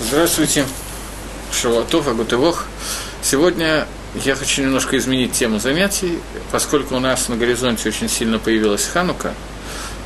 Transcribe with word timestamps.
Здравствуйте, 0.00 0.66
Шавуатов, 1.52 2.08
Агутывох. 2.08 2.66
Сегодня 3.22 3.86
я 4.24 4.34
хочу 4.34 4.62
немножко 4.62 4.98
изменить 4.98 5.32
тему 5.32 5.60
занятий, 5.60 6.18
поскольку 6.50 6.96
у 6.96 6.98
нас 6.98 7.28
на 7.28 7.36
горизонте 7.36 7.88
очень 7.90 8.08
сильно 8.08 8.40
появилась 8.40 8.86
Ханука, 8.86 9.34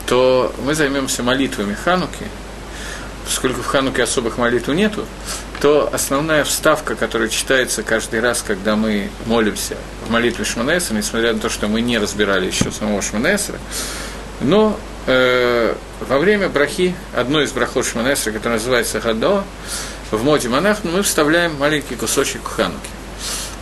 то 0.07 0.55
мы 0.63 0.75
займемся 0.75 1.23
молитвами 1.23 1.73
Хануки. 1.73 2.27
Поскольку 3.25 3.63
в 3.63 3.67
Хануке 3.67 4.03
особых 4.03 4.37
молитв 4.37 4.69
нету, 4.69 5.07
то 5.63 5.89
основная 5.91 6.45
вставка, 6.45 6.95
которая 6.95 7.31
читается 7.31 7.83
каждый 7.83 8.21
раз, 8.21 8.45
когда 8.47 8.77
мы 8.77 9.11
молимся 9.25 9.79
в 10.07 10.11
молитве 10.11 10.45
Шманесра, 10.45 10.95
несмотря 10.95 11.33
на 11.33 11.41
то, 11.41 11.49
что 11.49 11.67
мы 11.67 11.81
не 11.81 11.97
разбирали 11.97 12.47
еще 12.47 12.71
самого 12.71 13.01
Шманесра, 13.01 13.59
но 14.43 14.79
э, 15.09 15.75
во 16.01 16.19
время 16.19 16.49
брахи, 16.49 16.95
одной 17.17 17.45
из 17.45 17.53
брахот 17.53 17.87
Шманесра, 17.87 18.31
которая 18.31 18.59
называется 18.59 19.01
Гадо, 19.01 19.45
в 20.11 20.23
моде 20.23 20.49
монах, 20.49 20.85
мы 20.85 21.03
вставляем 21.03 21.57
маленький 21.57 21.97
кусочек 21.97 22.47
Хануки, 22.47 22.91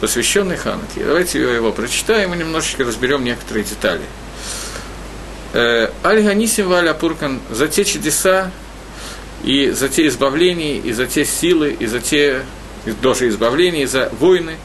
посвященный 0.01 0.57
Хануке. 0.57 1.05
Давайте 1.05 1.41
его 1.41 1.73
прочитаем 1.73 2.35
и 2.35 2.37
немножечко 2.37 2.85
разберем 2.85 3.25
некоторые 3.25 3.65
детали. 3.65 4.03
Э, 5.53 5.91
Аль-Ганисим 6.05 6.69
Валя 6.69 6.95
Пуркан 6.95 7.41
за 7.51 7.69
те 7.69 7.85
чудеса 7.85 8.51
и 9.45 9.71
за 9.71 9.89
те 9.89 10.09
избавления, 10.09 10.81
и 10.81 10.93
за 10.93 11.07
те 11.07 11.25
силы, 11.25 11.77
и 11.79 11.87
за 11.87 12.01
те 12.01 12.43
даже 13.03 13.29
избавления, 13.29 13.85
и 13.85 13.87
за 13.87 14.11
войны, 14.19 14.57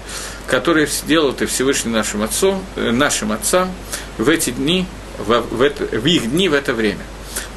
которые 0.47 0.87
сделал 0.87 1.33
ты 1.33 1.45
Всевышний 1.45 1.91
нашим 1.91 2.23
отцом, 2.23 2.63
э, 2.75 2.91
нашим 2.91 3.31
отцам 3.31 3.71
в 4.17 4.27
эти 4.29 4.49
дни, 4.49 4.87
в, 5.17 5.41
в, 5.41 5.61
это, 5.61 5.85
в 5.85 6.05
их 6.05 6.31
дни, 6.31 6.49
в 6.49 6.53
это 6.53 6.73
время. 6.73 7.03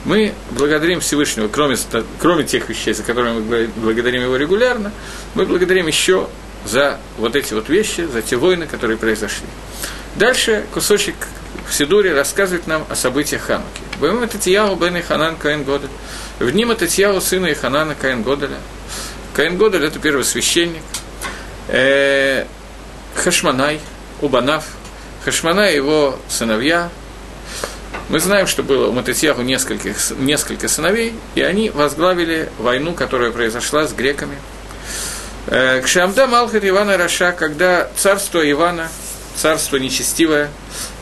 Мы 0.04 0.34
благодарим 0.50 1.00
Всевышнего, 1.00 1.48
кроме, 1.48 1.76
кроме 2.18 2.44
тех 2.44 2.68
вещей, 2.68 2.92
за 2.92 3.02
которые 3.02 3.34
мы 3.34 3.68
благодарим 3.76 4.22
его 4.22 4.36
регулярно, 4.36 4.92
мы 5.34 5.46
благодарим 5.46 5.86
еще 5.86 6.28
за 6.66 6.98
вот 7.18 7.36
эти 7.36 7.54
вот 7.54 7.68
вещи, 7.68 8.02
за 8.02 8.22
те 8.22 8.36
войны, 8.36 8.66
которые 8.66 8.98
произошли. 8.98 9.46
Дальше 10.16 10.64
кусочек 10.72 11.14
в 11.68 11.74
Сидуре 11.74 12.14
рассказывает 12.14 12.66
нам 12.66 12.84
о 12.88 12.94
событиях 12.94 13.42
Хануки. 13.42 13.80
Боем 13.98 14.26
Татьяу 14.28 14.76
бен 14.76 15.02
Ханан 15.02 15.36
Каин 15.36 15.64
Годель. 15.64 15.88
В 16.38 16.50
ним 16.50 16.74
Татьяу 16.74 17.20
сына 17.20 17.52
Иханана 17.52 17.94
Каин 17.94 18.22
Годеля. 18.22 18.58
Каин 19.34 19.56
Годель– 19.56 19.84
это 19.86 19.98
первый 19.98 20.24
священник. 20.24 20.82
Э, 21.68 22.44
Хашманай, 23.14 23.80
Убанав. 24.20 24.64
Хашманай– 25.24 25.74
его 25.76 26.18
сыновья, 26.28 26.90
мы 28.08 28.20
знаем, 28.20 28.46
что 28.46 28.62
было 28.62 28.88
у 28.88 28.92
Мататьяху 28.92 29.42
несколько, 29.42 29.94
несколько 30.18 30.68
сыновей, 30.68 31.14
и 31.34 31.42
они 31.42 31.70
возглавили 31.70 32.50
войну, 32.58 32.92
которая 32.92 33.30
произошла 33.30 33.86
с 33.86 33.92
греками. 33.92 34.36
Э, 35.46 35.80
Кшамда 35.82 36.26
Малхат 36.26 36.64
Ивана 36.64 36.96
Раша, 36.96 37.32
когда 37.32 37.88
царство 37.96 38.48
Ивана, 38.50 38.88
царство 39.36 39.76
нечестивое, 39.76 40.50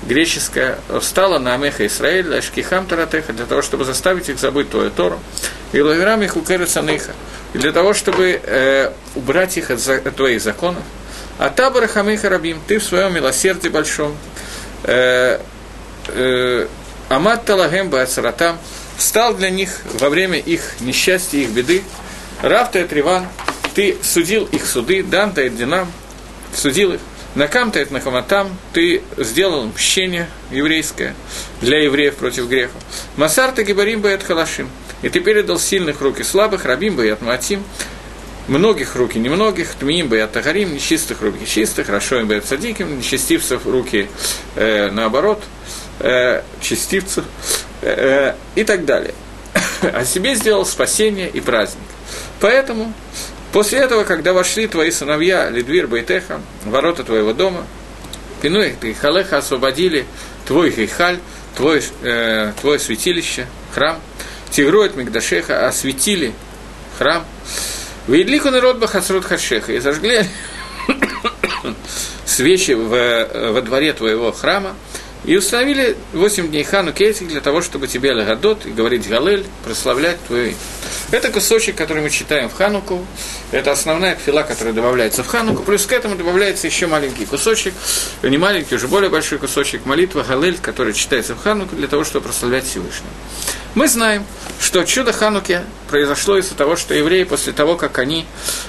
греческое, 0.05 0.78
встало 1.00 1.39
на 1.39 1.55
Амеха 1.55 1.86
Исраэль, 1.86 2.36
Ашкихам 2.36 2.86
Таратеха, 2.86 3.33
для 3.33 3.47
того, 3.47 3.62
чтобы 3.62 3.84
заставить 3.84 4.28
их 4.28 4.39
забыть 4.39 4.70
твою 4.70 4.91
Тору, 4.91 5.19
и 5.73 5.80
Лавирам 5.80 6.23
их 6.23 6.36
и 6.36 7.58
для 7.58 7.73
того, 7.73 7.95
чтобы 7.95 8.41
э, 8.42 8.92
убрать 9.14 9.56
их 9.58 9.70
от, 9.70 9.78
за, 9.78 9.97
от 9.97 10.17
твоих 10.17 10.41
законов. 10.41 10.83
А 11.39 11.50
Табара 11.50 11.86
Хамиха 11.86 12.28
Рабим, 12.28 12.61
ты 12.67 12.78
в 12.78 12.84
своем 12.84 13.14
милосердии 13.14 13.69
большом, 13.69 14.17
э, 14.84 15.39
э, 16.08 16.67
Амат 17.13 17.45
Талагем 17.45 17.91
Баацаратам 17.91 18.57
стал 18.97 19.35
для 19.35 19.51
них 19.51 19.83
во 20.01 20.09
время 20.09 20.39
их 20.39 20.77
несчастья, 20.81 21.41
их 21.41 21.51
беды. 21.51 21.83
Равта 22.41 22.89
Триван, 22.89 23.29
ты 23.75 23.99
судил 24.03 24.47
их 24.47 24.65
суды, 24.65 25.03
Данта 25.03 25.47
Динам, 25.51 25.93
судил 26.55 26.95
их. 26.95 27.01
Накам 27.35 27.71
Тает 27.71 27.91
Нахаматам, 27.91 28.57
ты 28.73 29.03
сделал 29.19 29.67
мщение 29.67 30.27
еврейское 30.51 31.14
для 31.61 31.83
евреев 31.83 32.14
против 32.14 32.48
грехов. 32.48 32.81
Масар 33.17 33.53
Гибарим 33.53 34.01
Баят 34.01 34.23
Халашим, 34.23 34.70
и 35.03 35.11
ты 35.11 35.20
передал 35.20 35.59
сильных 35.59 36.01
руки 36.01 36.23
слабых, 36.23 36.65
Рабим 36.65 36.97
Баят 36.97 37.20
Матим, 37.20 37.63
многих 38.48 38.97
руки 38.97 39.19
немногих, 39.19 39.75
Тмиим 39.75 40.09
Баят 40.09 40.33
Тагарим, 40.33 40.73
нечистых 40.73 41.20
руки 41.20 41.47
чистых, 41.47 41.91
Рашоим 41.91 42.27
Баят 42.27 42.47
Садиким, 42.47 42.98
нечестивцев 42.98 43.67
руки 43.67 44.09
э, 44.57 44.91
наоборот– 44.91 45.42
э, 46.02 46.42
э, 47.83 48.35
и 48.55 48.64
так 48.64 48.85
далее. 48.85 49.14
О 49.83 50.05
себе 50.05 50.35
сделал 50.35 50.67
спасение 50.67 51.29
и 51.29 51.40
праздник. 51.40 51.83
Поэтому 52.40 52.92
после 53.52 53.79
этого, 53.79 54.05
когда 54.05 54.33
вошли 54.33 54.67
твои 54.67 54.91
сыновья 54.91 55.48
Лидвир 55.51 55.86
Байтеха, 55.86 56.41
ворота 56.64 57.05
твоего 57.05 57.33
дома, 57.33 57.67
Пинуй 58.41 58.74
и 58.83 58.92
Халеха 58.92 59.39
освободили 59.39 60.05
твой 60.46 60.73
Хейхаль, 60.73 61.18
твой, 61.57 61.83
э, 62.02 62.52
твое 62.61 62.79
святилище, 62.79 63.46
храм, 63.74 64.01
Тигрует 64.51 64.96
Мигдашеха 64.96 65.67
осветили 65.68 66.33
храм, 66.98 67.24
Вейдлику 68.08 68.51
народ 68.51 68.79
Бахасрут 68.79 69.24
Хашеха 69.24 69.73
и 69.73 69.79
зажгли 69.79 70.24
свечи 72.27 72.73
в, 72.73 73.52
во 73.52 73.62
дворе 73.62 73.92
твоего 73.92 74.33
храма, 74.33 74.74
и 75.25 75.37
установили 75.37 75.97
8 76.13 76.49
дней 76.49 76.65
хану 76.65 76.93
этих 76.93 77.29
для 77.29 77.41
того, 77.41 77.63
чтобы 77.63 77.87
тебе 77.87 78.13
Лагадот 78.13 78.67
и 78.67 78.71
говорить 78.71 79.09
Галель, 79.09 79.47
прославлять 79.65 80.19
твое 80.27 80.49
имя. 80.49 80.57
Это 81.13 81.31
кусочек, 81.31 81.77
который 81.77 82.03
мы 82.03 82.11
читаем 82.11 82.49
в 82.49 82.55
Хануку. 82.55 83.05
Это 83.51 83.71
основная 83.71 84.17
фила, 84.17 84.43
которая 84.43 84.73
добавляется 84.73 85.23
в 85.23 85.27
Хануку. 85.27 85.63
Плюс 85.63 85.87
к 85.87 85.93
этому 85.93 86.17
добавляется 86.17 86.67
еще 86.67 86.87
маленький 86.87 87.27
кусочек, 87.27 87.75
не 88.23 88.39
маленький, 88.39 88.75
уже 88.75 88.89
более 88.89 89.11
большой 89.11 89.39
кусочек 89.39 89.85
молитва 89.85 90.25
Галель, 90.27 90.59
который 90.61 90.95
читается 90.95 91.35
в 91.35 91.43
Хануку 91.43 91.77
для 91.77 91.87
того, 91.87 92.05
чтобы 92.05 92.25
прославлять 92.25 92.65
Всевышнего. 92.65 93.11
Мы 93.75 93.89
знаем, 93.89 94.25
что 94.61 94.85
чудо 94.85 95.13
Хануки 95.13 95.61
произошло 95.89 96.39
из-за 96.39 96.55
того, 96.55 96.77
что 96.77 96.95
евреи 96.95 97.25
после 97.25 97.53
того, 97.53 97.77
как 97.77 97.99
они 97.99 98.27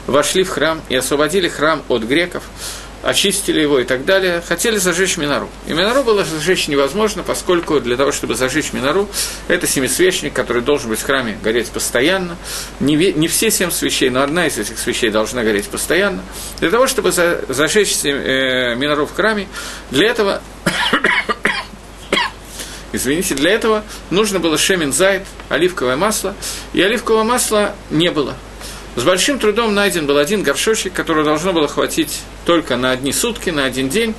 вошли 0.07 0.43
в 0.43 0.49
храм 0.49 0.81
и 0.89 0.95
освободили 0.95 1.47
храм 1.47 1.81
от 1.87 2.03
греков, 2.03 2.43
очистили 3.03 3.61
его 3.61 3.79
и 3.79 3.83
так 3.83 4.05
далее, 4.05 4.41
хотели 4.47 4.77
зажечь 4.77 5.17
Минору. 5.17 5.49
И 5.67 5.73
Минору 5.73 6.03
было 6.03 6.23
зажечь 6.23 6.67
невозможно, 6.67 7.21
поскольку 7.21 7.79
для 7.79 7.97
того, 7.97 8.11
чтобы 8.11 8.35
зажечь 8.35 8.73
Минору, 8.73 9.09
это 9.47 9.67
семисвечник, 9.67 10.33
который 10.33 10.61
должен 10.61 10.89
быть 10.89 10.99
в 10.99 11.03
храме 11.03 11.37
гореть 11.43 11.69
постоянно. 11.69 12.37
Не, 12.79 12.95
не 12.95 13.27
все 13.27 13.51
семь 13.51 13.71
свечей, 13.71 14.09
но 14.09 14.23
одна 14.23 14.47
из 14.47 14.57
этих 14.57 14.79
свечей 14.79 15.09
должна 15.09 15.43
гореть 15.43 15.67
постоянно. 15.67 16.23
Для 16.59 16.71
того, 16.71 16.87
чтобы 16.87 17.11
за, 17.11 17.43
зажечь 17.49 17.97
э, 18.03 18.75
Минору 18.75 19.05
в 19.05 19.13
храме, 19.13 19.47
для 19.91 20.07
этого 20.07 20.41
Извините, 22.93 23.35
для 23.35 23.51
этого 23.51 23.83
нужно 24.11 24.39
было 24.39 24.57
шемин 24.57 24.93
оливковое 25.49 25.95
масло, 25.97 26.35
и 26.73 26.81
оливкового 26.81 27.23
масла 27.23 27.75
не 27.89 28.11
было. 28.11 28.35
С 28.95 29.03
большим 29.03 29.39
трудом 29.39 29.73
найден 29.73 30.05
был 30.05 30.17
один 30.17 30.43
горшочек, 30.43 30.93
который 30.93 31.23
должно 31.23 31.51
было 31.51 31.67
хватить 31.67 32.21
только 32.45 32.77
на 32.77 32.91
одни 32.91 33.11
сутки, 33.11 33.49
на 33.49 33.65
один 33.65 33.89
день. 33.89 34.13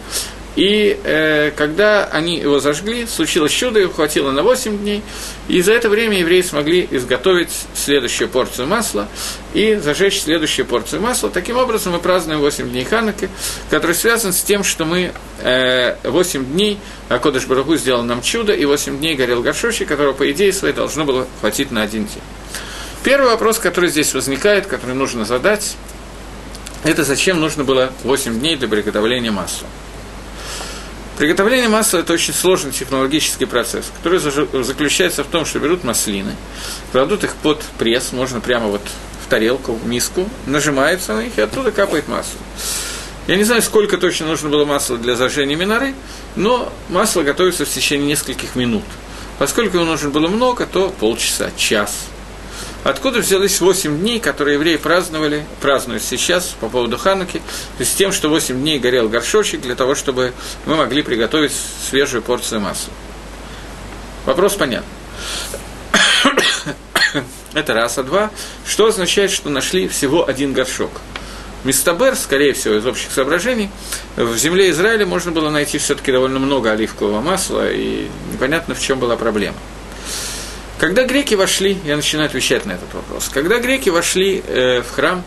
И 0.56 0.98
э, 1.02 1.50
когда 1.56 2.04
они 2.04 2.38
его 2.38 2.60
зажгли, 2.60 3.06
случилось 3.06 3.50
чудо, 3.50 3.80
его 3.80 3.92
хватило 3.92 4.30
на 4.30 4.42
8 4.42 4.78
дней, 4.78 5.02
и 5.48 5.60
за 5.62 5.72
это 5.72 5.88
время 5.88 6.20
евреи 6.20 6.42
смогли 6.42 6.86
изготовить 6.92 7.50
следующую 7.74 8.28
порцию 8.28 8.68
масла 8.68 9.08
и 9.52 9.74
зажечь 9.74 10.22
следующую 10.22 10.64
порцию 10.66 11.02
масла. 11.02 11.28
Таким 11.28 11.56
образом, 11.56 11.94
мы 11.94 11.98
празднуем 11.98 12.41
8 12.41 12.70
дней 12.70 12.84
Ханаки, 12.84 13.28
который 13.68 13.96
связан 13.96 14.32
с 14.32 14.42
тем, 14.42 14.62
что 14.62 14.84
мы 14.84 15.12
э, 15.41 15.96
8 16.04 16.44
дней, 16.44 16.78
Акодыш 17.08 17.46
Бараху 17.46 17.76
сделал 17.76 18.04
нам 18.04 18.22
чудо, 18.22 18.52
и 18.52 18.64
8 18.64 18.98
дней 18.98 19.16
горел 19.16 19.42
горшочек, 19.42 19.88
которого, 19.88 20.12
по 20.12 20.30
идее 20.30 20.52
своей, 20.52 20.74
должно 20.74 21.04
было 21.04 21.26
хватить 21.41 21.72
на 21.72 21.82
один 21.82 22.06
день. 22.06 22.22
Первый 23.04 23.28
вопрос, 23.28 23.59
который 23.59 23.91
здесь 23.91 24.15
возникает, 24.15 24.66
который 24.66 24.95
нужно 24.95 25.27
задать, 25.27 25.77
это 26.84 27.04
зачем 27.04 27.39
нужно 27.39 27.62
было 27.62 27.92
8 28.03 28.41
дней 28.41 28.56
для 28.56 28.66
приготовления 28.66 29.30
масла. 29.30 29.68
Приготовление 31.18 31.68
масла– 31.68 31.98
это 32.01 32.15
очень 32.15 32.33
сложный 32.33 32.72
технологический 32.72 33.45
процесс, 33.45 33.84
который 33.98 34.21
заключается 34.65 35.22
в 35.22 35.27
том, 35.27 35.45
что 35.45 35.59
берут 35.59 35.84
маслины, 35.84 36.34
кладут 36.92 37.24
их 37.24 37.34
под 37.36 37.62
пресс, 37.78 38.12
можно 38.12 38.41
прямо 38.41 38.68
вот 38.68 38.80
в 39.22 39.28
тарелку, 39.28 39.74
в 39.74 39.86
миску, 39.86 40.27
нажимается 40.47 41.12
на 41.12 41.24
них, 41.24 41.36
и 41.36 41.42
оттуда 41.42 41.72
капает 41.72 42.09
масло. 42.09 42.41
Я 43.27 43.36
не 43.36 43.45
знаю, 43.45 43.60
сколько 43.60 43.98
точно 43.98 44.28
нужно 44.28 44.48
было 44.48 44.65
масла 44.65 44.97
для 44.97 45.15
зажжения 45.15 45.56
миноры, 45.56 45.95
но 46.36 46.72
масло 46.89 47.22
готовится 47.22 47.66
в 47.66 47.68
течение 47.68 48.09
нескольких 48.09 48.56
минут. 48.56 48.84
Поскольку 49.39 49.77
его 49.77 49.86
нужно 49.86 50.09
было 50.09 50.28
много, 50.28 50.65
то 50.65 50.89
полчаса, 50.89 51.51
час– 51.59 52.06
Откуда 52.84 53.21
взялись 53.21 53.63
8 53.63 53.98
дней, 53.98 54.21
которые 54.21 54.54
евреи 54.54 54.77
праздновали, 54.77 55.47
празднуют 55.63 56.03
сейчас 56.03 56.54
по 56.60 56.69
поводу 56.69 56.98
Хануки, 56.98 57.39
то 57.39 57.81
есть 57.81 57.97
тем, 57.97 58.13
что 58.13 58.28
8 58.28 58.60
дней 58.60 58.78
горел 58.78 59.09
горшочек 59.09 59.63
для 59.63 59.75
того, 59.75 59.95
чтобы 59.95 60.34
мы 60.66 60.77
могли 60.77 61.03
приготовить 61.03 61.53
свежую 61.89 62.22
порцию 62.22 62.60
масла. 62.60 62.92
Вопрос 64.27 64.54
понятен. 64.54 64.84
Это 67.54 67.72
раз. 67.72 67.97
А 67.97 68.03
два, 68.03 68.31
что 68.66 68.87
означает, 68.87 69.30
что 69.30 69.48
нашли 69.48 69.89
всего 69.89 70.28
один 70.28 70.53
горшок. 70.53 70.91
Мистабер, 71.65 72.15
скорее 72.16 72.53
всего, 72.53 72.75
из 72.75 72.84
общих 72.84 73.10
соображений, 73.10 73.71
в 74.16 74.37
земле 74.37 74.69
Израиля 74.69 75.07
можно 75.07 75.33
было 75.33 75.48
найти 75.48 75.78
все-таки 75.78 76.13
довольно 76.13 76.39
много 76.39 76.72
оливкового 76.72 77.22
масла, 77.22 77.71
и 77.72 78.09
непонятно, 78.30 78.75
в 78.75 78.80
чем 78.83 78.98
была 78.98 79.16
проблема. 79.16 79.57
Когда 80.78 81.04
греки 81.04 81.34
вошли, 81.34 81.78
я 81.84 81.97
начинаю 81.97 82.26
отвечать 82.26 82.66
на 82.66 82.72
этот 82.72 82.92
вопрос, 82.92 83.28
когда 83.28 83.59
греки 83.59 83.91
вошли 83.91 84.42
э, 84.47 84.82
в 84.82 84.91
храм, 84.91 85.22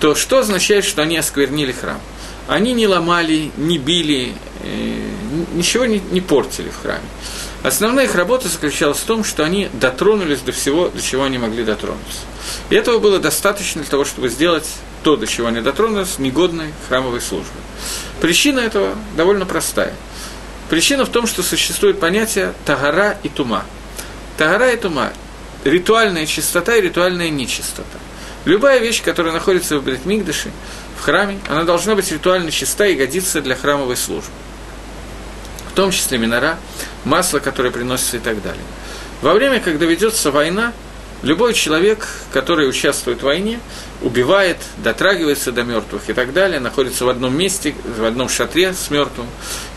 то 0.00 0.14
что 0.14 0.38
означает, 0.38 0.84
что 0.84 1.02
они 1.02 1.16
осквернили 1.16 1.72
храм? 1.72 2.00
Они 2.48 2.72
не 2.72 2.88
ломали, 2.88 3.52
не 3.56 3.78
били, 3.78 4.32
э, 4.62 5.10
ничего 5.54 5.84
не, 5.84 6.00
не 6.10 6.20
портили 6.20 6.70
в 6.70 6.82
храме. 6.82 7.04
Основная 7.62 8.06
их 8.06 8.14
работа 8.14 8.48
заключалась 8.48 8.98
в 8.98 9.04
том, 9.04 9.22
что 9.22 9.44
они 9.44 9.68
дотронулись 9.74 10.40
до 10.40 10.50
всего, 10.50 10.88
до 10.88 11.02
чего 11.02 11.24
они 11.24 11.36
могли 11.38 11.62
дотронуться. 11.62 12.20
И 12.70 12.74
этого 12.74 12.98
было 12.98 13.18
достаточно 13.18 13.82
для 13.82 13.90
того, 13.90 14.04
чтобы 14.04 14.30
сделать 14.30 14.66
то, 15.02 15.16
до 15.16 15.26
чего 15.26 15.48
они 15.48 15.60
дотронулись, 15.60 16.18
негодной 16.18 16.72
храмовой 16.88 17.20
службой. 17.20 17.60
Причина 18.20 18.60
этого 18.60 18.94
довольно 19.16 19.44
простая. 19.44 19.94
Причина 20.70 21.04
в 21.04 21.10
том, 21.10 21.26
что 21.26 21.42
существует 21.42 22.00
понятие 22.00 22.54
тагара 22.64 23.18
и 23.22 23.28
тума. 23.28 23.64
Тагара 24.40 24.72
и 24.72 24.76
тума– 24.78 25.12
ритуальная 25.64 26.24
чистота 26.24 26.74
и 26.74 26.80
ритуальная 26.80 27.28
нечистота. 27.28 27.98
Любая 28.46 28.78
вещь, 28.78 29.02
которая 29.02 29.34
находится 29.34 29.78
в 29.78 29.84
Бритмигдаше, 29.84 30.50
в 30.98 31.02
храме, 31.02 31.38
она 31.46 31.64
должна 31.64 31.94
быть 31.94 32.10
ритуально 32.10 32.50
чиста 32.50 32.86
и 32.86 32.94
годиться 32.94 33.42
для 33.42 33.54
храмовой 33.54 33.98
службы 33.98 34.32
в 35.68 35.72
том 35.74 35.90
числе 35.90 36.16
минора, 36.16 36.58
масло, 37.04 37.38
которое 37.38 37.70
приносится 37.70 38.16
и 38.16 38.20
так 38.20 38.42
далее. 38.42 38.64
Во 39.20 39.34
время, 39.34 39.60
когда 39.60 39.84
ведется 39.84 40.30
война, 40.30 40.72
любой 41.22 41.52
человек, 41.52 42.08
который 42.32 42.66
участвует 42.66 43.20
в 43.20 43.24
войне, 43.24 43.60
убивает, 44.00 44.56
дотрагивается 44.78 45.52
до 45.52 45.64
мертвых 45.64 46.08
и 46.08 46.14
так 46.14 46.32
далее, 46.32 46.60
находится 46.60 47.04
в 47.04 47.10
одном 47.10 47.36
месте, 47.36 47.74
в 47.84 48.04
одном 48.04 48.30
шатре 48.30 48.72
с 48.72 48.90
мертвым 48.90 49.26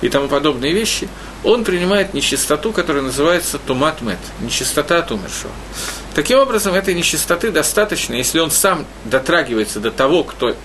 и 0.01 0.07
тому 0.07 0.29
подобные 0.29 0.71
вещи, 0.71 1.09
он 1.43 1.63
принимает 1.63 2.13
нечистоту, 2.13 2.71
которая 2.71 3.03
называется 3.03 3.59
тумат 3.59 4.01
мет, 4.01 4.19
нечистота 4.39 4.99
от 4.99 5.11
умершего. 5.11 5.51
Таким 6.15 6.39
образом, 6.39 6.73
этой 6.73 6.93
нечистоты 6.93 7.51
достаточно, 7.51 8.13
если 8.13 8.39
он 8.39 8.51
сам 8.51 8.85
дотрагивается 9.05 9.79
до 9.79 9.91
того, 9.91 10.23
кто... 10.23 10.55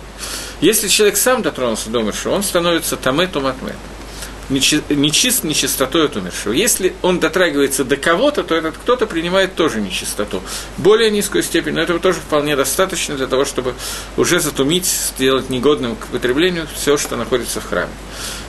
Если 0.61 0.89
человек 0.89 1.17
сам 1.17 1.43
дотронулся 1.43 1.89
до 1.89 2.01
умершего, 2.01 2.35
он 2.35 2.43
становится 2.43 2.97
тамет 2.97 3.33
тумат 3.33 3.57
нечист 4.51 5.45
нечистотой 5.45 6.07
от 6.07 6.17
умершего. 6.17 6.53
Если 6.53 6.95
он 7.03 7.21
дотрагивается 7.21 7.85
до 7.85 7.97
кого-то, 7.97 8.43
то 8.43 8.55
этот 8.55 8.77
кто-то 8.79 9.07
принимает 9.07 9.55
тоже 9.55 9.81
нечистоту. 9.81 10.43
Более 10.77 11.11
низкую 11.11 11.43
степень, 11.43 11.75
но 11.75 11.83
этого 11.83 11.99
тоже 11.99 12.21
вполне 12.21 12.57
достаточно 12.57 13.17
для 13.17 13.27
того, 13.27 13.45
чтобы 13.45 13.75
уже 14.17 14.41
затумить, 14.41 14.87
сделать 14.87 15.51
негодным 15.51 15.97
к 15.97 16.07
потреблению 16.07 16.67
все, 16.75 16.97
что 16.97 17.17
находится 17.17 17.61
в 17.61 17.69
храме. 17.69 17.93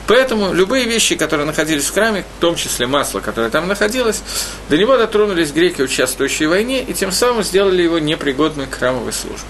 Поэтому 0.06 0.52
любые 0.52 0.86
вещи, 0.86 1.14
которые 1.14 1.46
находились 1.46 1.84
в 1.84 1.94
храме, 1.94 2.24
в 2.38 2.40
том 2.40 2.56
числе 2.56 2.86
масло, 2.86 3.20
которое 3.20 3.50
там 3.50 3.68
находилось, 3.68 4.22
до 4.68 4.76
него 4.76 4.96
дотронулись 4.96 5.52
греки, 5.52 5.82
участвующие 5.82 6.48
в 6.48 6.50
войне, 6.50 6.82
и 6.82 6.94
тем 6.94 7.12
самым 7.12 7.44
сделали 7.44 7.82
его 7.82 7.98
непригодным 8.00 8.68
к 8.68 8.74
храмовой 8.74 9.12
службе. 9.12 9.46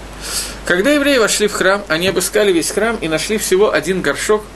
Когда 0.65 0.91
евреи 0.91 1.17
вошли 1.17 1.47
в 1.47 1.53
храм, 1.53 1.83
они 1.87 2.09
обыскали 2.09 2.51
весь 2.51 2.69
храм 2.69 2.95
и 3.01 3.07
нашли 3.07 3.37
всего 3.37 3.71
один 3.73 4.01
горшок– 4.01 4.43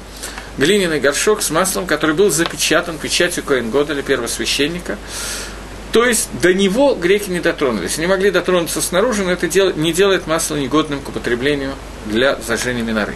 глиняный 0.58 1.00
горшок 1.00 1.42
с 1.42 1.50
маслом, 1.50 1.86
который 1.86 2.16
был 2.16 2.30
запечатан 2.30 2.98
печатью 2.98 3.44
Коэн 3.44 3.70
Годеля, 3.70 4.02
первосвященника. 4.02 4.98
То 5.92 6.04
есть 6.04 6.28
до 6.42 6.54
него 6.54 6.94
греки 6.94 7.30
не 7.30 7.40
дотронулись. 7.40 7.98
Не 7.98 8.08
могли 8.08 8.30
дотронуться 8.30 8.82
снаружи, 8.82 9.24
но 9.24 9.32
это 9.32 9.48
дел, 9.48 9.74
не 9.74 9.94
делает 9.94 10.28
масло 10.28 10.58
негодным 10.58 11.00
к 11.00 11.08
употреблению 11.08 11.72
для 12.06 12.36
зажжения 12.36 12.84
миноры. 12.84 13.16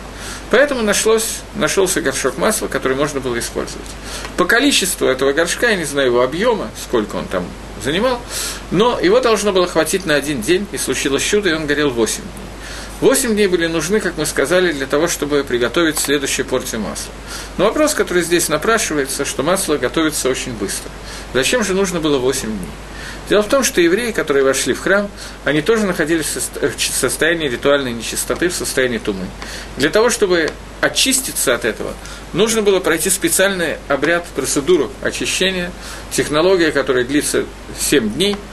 Поэтому 0.49 0.81
нашлось, 0.81 1.39
нашелся 1.55 1.99
горшок 2.01 2.37
масла, 2.37 2.67
который 2.67 2.95
можно 2.95 3.19
было 3.19 3.37
использовать. 3.37 3.85
По 4.37 4.45
количеству 4.45 5.07
этого 5.07 5.33
горшка, 5.33 5.71
я 5.71 5.75
не 5.75 5.83
знаю 5.83 6.07
его 6.07 6.21
объема, 6.21 6.69
сколько 6.81 7.17
он 7.17 7.25
там 7.25 7.43
занимал, 7.83 8.21
но 8.71 8.97
его 8.99 9.19
должно 9.19 9.51
было 9.51 9.67
хватить 9.67 10.05
на 10.05 10.15
один 10.15 10.41
день, 10.41 10.65
и 10.71 10.77
случилось 10.77 11.23
чудо, 11.23 11.49
и 11.49 11.53
он 11.53 11.67
горел 11.67 11.89
8 11.89 12.15
дней. 12.15 12.48
Восемь 13.01 13.33
дней 13.33 13.47
были 13.47 13.67
нужны, 13.67 14.01
как 14.01 14.17
мы 14.17 14.25
сказали, 14.25 14.73
для 14.73 14.85
того, 14.85 15.07
чтобы 15.07 15.45
приготовить 15.45 15.97
следующую 15.97 16.45
порцию 16.45 16.81
масла. 16.81 17.13
Но 17.57 17.65
вопрос, 17.65 17.93
который 17.93 18.23
здесь 18.23 18.49
напрашивается, 18.49 19.23
что 19.23 19.41
масло 19.41 19.77
готовится 19.77 20.29
очень 20.29 20.51
быстро. 20.51 20.91
Зачем 21.33 21.63
же 21.63 21.73
нужно 21.73 22.01
было 22.01 22.17
восемь 22.17 22.49
дней? 22.49 22.69
Дело 23.29 23.41
в 23.41 23.47
том, 23.47 23.63
что 23.63 23.79
евреи, 23.79 24.11
которые 24.11 24.43
вошли 24.43 24.73
в 24.73 24.81
храм, 24.81 25.09
они 25.45 25.61
тоже 25.61 25.85
находились 25.85 26.25
в 26.35 26.79
состоянии 26.79 27.47
ритуальной 27.47 27.93
нечистоты, 27.93 28.49
в 28.49 28.55
состоянии 28.55 28.97
тумы. 28.97 29.27
Для 29.77 29.91
того, 29.91 30.09
чтобы 30.09 30.51
очиститься 30.81 31.55
от 31.55 31.63
этого, 31.63 31.93
нужно 32.33 32.63
было 32.63 32.79
пройти 32.79 33.09
специальный 33.09 33.77
обряд, 33.87 34.25
процедуру 34.35 34.91
очищения, 35.01 35.71
технология, 36.11 36.71
которая 36.71 37.05
длится 37.05 37.45
7 37.79 38.11
дней– 38.13 38.35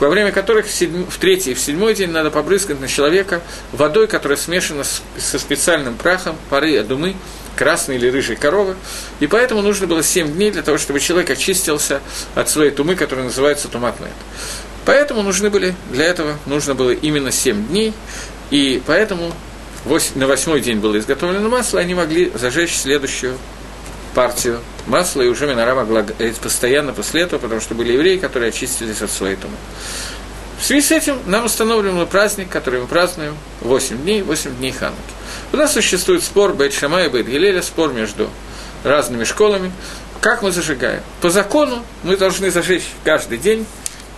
во 0.00 0.08
время 0.08 0.32
которых 0.32 0.66
в, 0.66 0.72
седьм, 0.72 1.04
в 1.08 1.18
третий 1.18 1.52
и 1.52 1.54
в 1.54 1.60
седьмой 1.60 1.94
день 1.94 2.10
надо 2.10 2.30
побрызгать 2.30 2.80
на 2.80 2.88
человека 2.88 3.42
водой, 3.72 4.08
которая 4.08 4.38
смешана 4.38 4.82
с, 4.82 5.02
со 5.18 5.38
специальным 5.38 5.94
прахом 5.94 6.36
поры 6.48 6.78
адумы, 6.78 7.14
красной 7.56 7.96
или 7.96 8.08
рыжей 8.08 8.36
коровы. 8.36 8.76
И 9.20 9.26
поэтому 9.26 9.60
нужно 9.60 9.86
было 9.86 10.02
7 10.02 10.32
дней 10.32 10.50
для 10.50 10.62
того, 10.62 10.78
чтобы 10.78 10.98
человек 10.98 11.30
очистился 11.30 12.00
от 12.34 12.48
своей 12.48 12.70
тумы, 12.70 12.96
которая 12.96 13.26
называется 13.26 13.68
туматмет. 13.68 14.10
Поэтому 14.86 15.22
нужны 15.22 15.50
были, 15.50 15.74
для 15.92 16.06
этого 16.06 16.38
нужно 16.46 16.74
было 16.74 16.90
именно 16.90 17.30
7 17.30 17.68
дней, 17.68 17.92
и 18.50 18.82
поэтому 18.86 19.32
на 20.14 20.26
восьмой 20.26 20.60
день 20.60 20.78
было 20.78 20.98
изготовлено 20.98 21.48
масло, 21.48 21.78
и 21.78 21.82
они 21.82 21.94
могли 21.94 22.32
зажечь 22.34 22.76
следующую 22.76 23.36
партию 24.14 24.60
масла, 24.86 25.22
и 25.22 25.28
уже 25.28 25.46
Минора 25.46 25.74
могла 25.74 26.02
гореть 26.02 26.36
постоянно 26.38 26.92
после 26.92 27.22
этого, 27.22 27.38
потому 27.40 27.60
что 27.60 27.74
были 27.74 27.92
евреи, 27.92 28.16
которые 28.18 28.48
очистились 28.50 29.02
от 29.02 29.10
своей. 29.10 29.36
В 30.60 30.64
связи 30.64 30.86
с 30.86 30.90
этим 30.90 31.18
нам 31.26 31.46
установлен 31.46 32.06
праздник, 32.06 32.50
который 32.50 32.80
мы 32.80 32.86
празднуем 32.86 33.36
8 33.62 34.02
дней, 34.02 34.22
8 34.22 34.56
дней 34.56 34.72
Хануки. 34.72 35.00
У 35.52 35.56
нас 35.56 35.72
существует 35.72 36.22
спор 36.22 36.52
Бейт 36.52 36.74
Шама 36.74 37.02
и 37.02 37.08
Бейт 37.08 37.26
Гилеля, 37.26 37.62
спор 37.62 37.92
между 37.92 38.28
разными 38.84 39.24
школами, 39.24 39.72
как 40.20 40.42
мы 40.42 40.52
зажигаем. 40.52 41.02
По 41.22 41.30
закону 41.30 41.84
мы 42.02 42.16
должны 42.16 42.50
зажечь 42.50 42.84
каждый 43.04 43.38
день, 43.38 43.66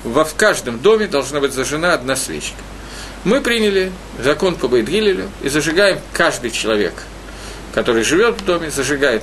во, 0.02 0.24
в 0.24 0.34
каждом 0.34 0.80
доме 0.80 1.06
должна 1.06 1.38
быть 1.38 1.52
зажжена 1.52 1.94
одна 1.94 2.16
свечка. 2.16 2.58
Мы 3.24 3.40
приняли 3.40 3.92
закон 4.18 4.56
по 4.56 4.66
Бейт 4.66 4.88
Гилелю 4.88 5.30
и 5.42 5.48
зажигаем 5.48 6.00
каждый 6.12 6.50
человек, 6.50 6.94
который 7.72 8.02
живет 8.02 8.40
в 8.40 8.44
доме, 8.44 8.68
зажигает 8.68 9.22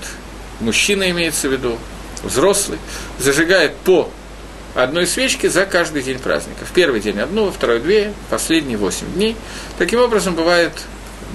мужчина 0.59 1.09
имеется 1.11 1.49
в 1.49 1.51
виду, 1.51 1.77
взрослый, 2.23 2.79
зажигает 3.17 3.75
по 3.77 4.09
одной 4.75 5.07
свечке 5.07 5.49
за 5.49 5.65
каждый 5.65 6.03
день 6.03 6.19
праздника. 6.19 6.65
В 6.65 6.71
первый 6.71 7.01
день 7.01 7.19
одну, 7.19 7.45
во 7.45 7.51
второй 7.51 7.79
две, 7.79 8.13
последние 8.29 8.77
восемь 8.77 9.11
дней. 9.13 9.35
Таким 9.77 9.99
образом, 9.99 10.35
бывают 10.35 10.73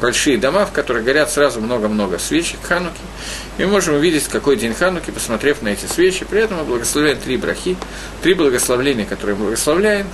большие 0.00 0.38
дома, 0.38 0.66
в 0.66 0.72
которых 0.72 1.04
горят 1.04 1.30
сразу 1.30 1.60
много-много 1.60 2.18
свечек 2.18 2.58
Хануки. 2.62 3.00
И 3.58 3.64
мы 3.64 3.72
можем 3.72 3.94
увидеть, 3.94 4.24
какой 4.28 4.56
день 4.56 4.74
Хануки, 4.74 5.10
посмотрев 5.10 5.62
на 5.62 5.68
эти 5.68 5.86
свечи. 5.86 6.24
При 6.24 6.40
этом 6.40 6.58
мы 6.58 6.64
благословляем 6.64 7.18
три 7.18 7.36
брахи, 7.36 7.76
три 8.22 8.34
благословления, 8.34 9.04
которые 9.04 9.36
мы 9.36 9.44
благословляем. 9.44 10.06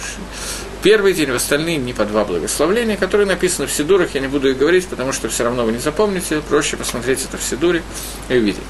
Первый 0.83 1.13
день, 1.13 1.31
в 1.31 1.35
остальные 1.35 1.77
не 1.77 1.93
по 1.93 2.07
два 2.07 2.25
благословления, 2.25 2.97
которые 2.97 3.27
написаны 3.27 3.67
в 3.67 3.73
Сидурах, 3.73 4.15
я 4.15 4.21
не 4.21 4.29
буду 4.29 4.51
их 4.51 4.57
говорить, 4.57 4.87
потому 4.87 5.13
что 5.13 5.29
все 5.29 5.45
равно 5.45 5.65
вы 5.65 5.73
не 5.73 5.79
запомните, 5.79 6.41
проще 6.41 6.79
посмотреть 6.79 7.25
это 7.25 7.37
в 7.37 7.43
Сидуре 7.43 7.83
и 8.31 8.37
увидеть. 8.37 8.63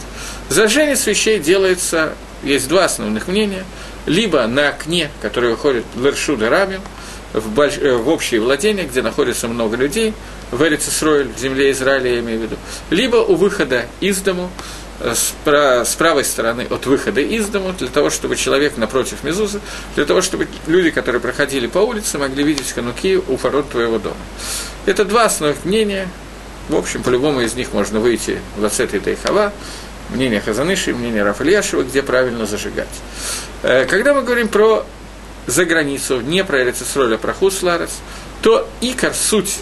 Зажжение 0.51 0.97
свечей 0.97 1.39
делается, 1.39 2.15
есть 2.43 2.67
два 2.67 2.87
основных 2.87 3.29
мнения, 3.29 3.65
либо 4.07 4.45
на 4.49 4.71
окне, 4.71 5.09
который 5.23 5.51
выходит 5.51 5.85
Лершуда 5.97 6.51
Рабим, 6.51 6.81
в, 7.33 7.51
больш... 7.51 7.79
Э, 7.79 7.95
в 7.95 8.09
общее 8.09 8.41
владение, 8.41 8.85
где 8.85 9.01
находится 9.01 9.47
много 9.47 9.77
людей, 9.77 10.13
в 10.51 10.61
Эрицесройль, 10.61 11.29
в 11.29 11.39
земле 11.39 11.71
Израиля, 11.71 12.15
я 12.15 12.19
имею 12.19 12.41
в 12.41 12.43
виду, 12.43 12.57
либо 12.91 13.19
у 13.19 13.37
выхода 13.37 13.87
из 14.01 14.19
дому, 14.23 14.51
э, 14.99 15.15
с, 15.15 15.95
правой 15.95 16.25
стороны 16.25 16.67
от 16.69 16.85
выхода 16.85 17.21
из 17.21 17.47
дому, 17.47 17.73
для 17.79 17.87
того, 17.87 18.11
чтобы 18.11 18.35
человек 18.35 18.77
напротив 18.77 19.23
Мезузы, 19.23 19.61
для 19.95 20.05
того, 20.05 20.21
чтобы 20.21 20.49
люди, 20.67 20.91
которые 20.91 21.21
проходили 21.21 21.69
по 21.69 21.79
улице, 21.79 22.19
могли 22.19 22.43
видеть 22.43 22.73
хануки 22.73 23.21
у 23.29 23.37
ворот 23.37 23.71
твоего 23.71 24.01
дома. 24.01 24.17
Это 24.87 25.05
два 25.05 25.27
основных 25.27 25.65
мнения. 25.65 26.09
В 26.69 26.75
общем, 26.75 27.05
по 27.05 27.11
любому 27.11 27.41
из 27.41 27.55
них 27.55 27.73
можно 27.73 28.01
выйти 28.01 28.41
в 28.57 28.65
Ацет 28.65 28.95
и 28.95 29.01
Тейхава, 29.01 29.53
мнение 30.13 30.41
Хазаныши, 30.41 30.93
мнение 30.93 31.23
Рафальяшева, 31.23 31.83
где 31.83 32.03
правильно 32.03 32.47
зажигать. 32.47 32.89
Э, 33.63 33.85
когда 33.87 34.15
мы 34.15 34.23
говорим 34.23 34.49
про 34.49 34.85
за 35.47 35.65
границу, 35.65 36.21
не 36.21 36.45
про 36.45 36.63
Эрицесроль, 36.63 37.15
а 37.15 37.19
про 37.19 37.33
Хусларец, 37.33 37.91
то 38.43 38.69
икор, 38.81 39.15
суть 39.15 39.59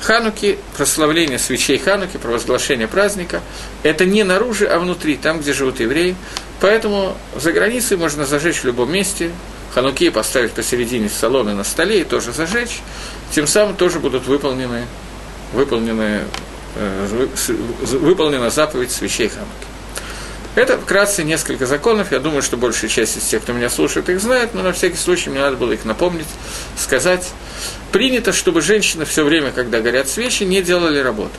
Хануки, 0.00 0.58
прославление 0.76 1.38
свечей 1.38 1.78
Хануки, 1.78 2.16
провозглашение 2.16 2.88
праздника, 2.88 3.40
это 3.82 4.06
не 4.06 4.24
наружу, 4.24 4.66
а 4.68 4.78
внутри, 4.78 5.16
там, 5.16 5.40
где 5.40 5.52
живут 5.52 5.80
евреи. 5.80 6.16
Поэтому 6.60 7.16
за 7.36 7.52
границей 7.52 7.96
можно 7.96 8.24
зажечь 8.24 8.60
в 8.60 8.64
любом 8.64 8.90
месте, 8.92 9.30
хануки 9.74 10.10
поставить 10.10 10.52
посередине 10.52 11.08
салона 11.08 11.54
на 11.54 11.64
столе 11.64 12.00
и 12.00 12.04
тоже 12.04 12.32
зажечь, 12.32 12.80
тем 13.30 13.46
самым 13.46 13.76
тоже 13.76 13.98
будут 13.98 14.26
выполнены, 14.26 14.86
выполнены, 15.52 16.22
э, 16.76 17.26
выполнена 17.82 18.50
заповедь 18.50 18.90
свечей 18.90 19.28
хануки. 19.28 19.69
Это 20.56 20.76
вкратце 20.76 21.22
несколько 21.22 21.66
законов. 21.66 22.10
Я 22.10 22.18
думаю, 22.18 22.42
что 22.42 22.56
большая 22.56 22.90
часть 22.90 23.16
из 23.16 23.22
тех, 23.22 23.42
кто 23.42 23.52
меня 23.52 23.70
слушает, 23.70 24.08
их 24.08 24.20
знает, 24.20 24.52
но 24.52 24.62
на 24.62 24.72
всякий 24.72 24.96
случай 24.96 25.30
мне 25.30 25.40
надо 25.40 25.56
было 25.56 25.72
их 25.72 25.84
напомнить, 25.84 26.26
сказать. 26.76 27.28
Принято, 27.92 28.32
чтобы 28.32 28.60
женщины 28.60 29.04
все 29.04 29.24
время, 29.24 29.52
когда 29.52 29.80
горят 29.80 30.08
свечи, 30.08 30.42
не 30.42 30.60
делали 30.62 30.98
работу. 30.98 31.32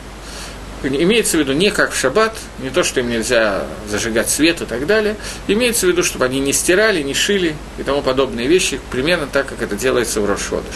Имеется 0.83 1.37
в 1.37 1.39
виду 1.41 1.53
не 1.53 1.69
как 1.69 1.91
в 1.91 1.99
шаббат, 1.99 2.35
не 2.59 2.71
то, 2.71 2.83
что 2.83 3.01
им 3.01 3.09
нельзя 3.09 3.65
зажигать 3.87 4.29
свет 4.29 4.61
и 4.61 4.65
так 4.65 4.87
далее. 4.87 5.15
Имеется 5.47 5.85
в 5.85 5.89
виду, 5.89 6.03
чтобы 6.03 6.25
они 6.25 6.39
не 6.39 6.53
стирали, 6.53 7.03
не 7.03 7.13
шили 7.13 7.55
и 7.77 7.83
тому 7.83 8.01
подобные 8.01 8.47
вещи, 8.47 8.79
примерно 8.89 9.27
так, 9.27 9.45
как 9.45 9.61
это 9.61 9.75
делается 9.75 10.21
в 10.21 10.25
Рошходыш. 10.25 10.73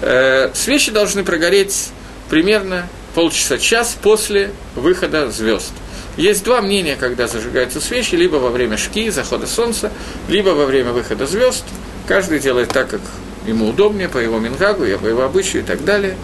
Э, 0.00 0.50
свечи 0.54 0.90
должны 0.90 1.24
прогореть 1.24 1.90
примерно 2.30 2.88
полчаса-час 3.14 3.96
после 4.00 4.52
выхода 4.76 5.30
звезд. 5.30 5.72
Есть 6.18 6.42
два 6.42 6.60
мнения, 6.60 6.96
когда 6.96 7.28
зажигаются 7.28 7.80
свечи, 7.80 8.16
либо 8.16 8.36
во 8.36 8.50
время 8.50 8.76
шки, 8.76 9.08
захода 9.08 9.46
солнца, 9.46 9.92
либо 10.28 10.50
во 10.50 10.66
время 10.66 10.90
выхода 10.92 11.26
звезд. 11.26 11.64
Каждый 12.08 12.40
делает 12.40 12.70
так, 12.70 12.88
как 12.88 13.00
ему 13.46 13.68
удобнее, 13.68 14.08
по 14.08 14.18
его 14.18 14.40
мингагу, 14.40 14.84
по 14.98 15.06
его 15.06 15.22
обычаю 15.22 15.62
и 15.62 15.64
так 15.64 15.84
далее. 15.84 16.16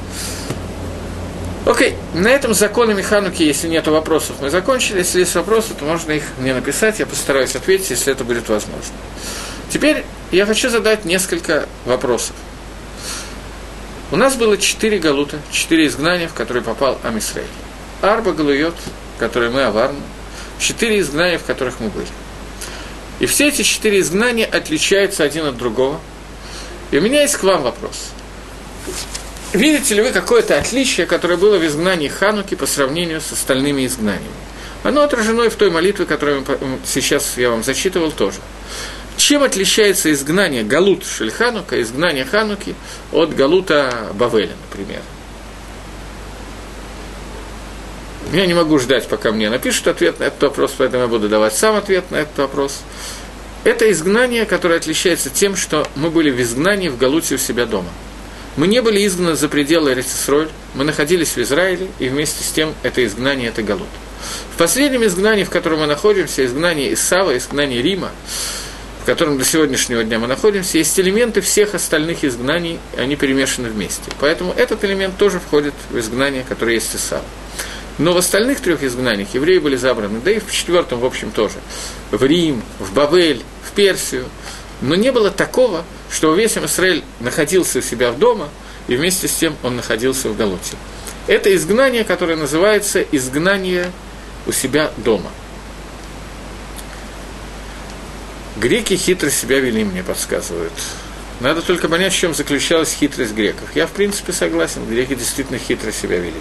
Окей, 1.65 1.95
на 2.13 2.27
этом 2.27 2.55
законами 2.55 3.03
Хануки, 3.03 3.45
если 3.45 3.69
нет 3.69 3.87
вопросов, 3.87 4.37
мы 4.41 4.51
закончили. 4.51 4.99
Если 4.99 5.21
есть 5.21 5.35
вопросы, 5.37 5.75
то 5.79 5.85
можно 5.85 6.11
их 6.11 6.25
мне 6.39 6.53
написать, 6.53 6.99
я 6.99 7.07
постараюсь 7.07 7.55
ответить, 7.55 7.91
если 7.91 8.13
это 8.13 8.25
будет 8.25 8.49
возможно. 8.49 8.95
Теперь 9.71 10.05
я 10.33 10.45
хочу 10.45 10.71
задать 10.71 11.05
несколько 11.05 11.69
вопросов. 11.85 12.35
У 14.11 14.17
нас 14.17 14.35
было 14.35 14.59
четыре 14.59 14.99
галута, 14.99 15.39
четыре 15.53 15.87
изгнания, 15.87 16.27
в 16.27 16.35
которые 16.35 16.65
попал 16.65 16.99
Амисрей. 17.05 17.47
Арба 18.03 18.33
которые 19.19 19.51
мы 19.51 19.63
аварны, 19.63 20.01
четыре 20.59 21.01
изгнания, 21.01 21.39
в 21.39 21.45
которых 21.45 21.81
мы 21.81 21.89
были. 21.89 22.07
И 23.21 23.27
все 23.27 23.49
эти 23.49 23.63
четыре 23.63 24.01
изгнания 24.01 24.47
отличаются 24.47 25.25
один 25.25 25.47
от 25.47 25.57
другого. 25.57 26.01
И 26.91 26.99
у 26.99 27.01
меня 27.01 27.23
есть 27.23 27.37
к 27.37 27.43
вам 27.43 27.63
вопрос. 27.63 28.11
Видите 29.53 29.95
ли 29.95 30.03
вы 30.03 30.11
какое-то 30.11 30.59
отличие, 30.59 31.07
которое 31.07 31.37
было 31.37 31.59
в 31.59 31.67
изгнании 31.67 32.09
Хануки 32.09 32.55
по 32.57 32.67
сравнению 32.67 33.21
с 33.21 33.33
остальными 33.33 33.87
изгнаниями? 33.87 34.35
Оно 34.83 35.03
отражено 35.03 35.43
и 35.43 35.49
в 35.49 35.55
той 35.55 35.71
молитве, 35.71 36.07
которую 36.07 36.45
сейчас 36.85 37.39
я 37.39 37.51
вам 37.51 37.63
зачитывал 37.63 38.11
тоже. 38.11 38.39
Чем 39.17 39.45
отличается 39.45 40.13
изгнание 40.13 40.65
Галут 40.65 41.07
Шельханука, 41.07 41.81
изгнание 41.81 42.25
Хануки 42.25 42.75
от 43.13 43.35
Галута 43.35 44.11
Бавеля, 44.15 44.55
например? 44.69 45.01
Я 48.35 48.47
не 48.47 48.55
могу 48.55 48.79
ждать, 48.79 49.09
пока 49.09 49.33
мне 49.33 49.49
напишут 49.49 49.89
ответ 49.89 50.21
на 50.21 50.25
этот 50.25 50.43
вопрос, 50.43 50.75
поэтому 50.77 51.05
я 51.05 51.09
буду 51.09 51.29
давать 51.29 51.55
сам 51.55 51.77
ответ 51.77 52.11
на 52.11 52.17
этот 52.17 52.37
вопрос. 52.37 52.83
Это 53.63 53.91
изгнание, 53.91 54.45
которое 54.45 54.77
отличается 54.77 55.31
тем, 55.31 55.57
что 55.57 55.87
мы 55.95 56.11
были 56.11 56.31
в 56.31 56.41
изгнании 56.43 56.89
в 56.89 56.99
Галуте 56.99 57.37
у 57.37 57.39
себя 57.39 57.65
дома– 57.65 57.89
мы 58.57 58.69
не 58.69 58.81
были 58.83 59.05
изгнаны 59.05 59.35
за 59.35 59.49
пределы 59.49 59.93
Эрицисроль, 59.93 60.49
мы 60.75 60.85
находились 60.85 61.31
в 61.31 61.39
Израиле, 61.39 61.89
и 61.99 62.09
вместе 62.09 62.45
с 62.45 62.53
тем 62.53 62.73
это 62.85 63.05
изгнание, 63.05 63.49
это 63.49 63.65
Галут. 63.65 63.89
В 64.55 64.59
последнем 64.59 65.05
изгнании, 65.05 65.43
в 65.43 65.51
котором 65.51 65.81
мы 65.81 65.87
находимся, 65.87 66.45
изгнание 66.45 66.95
Исава, 66.95 67.37
изгнание 67.37 67.83
Рима, 67.83 68.13
в 69.03 69.07
котором 69.07 69.39
до 69.39 69.45
сегодняшнего 69.45 70.05
дня 70.05 70.21
мы 70.21 70.29
находимся, 70.29 70.79
есть 70.79 70.99
элементы 71.01 71.41
всех 71.41 71.75
остальных 71.75 72.25
изгнаний, 72.25 72.79
они 72.97 73.17
перемешаны 73.17 73.69
вместе. 73.69 74.05
Поэтому 74.21 74.53
этот 74.53 74.85
элемент 74.85 75.19
тоже 75.19 75.41
входит 75.41 75.75
в 75.91 75.99
изгнание, 75.99 76.45
которое 76.49 76.75
есть 76.75 76.95
Исава. 76.95 77.25
Но 77.99 78.13
в 78.13 78.17
остальных 78.17 78.61
трех 78.61 78.83
изгнаниях 78.83 79.35
евреи 79.35 79.59
были 79.59 79.77
забраны, 79.77 80.21
да 80.21 80.33
и 80.33 80.41
в 80.41 80.51
четвертом, 80.51 81.01
в 81.01 81.05
общем, 81.05 81.31
тоже. 81.31 81.57
В 82.11 82.25
Рим, 82.25 82.63
в 82.81 82.93
Бавель, 82.93 83.43
в 83.63 83.73
Персию. 83.73 84.27
Но 84.81 84.97
не 84.97 85.13
было 85.13 85.31
такого, 85.31 85.85
что 86.11 86.35
весь 86.35 86.59
Израиль 86.59 87.05
находился 87.21 87.79
у 87.79 87.83
себя 87.83 88.11
в 88.11 88.19
дома, 88.19 88.49
и 88.89 88.97
вместе 88.97 89.29
с 89.29 89.35
тем 89.35 89.57
он 89.63 89.77
находился 89.77 90.29
в 90.29 90.37
Галуте. 90.37 90.77
Это 91.27 91.55
изгнание, 91.55 92.05
которое 92.05 92.37
называется 92.37 93.01
изгнание 93.01 93.91
у 94.47 94.53
себя 94.53 94.91
дома. 94.99 95.31
Греки 98.57 98.97
хитро 98.97 99.31
себя 99.31 99.61
вели, 99.61 99.85
мне 99.85 100.03
подсказывают. 100.03 100.73
Надо 101.41 101.63
только 101.63 101.89
понять, 101.89 102.13
в 102.13 102.17
чем 102.17 102.33
заключалась 102.33 102.93
хитрость 102.93 103.35
греков. 103.35 103.69
Я, 103.75 103.87
в 103.87 103.91
принципе, 103.91 104.33
согласен, 104.33 104.87
греки 104.87 105.15
действительно 105.15 105.59
хитро 105.59 105.91
себя 105.91 106.19
вели. 106.19 106.41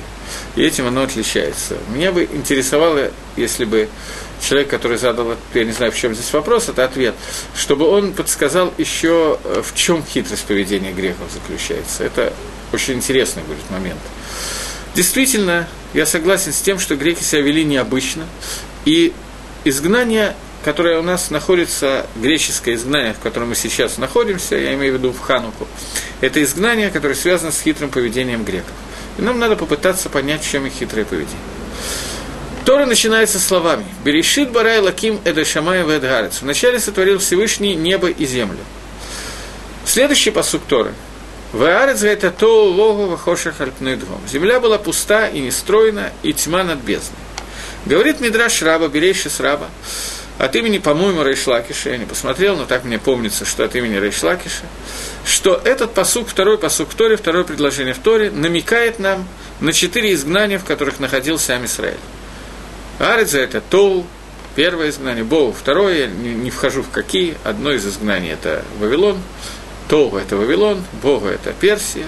И 0.55 0.63
этим 0.63 0.87
оно 0.87 1.03
отличается. 1.03 1.77
Меня 1.89 2.11
бы 2.11 2.29
интересовало, 2.31 3.11
если 3.35 3.65
бы 3.65 3.89
человек, 4.39 4.69
который 4.69 4.97
задал, 4.97 5.35
я 5.53 5.63
не 5.63 5.71
знаю, 5.71 5.91
в 5.91 5.95
чем 5.95 6.13
здесь 6.13 6.31
вопрос, 6.31 6.69
это 6.69 6.83
ответ, 6.83 7.15
чтобы 7.55 7.87
он 7.87 8.13
подсказал 8.13 8.73
еще, 8.77 9.39
э, 9.43 9.63
в 9.65 9.73
чем 9.75 10.03
хитрость 10.05 10.45
поведения 10.45 10.91
греков 10.91 11.31
заключается. 11.31 12.03
Это 12.03 12.33
очень 12.71 12.95
интересный 12.95 13.43
будет 13.43 13.69
момент. 13.71 13.99
Действительно, 14.95 15.67
я 15.93 16.05
согласен 16.05 16.53
с 16.53 16.61
тем, 16.61 16.77
что 16.77 16.95
греки 16.95 17.23
себя 17.23 17.41
вели 17.41 17.63
необычно, 17.63 18.25
и 18.85 19.13
изгнание, 19.63 20.35
которое 20.63 20.99
у 20.99 21.03
нас 21.03 21.29
находится, 21.29 22.05
греческое 22.15 22.75
изгнание, 22.75 23.13
в 23.13 23.19
котором 23.19 23.49
мы 23.49 23.55
сейчас 23.55 23.97
находимся, 23.97 24.55
я 24.55 24.73
имею 24.73 24.93
в 24.93 24.97
виду 24.97 25.11
в 25.11 25.19
Хануку, 25.19 25.67
это 26.21 26.41
изгнание, 26.41 26.89
которое 26.89 27.15
связано 27.15 27.51
с 27.51 27.61
хитрым 27.61 27.89
поведением 27.89 28.43
греков. 28.43 28.73
И 29.17 29.21
нам 29.21 29.39
надо 29.39 29.55
попытаться 29.55 30.09
понять, 30.09 30.43
в 30.43 30.49
чем 30.49 30.65
их 30.65 30.73
хитрое 30.73 31.05
поведение. 31.05 31.37
Тора 32.65 32.85
начинается 32.85 33.39
словами 33.39 33.85
«Берешит 34.05 34.51
барай 34.51 34.79
лаким 34.79 35.19
эдашамай 35.25 35.83
ведгарец». 35.83 36.41
Вначале 36.41 36.79
сотворил 36.79 37.19
Всевышний 37.19 37.75
небо 37.75 38.09
и 38.09 38.25
землю. 38.25 38.59
Следующий 39.85 40.31
посук 40.31 40.63
Торы. 40.67 40.93
Ваарец 41.51 42.01
это 42.03 42.31
то 42.31 42.65
логу 42.65 43.07
вахошах 43.07 43.59
альпнедвом. 43.59 44.21
Земля 44.31 44.61
была 44.61 44.77
пуста 44.77 45.27
и 45.27 45.39
нестроена, 45.39 46.11
и 46.23 46.33
тьма 46.33 46.63
над 46.63 46.79
бездной. 46.79 47.19
Говорит 47.85 48.21
Мидраш 48.21 48.61
Раба, 48.61 48.87
Берейшис 48.87 49.41
Раба, 49.41 49.67
от 50.43 50.57
имени, 50.57 50.77
по-моему, 50.77 51.23
Рейшлакиша, 51.23 51.91
я 51.91 51.97
не 51.97 52.03
посмотрел, 52.03 52.57
но 52.57 52.65
так 52.65 52.83
мне 52.83 52.99
помнится, 52.99 53.45
что 53.45 53.63
от 53.63 53.77
имени 53.77 53.95
Рейшлакиша, 53.95 54.65
что 55.25 55.61
этот 55.63 55.93
посук, 55.93 56.27
второй 56.27 56.57
посук 56.57 56.89
в 56.89 56.95
Торе, 56.95 57.15
второе 57.15 57.45
предложение 57.45 57.93
в 57.93 57.99
Торе, 57.99 58.29
намекает 58.29 58.99
нам 58.99 59.25
на 59.61 59.71
четыре 59.71 60.13
изгнания, 60.13 60.59
в 60.59 60.65
которых 60.65 60.99
находился 60.99 61.45
сам 61.45 61.63
Израиль. 61.63 61.95
Аридза– 62.99 63.39
это 63.39 63.61
Тоу, 63.61 64.05
первое 64.53 64.89
изгнание, 64.89 65.23
Боу– 65.23 65.53
второе, 65.57 65.99
я 65.99 66.07
не, 66.07 66.33
не 66.33 66.51
вхожу 66.51 66.83
в 66.83 66.89
какие, 66.89 67.37
одно 67.45 67.71
из 67.71 67.87
изгнаний– 67.87 68.31
это 68.33 68.65
Вавилон, 68.79 69.21
Тоу– 69.87 70.17
это 70.17 70.35
Вавилон, 70.35 70.83
Бога– 71.01 71.29
это 71.29 71.53
Персия, 71.53 72.07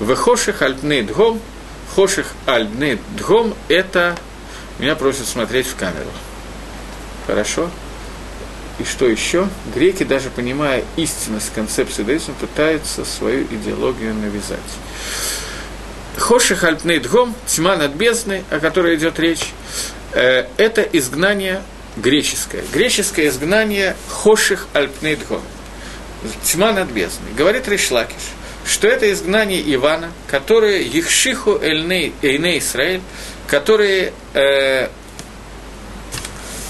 Вехоших 0.00 0.60
Альпней 0.60 1.02
Дгом, 1.02 1.40
Хоших 1.94 2.26
Альпней 2.46 2.98
Дгом– 3.16 3.54
это, 3.68 4.16
меня 4.80 4.96
просят 4.96 5.28
смотреть 5.28 5.68
в 5.68 5.76
камеру. 5.76 6.10
Хорошо? 7.26 7.70
И 8.78 8.84
что 8.84 9.06
еще? 9.06 9.48
Греки, 9.74 10.02
даже 10.02 10.30
понимая 10.30 10.84
истинность 10.96 11.52
концепции 11.54 12.02
иудаизма, 12.02 12.34
пытаются 12.34 13.04
свою 13.04 13.44
идеологию 13.44 14.14
навязать. 14.14 14.58
Хоших 16.16 16.64
Альпней 16.64 16.98
Дгом, 16.98 17.34
тьма 17.46 17.76
над 17.76 17.92
бездной, 17.94 18.44
о 18.50 18.58
которой 18.58 18.96
идет 18.96 19.18
речь, 19.18 19.52
Э, 20.14 20.46
это 20.56 20.82
изгнание 20.82 21.60
греческое. 21.96 22.62
Греческое 22.72 23.28
изгнание 23.28 23.96
Хоших 24.08 24.68
Альпнейдгон. 24.72 25.42
Тьма 26.44 26.72
над 26.72 26.88
бездной. 26.90 27.32
Говорит 27.36 27.68
Ришлакиш, 27.68 28.22
что 28.64 28.86
это 28.86 29.12
изгнание 29.12 29.62
Ивана, 29.74 30.10
которое 30.28 30.82
Ехшиху 30.82 31.58
Эйне 31.60 32.58
Исраэль, 32.58 33.02
которые 33.48 34.12
э, 34.34 34.88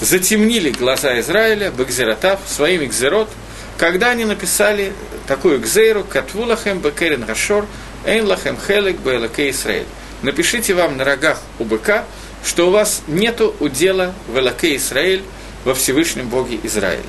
затемнили 0.01 0.69
глаза 0.71 1.19
Израиля, 1.19 1.71
Бекзератав, 1.71 2.39
своими 2.47 2.85
Гзерот, 2.85 3.29
когда 3.77 4.11
они 4.11 4.25
написали 4.25 4.93
такую 5.27 5.59
Гзейру, 5.59 6.03
Катвулахем 6.03 6.79
Бекерин 6.79 7.25
Гашор, 7.25 7.65
Эйнлахем 8.05 8.57
Хелек 8.57 8.99
Бейлаке 8.99 9.49
Исраэль. 9.49 9.85
Напишите 10.21 10.73
вам 10.73 10.97
на 10.97 11.03
рогах 11.03 11.41
у 11.59 11.65
быка, 11.65 12.05
что 12.45 12.67
у 12.67 12.71
вас 12.71 13.01
нету 13.07 13.55
удела 13.59 14.13
в 14.27 14.37
Элаке 14.37 14.75
Израиль 14.75 15.23
во 15.65 15.73
Всевышнем 15.73 16.29
Боге 16.29 16.59
Израиля. 16.63 17.03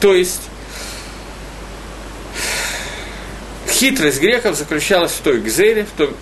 То 0.00 0.14
есть, 0.14 0.42
хитрость 3.68 4.20
греков 4.20 4.56
заключалась 4.56 5.12
в 5.12 5.20
той 5.20 5.40
гзере, 5.40 5.84
в 5.84 5.98
том 5.98 6.14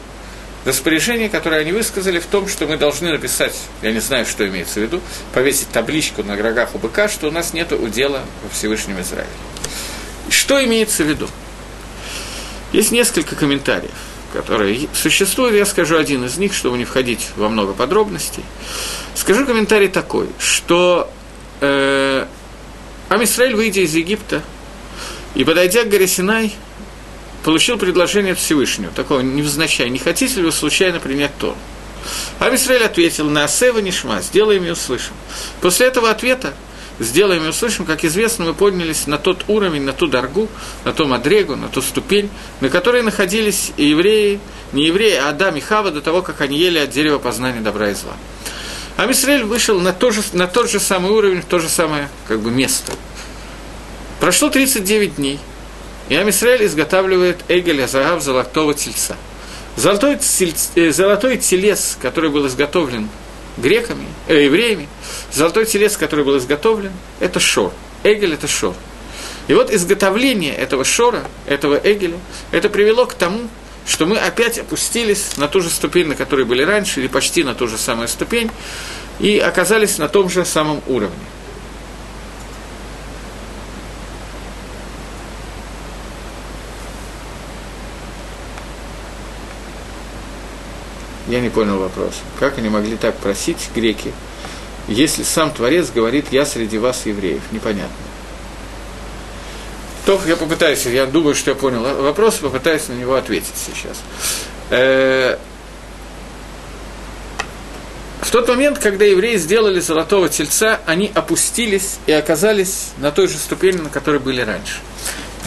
распоряжении, 0.64 1.28
которое 1.28 1.60
они 1.60 1.72
высказали, 1.72 2.18
в 2.18 2.26
том, 2.26 2.48
что 2.48 2.66
мы 2.66 2.76
должны 2.76 3.10
написать, 3.10 3.58
я 3.82 3.92
не 3.92 4.00
знаю, 4.00 4.26
что 4.26 4.46
имеется 4.48 4.80
в 4.80 4.82
виду, 4.82 5.00
повесить 5.32 5.68
табличку 5.70 6.22
на 6.22 6.36
рогах 6.36 6.74
у 6.74 6.78
быка, 6.78 7.08
что 7.08 7.28
у 7.28 7.30
нас 7.30 7.52
нет 7.52 7.72
удела 7.72 8.22
во 8.42 8.48
Всевышнем 8.48 9.00
Израиле. 9.00 9.28
Что 10.30 10.64
имеется 10.64 11.04
в 11.04 11.08
виду? 11.08 11.28
Есть 12.72 12.92
несколько 12.92 13.36
комментариев, 13.36 13.92
которые 14.32 14.88
существуют, 14.94 15.54
я 15.54 15.66
скажу 15.66 15.96
один 15.96 16.24
из 16.24 16.38
них, 16.38 16.54
чтобы 16.54 16.78
не 16.78 16.84
входить 16.84 17.28
во 17.36 17.48
много 17.48 17.72
подробностей. 17.72 18.42
Скажу 19.14 19.46
комментарий 19.46 19.88
такой, 19.88 20.28
что 20.38 21.10
э, 21.60 22.26
Амисраиль, 23.08 23.54
выйдя 23.54 23.82
из 23.82 23.94
Египта 23.94 24.42
и 25.34 25.44
подойдя 25.44 25.84
к 25.84 25.88
горе 25.88 26.08
Синай, 26.08 26.52
получил 27.44 27.78
предложение 27.78 28.32
от 28.32 28.38
Всевышнего, 28.38 28.90
такого 28.92 29.20
невзначай, 29.20 29.88
не 29.90 29.98
хотите 29.98 30.36
ли 30.36 30.46
вы 30.46 30.52
случайно 30.52 30.98
принять 30.98 31.36
Тору? 31.38 31.56
А 32.38 32.46
ответил 32.46 33.30
на 33.30 33.44
Асева 33.44 33.78
Нишма, 33.78 34.20
сделаем 34.20 34.64
и 34.64 34.70
услышим. 34.70 35.12
После 35.60 35.86
этого 35.86 36.10
ответа 36.10 36.54
сделаем 36.98 37.44
и 37.44 37.48
услышим, 37.48 37.84
как 37.84 38.04
известно, 38.04 38.46
мы 38.46 38.54
поднялись 38.54 39.06
на 39.06 39.18
тот 39.18 39.44
уровень, 39.48 39.82
на 39.82 39.92
ту 39.92 40.06
доргу, 40.06 40.48
на 40.84 40.92
ту 40.92 41.06
мадрегу, 41.06 41.56
на 41.56 41.68
ту 41.68 41.82
ступень, 41.82 42.30
на 42.60 42.68
которой 42.68 43.02
находились 43.02 43.72
и 43.76 43.86
евреи, 43.86 44.40
не 44.72 44.86
евреи, 44.86 45.16
а 45.16 45.28
Адам 45.28 45.56
и 45.56 45.60
Хава 45.60 45.90
до 45.90 46.00
того, 46.00 46.22
как 46.22 46.40
они 46.40 46.58
ели 46.58 46.78
от 46.78 46.90
дерева 46.90 47.18
познания 47.18 47.60
добра 47.60 47.90
и 47.90 47.94
зла. 47.94 48.14
А 48.96 49.06
вышел 49.06 49.80
на, 49.80 49.92
то 49.92 50.10
же, 50.10 50.22
на 50.32 50.46
тот 50.46 50.70
же 50.70 50.78
самый 50.78 51.10
уровень, 51.10 51.42
в 51.42 51.46
то 51.46 51.58
же 51.58 51.68
самое 51.68 52.08
как 52.28 52.40
бы, 52.40 52.50
место. 52.50 52.92
Прошло 54.20 54.50
39 54.50 55.16
дней, 55.16 55.40
и 56.08 56.14
Амисраэль 56.14 56.66
изготавливает 56.66 57.38
Эгель 57.48 57.82
Азагав 57.82 58.22
золотого 58.22 58.74
тельца– 58.74 59.16
Золотой, 59.76 60.18
э, 60.76 60.92
золотой 60.92 61.36
телес, 61.36 61.98
который 62.00 62.30
был 62.30 62.46
изготовлен 62.46 63.08
греками, 63.56 64.06
э, 64.28 64.44
евреями, 64.44 64.88
золотой 65.32 65.66
телес, 65.66 65.96
который 65.96 66.24
был 66.24 66.38
изготовлен, 66.38 66.92
это 67.18 67.40
шор. 67.40 67.72
Эгель– 68.04 68.34
это 68.34 68.46
шор. 68.46 68.74
И 69.48 69.54
вот 69.54 69.72
изготовление 69.72 70.54
этого 70.54 70.84
шора, 70.84 71.24
этого 71.46 71.78
эгеля, 71.82 72.18
это 72.52 72.68
привело 72.68 73.04
к 73.06 73.14
тому, 73.14 73.48
что 73.86 74.06
мы 74.06 74.16
опять 74.16 74.58
опустились 74.58 75.36
на 75.36 75.48
ту 75.48 75.60
же 75.60 75.68
ступень, 75.68 76.06
на 76.06 76.14
которой 76.14 76.44
были 76.44 76.62
раньше, 76.62 77.00
или 77.00 77.08
почти 77.08 77.42
на 77.42 77.54
ту 77.54 77.66
же 77.66 77.76
самую 77.76 78.08
ступень, 78.08 78.50
и 79.18 79.38
оказались 79.38 79.98
на 79.98 80.08
том 80.08 80.30
же 80.30 80.44
самом 80.44 80.82
уровне. 80.86 81.16
Я 91.34 91.40
не 91.40 91.50
понял 91.50 91.80
вопрос. 91.80 92.14
Как 92.38 92.58
они 92.58 92.68
могли 92.68 92.96
так 92.96 93.16
просить, 93.16 93.68
греки, 93.74 94.12
если 94.86 95.24
сам 95.24 95.50
Творец 95.50 95.90
говорит 95.90 96.26
«я 96.30 96.46
среди 96.46 96.78
вас, 96.78 97.06
евреев»? 97.06 97.42
Непонятно. 97.50 97.90
То 100.06 100.20
я 100.28 100.36
попытаюсь, 100.36 100.86
я 100.86 101.06
думаю, 101.06 101.34
что 101.34 101.50
я 101.50 101.56
понял 101.56 101.82
вопрос, 102.02 102.36
попытаюсь 102.36 102.86
на 102.86 102.92
него 102.92 103.16
ответить 103.16 103.56
сейчас. 103.56 104.00
Э, 104.70 105.36
в 108.20 108.30
тот 108.30 108.46
момент, 108.46 108.78
когда 108.78 109.04
евреи 109.04 109.36
сделали 109.36 109.80
золотого 109.80 110.28
тельца, 110.28 110.82
они 110.86 111.10
опустились 111.16 111.96
и 112.06 112.12
оказались 112.12 112.90
на 112.98 113.10
той 113.10 113.26
же 113.26 113.38
ступени, 113.38 113.78
на 113.78 113.88
которой 113.88 114.20
были 114.20 114.40
раньше. 114.40 114.76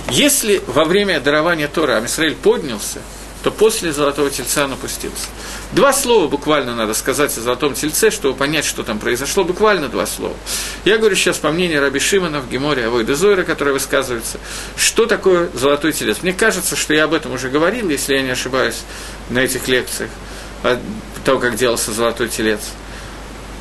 Если 0.10 0.62
во 0.68 0.84
время 0.84 1.22
дарования 1.22 1.70
Тора 1.70 1.96
Амисраиль 1.96 2.36
поднялся, 2.36 3.00
то 3.44 3.52
после 3.52 3.92
золотого 3.92 4.30
тельца 4.30 4.66
он 4.66 4.74
опустился. 4.74 5.28
Два 5.72 5.94
слова 5.94 6.28
буквально 6.28 6.76
надо 6.76 6.94
сказать 6.94 7.38
о 7.38 7.42
золотом 7.42 7.74
тельце, 7.74 8.10
чтобы 8.10 8.36
понять, 8.36 8.66
что 8.66 8.84
там 8.84 9.00
произошло. 9.00 9.44
Буквально 9.44 9.90
два 9.90 10.06
слова. 10.06 10.36
Я 10.86 10.98
говорю 10.98 11.16
сейчас 11.16 11.38
по 11.38 11.52
мнению 11.52 11.82
Раби 11.82 12.00
Шимона 12.00 12.40
в 12.40 12.50
Геморе 12.50 12.86
Авойда 12.86 13.16
Зойра, 13.16 13.44
который 13.44 13.74
высказывается, 13.74 14.40
что 14.76 15.06
такое 15.06 15.50
золотой 15.54 15.94
телец. 15.94 16.18
Мне 16.22 16.34
кажется, 16.34 16.76
что 16.76 16.94
я 16.94 17.06
об 17.06 17.14
этом 17.14 17.34
уже 17.34 17.50
говорил, 17.50 17.90
если 17.90 18.16
я 18.16 18.22
не 18.22 18.32
ошибаюсь, 18.32 18.82
на 19.30 19.40
этих 19.40 19.68
лекциях, 19.68 20.10
о 20.64 20.80
том, 21.26 21.40
как 21.40 21.56
делался 21.56 21.92
золотой 21.92 22.30
телец. 22.30 22.62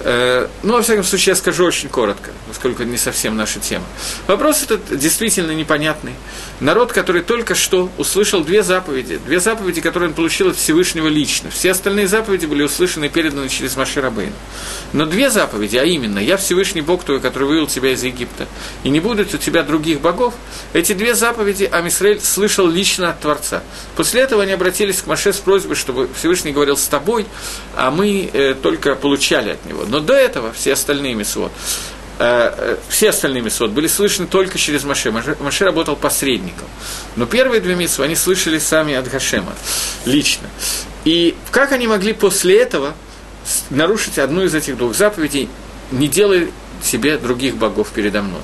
Э, 0.09 0.47
ну, 0.63 0.75
во 0.75 0.83
всяком 0.83 1.03
случае, 1.03 1.33
я 1.33 1.37
скажу 1.37 1.65
очень 1.65 1.89
коротко, 1.89 2.31
поскольку 2.47 2.85
не 2.85 2.97
совсем 2.97 3.37
наша 3.37 3.59
тема. 3.59 3.85
Вопрос 4.29 4.63
этот 4.63 4.97
действительно 4.97 5.51
непонятный. 5.51 6.13
Народ, 6.61 6.93
который 6.93 7.23
только 7.23 7.57
что 7.57 7.91
услышал 7.99 8.45
две 8.45 8.63
заповеди, 8.63 9.19
две 9.27 9.41
заповеди, 9.41 9.81
которые 9.81 10.11
он 10.11 10.15
получил 10.15 10.51
от 10.51 10.57
Всевышнего 10.57 11.09
лично. 11.09 11.51
Все 11.51 11.73
остальные 11.73 12.07
заповеди 12.07 12.47
были 12.47 12.63
услышаны 12.63 13.07
и 13.07 13.09
переданы 13.09 13.49
через 13.49 13.77
Маши 13.77 14.01
Рабейна. 14.01 14.33
Но 14.93 15.07
две 15.07 15.29
заповеди, 15.29 15.77
а 15.77 15.83
именно 15.83 16.21
«Я 16.21 16.37
Всевышний 16.37 16.83
Бог 16.83 17.03
твой, 17.03 17.19
который 17.19 17.49
вывел 17.49 17.67
тебя 17.67 17.91
из 17.91 18.05
Египта, 18.05 18.47
и 18.85 18.91
не 18.91 19.01
будет 19.01 19.35
у 19.35 19.39
тебя 19.39 19.65
других 19.65 20.01
богов», 20.01 20.35
эти 20.73 20.93
две 20.93 21.17
заповеди 21.17 21.65
Амисраэль 21.65 22.21
слышал 22.21 22.69
лично 22.69 23.11
от 23.11 23.19
Творца. 23.19 23.65
После 23.97 24.21
этого 24.21 24.45
они 24.45 24.53
обратились 24.53 25.03
к 25.03 25.09
Маше 25.09 25.33
с 25.33 25.39
просьбой, 25.39 25.75
чтобы 25.75 26.09
Всевышний 26.17 26.53
говорил 26.53 26.77
с 26.77 26.87
тобой, 26.87 27.27
а 27.75 27.91
мы 27.91 28.31
э, 28.33 28.55
только 28.55 28.95
получали 28.95 29.51
от 29.51 29.65
него. 29.67 29.85
Но 29.89 29.96
до 30.01 30.15
этого 30.15 30.53
все 30.53 30.73
остальные 30.73 31.15
мисвод, 31.15 31.53
э, 32.19 32.55
э, 32.57 32.77
все 32.89 33.11
остальные 33.11 33.43
мисвод 33.43 33.71
были 33.71 33.87
слышны 33.87 34.27
только 34.27 34.59
через 34.59 34.85
Маше. 34.85 35.11
Маше. 35.11 35.37
Маше 35.41 35.65
работал 35.65 35.97
посредником. 35.97 36.67
Но 37.17 37.27
первые 37.27 37.61
две 37.61 37.75
мисвы 37.75 38.05
они 38.05 38.17
слышали 38.17 38.59
сами 38.59 38.95
от 38.95 39.09
Гашема, 39.09 39.53
лично. 40.05 40.49
И 41.05 41.37
как 41.51 41.73
они 41.73 41.87
могли 41.87 42.13
после 42.13 42.61
этого 42.61 42.95
нарушить 43.71 44.19
одну 44.19 44.45
из 44.45 44.55
этих 44.55 44.77
двух 44.77 44.95
заповедей, 44.95 45.49
не 45.91 46.09
делая 46.09 46.49
себе 46.83 47.17
других 47.17 47.57
богов 47.57 47.89
передо 47.95 48.23
мной? 48.23 48.41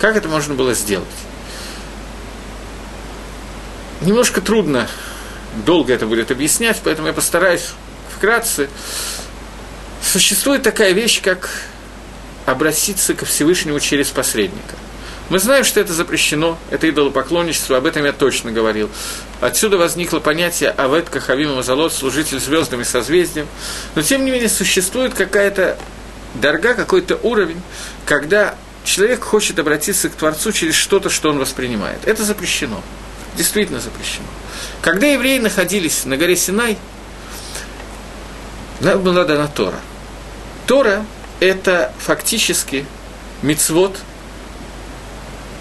Как 0.00 0.16
это 0.16 0.28
можно 0.28 0.54
было 0.54 0.74
сделать? 0.74 1.06
Немножко 4.00 4.40
трудно, 4.40 4.88
долго 5.66 5.92
это 5.92 6.06
будет 6.06 6.30
объяснять, 6.30 6.80
поэтому 6.84 7.08
я 7.08 7.14
постараюсь 7.14 7.70
вкратце 8.14 8.68
Существует 10.08 10.62
такая 10.62 10.92
вещь, 10.92 11.20
как 11.20 11.50
обратиться 12.46 13.12
ко 13.12 13.26
Всевышнему 13.26 13.78
через 13.78 14.08
посредника. 14.08 14.74
Мы 15.28 15.38
знаем, 15.38 15.64
что 15.64 15.80
это 15.80 15.92
запрещено, 15.92 16.58
это 16.70 16.88
идолопоклонничество, 16.88 17.76
об 17.76 17.84
этом 17.84 18.06
я 18.06 18.14
точно 18.14 18.50
говорил. 18.50 18.88
Отсюда 19.42 19.76
возникло 19.76 20.18
понятие 20.18 20.70
«Авет 20.70 21.10
Кахавим 21.10 21.56
Мазалот», 21.56 21.92
служитель 21.92 22.40
звездами 22.40 22.84
созвездием. 22.84 23.46
Но, 23.96 24.00
тем 24.00 24.24
не 24.24 24.30
менее, 24.30 24.48
существует 24.48 25.12
какая-то 25.12 25.76
дорога, 26.36 26.72
какой-то 26.72 27.16
уровень, 27.16 27.60
когда 28.06 28.54
человек 28.84 29.22
хочет 29.22 29.58
обратиться 29.58 30.08
к 30.08 30.14
Творцу 30.14 30.52
через 30.52 30.74
что-то, 30.74 31.10
что 31.10 31.28
он 31.28 31.38
воспринимает. 31.38 31.98
Это 32.06 32.24
запрещено. 32.24 32.82
Действительно 33.36 33.78
запрещено. 33.78 34.24
Когда 34.80 35.06
евреи 35.06 35.38
находились 35.38 36.06
на 36.06 36.16
горе 36.16 36.34
Синай, 36.34 36.78
нам 38.80 39.02
была 39.02 39.26
дана 39.26 39.48
Тора. 39.48 39.78
Тора– 40.68 41.06
это 41.40 41.92
фактически 41.98 42.84
мицвод. 43.40 43.96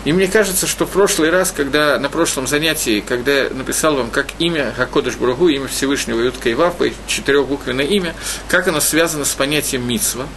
И 0.04 0.12
мне 0.12 0.28
кажется, 0.28 0.68
что 0.68 0.86
в 0.86 0.90
прошлый 0.90 1.30
раз, 1.30 1.54
когда 1.56 1.98
на 1.98 2.10
прошлом 2.10 2.46
занятии, 2.46 3.00
когда 3.00 3.44
я 3.44 3.50
написал 3.50 3.96
вам, 3.96 4.12
как 4.12 4.28
имя 4.40 4.74
Хакодыш 4.76 5.16
Бругу, 5.16 5.48
имя 5.48 5.70
Всевышнего 5.70 6.20
Ютка 6.20 6.52
Ивавпа, 6.52 6.90
четырехбуквенное 7.08 7.86
имя, 7.86 8.16
как 8.50 8.68
оно 8.68 8.82
связано 8.82 9.24
с 9.24 9.34
понятием 9.34 9.88
мицва, 9.88 10.28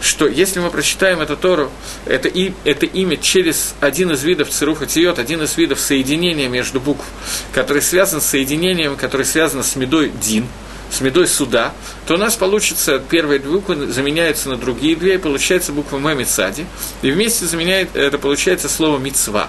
что 0.00 0.28
если 0.28 0.60
мы 0.60 0.70
прочитаем 0.70 1.20
эту 1.20 1.36
Тору, 1.36 1.72
это, 2.04 2.28
и, 2.28 2.52
это 2.62 2.86
имя 2.86 3.16
через 3.16 3.74
один 3.80 4.12
из 4.12 4.22
видов 4.22 4.50
цируха 4.50 4.86
тиот, 4.86 5.18
один 5.18 5.42
из 5.42 5.56
видов 5.56 5.80
соединения 5.80 6.48
между 6.48 6.80
букв, 6.80 7.04
который 7.52 7.82
связан 7.82 8.20
с 8.20 8.26
соединением, 8.26 8.94
который 8.94 9.26
связан 9.26 9.64
с 9.64 9.74
медой 9.74 10.10
дин– 10.10 10.46
с 10.90 11.00
медой 11.00 11.26
суда, 11.26 11.72
то 12.06 12.14
у 12.14 12.16
нас 12.16 12.36
получится, 12.36 12.98
первые 12.98 13.38
две 13.38 13.52
буквы 13.52 13.86
заменяются 13.88 14.48
на 14.48 14.56
другие 14.56 14.96
две, 14.96 15.14
и 15.14 15.18
получается 15.18 15.72
буква 15.72 15.98
М 15.98 16.18
Мицади, 16.18 16.66
и 17.02 17.10
вместе 17.10 17.46
заменяет, 17.46 17.94
это 17.94 18.18
получается 18.18 18.68
слово 18.68 18.98
Мицва. 18.98 19.48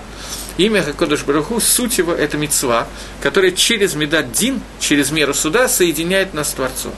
Имя 0.58 0.82
Хакодыш 0.82 1.22
Бараху, 1.22 1.60
суть 1.60 2.00
его– 2.00 2.14
это 2.14 2.36
мецва, 2.38 2.88
которая 3.22 3.52
через 3.52 3.94
медат 3.94 4.32
дин, 4.32 4.60
через 4.80 5.12
меру 5.12 5.36
суда, 5.36 5.70
соединяет 5.70 6.34
нас 6.34 6.50
с 6.50 6.54
Творцом. 6.54 6.94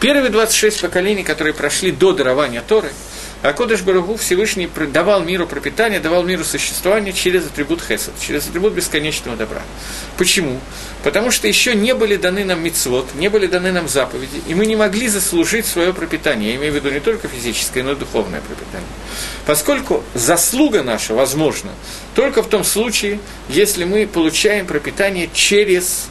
Первые 0.00 0.30
26 0.30 0.82
поколений, 0.82 1.22
которые 1.22 1.54
прошли 1.54 1.92
до 1.92 2.12
дарования 2.12 2.60
Торы, 2.60 2.92
а 3.42 3.52
Кодыш 3.52 3.80
Барагу 3.82 4.16
Всевышний 4.16 4.68
давал 4.92 5.22
миру 5.22 5.46
пропитание, 5.46 5.98
давал 5.98 6.24
миру 6.24 6.44
существование 6.44 7.12
через 7.12 7.46
атрибут 7.46 7.80
Хесед, 7.80 8.12
через 8.20 8.46
атрибут 8.48 8.74
бесконечного 8.74 9.36
добра. 9.36 9.62
Почему? 10.18 10.60
Потому 11.02 11.30
что 11.30 11.48
еще 11.48 11.74
не 11.74 11.94
были 11.94 12.16
даны 12.16 12.44
нам 12.44 12.62
мицвод, 12.62 13.14
не 13.14 13.28
были 13.28 13.46
даны 13.46 13.72
нам 13.72 13.88
заповеди, 13.88 14.42
и 14.46 14.54
мы 14.54 14.66
не 14.66 14.76
могли 14.76 15.08
заслужить 15.08 15.64
свое 15.64 15.94
пропитание. 15.94 16.50
Я 16.50 16.56
имею 16.56 16.72
в 16.72 16.76
виду 16.76 16.90
не 16.90 17.00
только 17.00 17.28
физическое, 17.28 17.82
но 17.82 17.92
и 17.92 17.96
духовное 17.96 18.42
пропитание. 18.42 18.88
Поскольку 19.46 20.04
заслуга 20.14 20.82
наша 20.82 21.14
возможна 21.14 21.70
только 22.14 22.42
в 22.42 22.48
том 22.48 22.64
случае, 22.64 23.20
если 23.48 23.84
мы 23.84 24.06
получаем 24.06 24.66
пропитание 24.66 25.30
через 25.32 26.08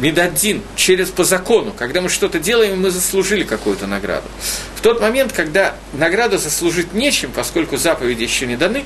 медадин, 0.00 0.62
через 0.76 1.10
по 1.10 1.24
закону, 1.24 1.72
когда 1.76 2.00
мы 2.00 2.08
что-то 2.08 2.38
делаем, 2.38 2.80
мы 2.80 2.90
заслужили 2.90 3.44
какую-то 3.44 3.86
награду. 3.86 4.26
В 4.74 4.80
тот 4.80 5.00
момент, 5.00 5.32
когда 5.32 5.74
награду 5.92 6.38
заслужить 6.38 6.94
нечем, 6.94 7.30
поскольку 7.34 7.76
заповеди 7.76 8.22
еще 8.22 8.46
не 8.46 8.56
даны, 8.56 8.84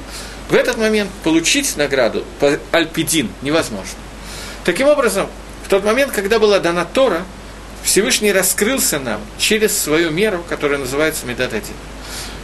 в 0.49 0.55
этот 0.55 0.77
момент 0.77 1.11
получить 1.23 1.77
награду 1.77 2.25
по 2.41 2.59
альпидин 2.73 3.31
невозможно. 3.43 3.95
Таким 4.65 4.89
образом, 4.89 5.29
в 5.65 5.69
тот 5.69 5.85
момент, 5.85 6.13
когда 6.13 6.39
была 6.39 6.59
дана 6.59 6.85
Тора, 6.85 7.23
Всевышний 7.83 8.33
раскрылся 8.33 8.99
нам 8.99 9.21
через 9.39 9.77
свою 9.77 10.11
меру, 10.11 10.45
которая 10.49 10.79
называется 10.79 11.27
Медададин. 11.27 11.75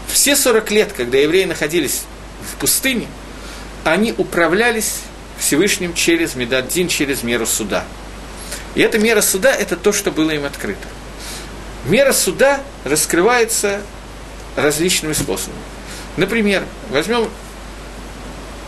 Все 0.07 0.37
40 0.37 0.71
лет, 0.71 0.93
когда 0.93 1.19
евреи 1.19 1.45
находились 1.45 2.03
в 2.53 2.57
пустыне, 2.57 3.07
они 3.85 4.15
управлялись 4.17 4.97
Всевышним 5.39 5.95
через 5.95 6.35
Медаддин, 6.35 6.89
через 6.89 7.23
меру 7.23 7.47
суда. 7.47 7.85
И 8.75 8.81
эта 8.83 8.99
мера 8.99 9.21
суда– 9.21 9.55
это 9.59 9.77
то, 9.77 9.93
что 9.93 10.11
было 10.11 10.31
им 10.31 10.45
открыто. 10.45 10.87
Мера 11.87 12.13
суда 12.13 12.61
раскрывается 12.85 13.81
различными 14.57 15.13
способами. 15.13 15.61
Например, 16.17 16.65
возьмем 16.91 17.31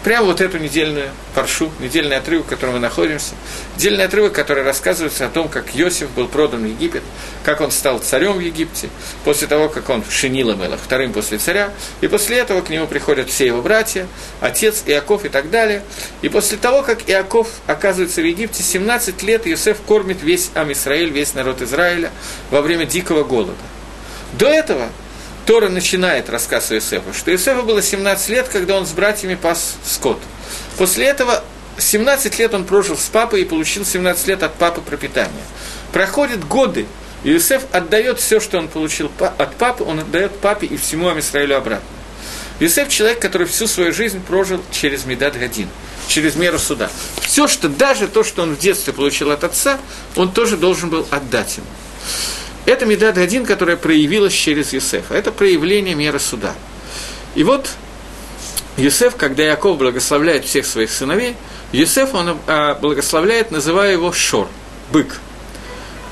Прямо 0.05 0.27
вот 0.27 0.41
эту 0.41 0.59
недельную 0.59 1.11
паршу, 1.33 1.71
недельный 1.79 2.17
отрывок, 2.17 2.47
в 2.47 2.49
котором 2.49 2.75
мы 2.75 2.81
находимся, 2.81 3.35
недельный 3.77 4.05
отрывок, 4.05 4.33
который 4.33 4.65
рассказывается 4.65 5.27
о 5.27 5.29
том, 5.29 5.49
как 5.49 5.77
Иосиф 5.77 6.11
был 6.11 6.27
продан 6.27 6.65
в 6.65 6.67
Египет, 6.67 7.05
как 7.45 7.61
он 7.61 7.71
стал 7.71 8.01
царем 8.01 8.33
в 8.33 8.41
Египте, 8.41 8.89
после 9.25 9.47
того, 9.47 9.69
как 9.69 9.89
он 9.91 10.03
Шинила 10.11 10.55
Мелах, 10.55 10.81
вторым 10.83 11.13
после 11.13 11.39
царя, 11.39 11.73
и 12.01 12.09
после 12.09 12.39
этого 12.39 12.63
к 12.63 12.69
нему 12.69 12.89
приходят 12.89 13.31
все 13.31 13.47
его 13.47 13.63
братья, 13.63 14.09
отец 14.41 14.83
Иаков 14.87 15.25
и 15.25 15.29
так 15.29 15.51
далее. 15.51 15.85
И 16.21 16.29
после 16.29 16.59
того, 16.59 16.83
как 16.83 17.09
Иаков 17.09 17.49
оказывается 17.69 18.23
в 18.23 18.25
Египте, 18.25 18.65
17 18.65 19.23
лет 19.23 19.47
Иосиф 19.47 19.81
кормит 19.87 20.21
весь 20.21 20.51
Амисраиль, 20.55 21.11
весь 21.11 21.35
народ 21.35 21.63
Израиля 21.63 22.11
во 22.51 22.61
время 22.61 22.87
дикого 22.87 23.23
голода. 23.23 23.55
До 24.33 24.49
этого 24.49 24.89
Тора 25.47 25.69
начинает 25.69 26.31
рассказ 26.31 26.73
Иосифа, 26.73 27.13
что 27.13 27.33
Иосифу 27.33 27.63
было 27.63 27.83
17 27.83 28.29
лет, 28.29 28.49
когда 28.49 28.77
он 28.77 28.87
с 28.87 28.93
братьями 28.93 29.35
пас 29.35 29.75
скот. 29.85 30.19
После 30.79 31.07
этого 31.07 31.43
17 31.79 32.39
лет 32.39 32.55
он 32.55 32.65
прожил 32.65 32.97
с 32.97 33.07
папой 33.07 33.43
и 33.43 33.45
получил 33.45 33.85
17 33.85 34.29
лет 34.29 34.43
от 34.43 34.55
папы 34.55 34.81
пропитания. 34.81 35.43
Проходят 35.93 36.47
годы, 36.47 36.87
и 37.25 37.33
Иосиф 37.33 37.63
отдает 37.73 38.21
все, 38.21 38.41
что 38.41 38.59
он 38.59 38.69
получил 38.69 39.11
от 39.19 39.57
папы, 39.57 39.85
он 39.85 40.01
отдает 40.01 40.39
папе 40.39 40.67
и 40.67 40.77
всему 40.77 41.09
Амисраилю 41.09 41.57
обратно. 41.57 41.87
Иосиф– 42.61 42.89
человек, 42.91 43.19
который 43.19 43.47
всю 43.47 43.67
свою 43.67 43.93
жизнь 43.93 44.23
прожил 44.23 44.63
через 44.71 45.05
Медад 45.05 45.37
Гадин, 45.39 45.69
через 46.07 46.37
меру 46.37 46.59
суда. 46.59 46.91
Все, 47.21 47.49
что 47.49 47.69
даже 47.69 48.07
то, 48.07 48.23
что 48.23 48.43
он 48.43 48.55
в 48.55 48.59
детстве 48.59 48.93
получил 48.93 49.33
от 49.33 49.43
отца, 49.43 49.79
он 50.15 50.33
тоже 50.33 50.57
должен 50.57 50.89
был 50.89 51.07
отдать 51.11 51.57
ему. 51.57 51.67
Это 52.65 52.87
Медад 52.87 53.19
один, 53.19 53.45
которая 53.45 53.77
проявилась 53.77 54.33
через 54.33 54.73
Юсефа. 54.73 55.15
Это 55.15 55.33
проявление 55.33 55.95
меры 55.95 56.21
суда. 56.21 56.55
И 57.35 57.43
вот 57.43 57.71
Юсеф, 58.77 59.17
когда 59.17 59.43
Яков 59.43 59.79
благословляет 59.79 60.45
всех 60.45 60.65
своих 60.67 60.91
сыновей, 60.91 61.35
Юсеф 61.73 62.15
он 62.15 62.39
а, 62.47 62.75
благословляет, 62.77 63.51
называя 63.51 63.93
его 63.93 64.13
Шор, 64.13 64.49
бык. 64.93 65.19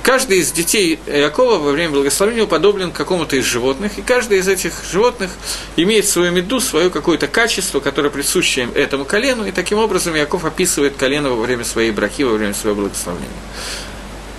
Каждый 0.02 0.38
из 0.38 0.50
детей 0.50 0.98
Якова 1.06 1.58
во 1.58 1.72
время 1.72 1.92
благословения 1.92 2.44
уподоблен 2.44 2.90
какому-то 2.90 3.36
из 3.36 3.44
животных, 3.44 3.98
и 3.98 4.02
каждый 4.02 4.38
из 4.38 4.48
этих 4.48 4.72
животных 4.90 5.30
имеет 5.76 6.08
свою 6.08 6.32
меду, 6.32 6.58
свое 6.58 6.88
какое-то 6.88 7.28
качество, 7.28 7.80
которое 7.80 8.08
присуще 8.08 8.68
этому 8.74 9.04
колену, 9.04 9.44
и 9.44 9.52
таким 9.52 9.78
образом 9.78 10.14
Яков 10.14 10.46
описывает 10.46 10.96
колено 10.96 11.30
во 11.30 11.42
время 11.42 11.64
своей 11.64 11.90
браки, 11.90 12.24
во 12.24 12.32
время 12.32 12.54
своего 12.54 12.80
благословения. 12.80 13.28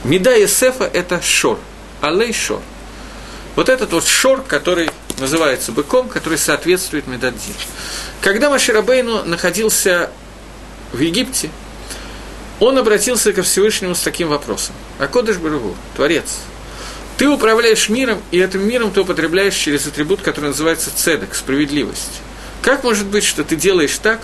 Меда 0.04 0.34
Есефа– 0.34 0.89
это 0.93 1.21
шор– 1.21 1.60
алей 2.02 2.34
шор. 2.34 2.62
Вот 3.56 3.70
этот 3.70 3.92
вот 3.94 4.06
шор, 4.06 4.42
который 4.44 4.90
называется 5.20 5.72
быком, 5.72 6.10
который 6.10 6.38
соответствует 6.38 7.08
Медаддин. 7.08 7.54
Когда 8.22 8.50
Маширабейну 8.50 9.26
находился 9.26 10.10
в 10.92 11.00
Египте, 11.00 11.50
он 12.60 12.78
обратился 12.78 13.34
ко 13.34 13.44
Всевышнему 13.44 13.96
с 13.96 14.02
таким 14.02 14.30
вопросом. 14.30 14.76
Акодыш 15.00 15.38
Барагу, 15.38 15.76
Творец, 15.96 16.40
ты 17.18 17.28
управляешь 17.28 17.90
миром, 17.90 18.22
и 18.32 18.40
этим 18.40 18.68
миром 18.68 18.92
ты 18.92 19.02
употребляешь 19.02 19.56
через 19.56 19.88
атрибут, 19.88 20.22
который 20.22 20.48
называется 20.48 20.92
цедек, 20.96 21.36
справедливость. 21.36 22.22
Как 22.62 22.84
может 22.84 23.08
быть, 23.08 23.24
что 23.24 23.44
ты 23.44 23.56
делаешь 23.56 23.98
так, 24.02 24.22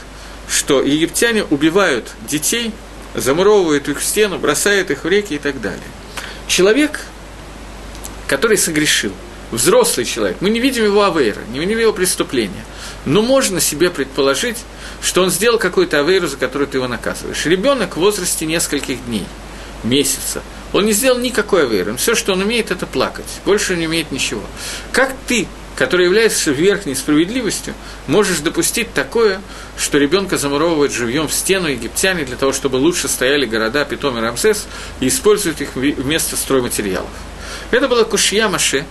что 0.49 0.81
египтяне 0.81 1.43
убивают 1.43 2.09
детей, 2.29 2.71
замуровывают 3.13 3.89
их 3.89 3.99
в 3.99 4.03
стену, 4.03 4.37
бросают 4.37 4.91
их 4.91 5.03
в 5.03 5.07
реки 5.07 5.35
и 5.35 5.39
так 5.39 5.59
далее? 5.59 5.83
Человек 6.47 7.01
который 8.27 8.57
согрешил, 8.57 9.11
взрослый 9.51 10.05
человек, 10.05 10.37
мы 10.41 10.49
не 10.49 10.59
видим 10.59 10.83
его 10.83 11.03
авейра, 11.03 11.41
не 11.51 11.59
видим 11.59 11.79
его 11.79 11.93
преступления, 11.93 12.65
но 13.05 13.21
можно 13.21 13.59
себе 13.59 13.89
предположить, 13.89 14.57
что 15.01 15.23
он 15.23 15.29
сделал 15.29 15.57
какую-то 15.57 15.99
авейру, 15.99 16.27
за 16.27 16.37
которую 16.37 16.67
ты 16.67 16.77
его 16.77 16.87
наказываешь. 16.87 17.45
Ребенок 17.45 17.95
в 17.95 17.99
возрасте 17.99 18.45
нескольких 18.45 19.05
дней, 19.05 19.25
месяца, 19.83 20.43
он 20.73 20.85
не 20.85 20.91
сделал 20.91 21.19
никакой 21.19 21.63
авейры, 21.63 21.95
все, 21.95 22.15
что 22.15 22.33
он 22.33 22.41
умеет, 22.41 22.71
это 22.71 22.85
плакать, 22.85 23.39
больше 23.45 23.77
не 23.77 23.87
умеет 23.87 24.11
ничего. 24.11 24.43
Как 24.91 25.13
ты 25.27 25.47
который 25.77 26.07
является 26.07 26.49
верхней 26.49 26.95
справедливостью, 26.95 27.75
можешь 28.07 28.39
допустить 28.39 28.93
такое, 28.93 29.39
что 29.77 29.99
ребенка 29.99 30.37
замуровывают 30.39 30.91
живьем 30.91 31.27
в 31.27 31.33
стену 31.33 31.67
египтяне 31.67 32.25
для 32.25 32.35
того, 32.35 32.51
чтобы 32.51 32.77
лучше 32.77 33.07
стояли 33.07 33.45
города 33.45 33.85
Питом 33.85 34.17
и 34.17 34.21
Рамсес 34.21 34.65
и 34.99 35.07
использовать 35.07 35.61
их 35.61 35.75
вместо 35.75 36.35
стройматериалов. 36.35 37.11
Это 37.71 37.87
была 37.87 38.03
кушья 38.03 38.47
Маше, 38.49 38.85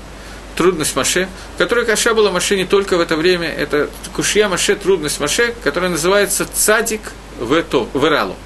трудность 0.56 0.96
Маше, 0.96 1.28
которая 1.58 1.84
каша 1.84 2.14
была 2.14 2.30
Маше 2.30 2.56
не 2.56 2.64
только 2.64 2.96
в 2.96 3.00
это 3.00 3.16
время, 3.16 3.48
это 3.48 3.90
кушья 4.14 4.48
Маше, 4.48 4.76
трудность 4.76 5.20
Маше, 5.20 5.54
которая 5.62 5.90
называется 5.90 6.46
цадик 6.52 7.00
в, 7.38 7.52
это, 7.52 7.78
в 7.78 8.06
Иралу, 8.06 8.36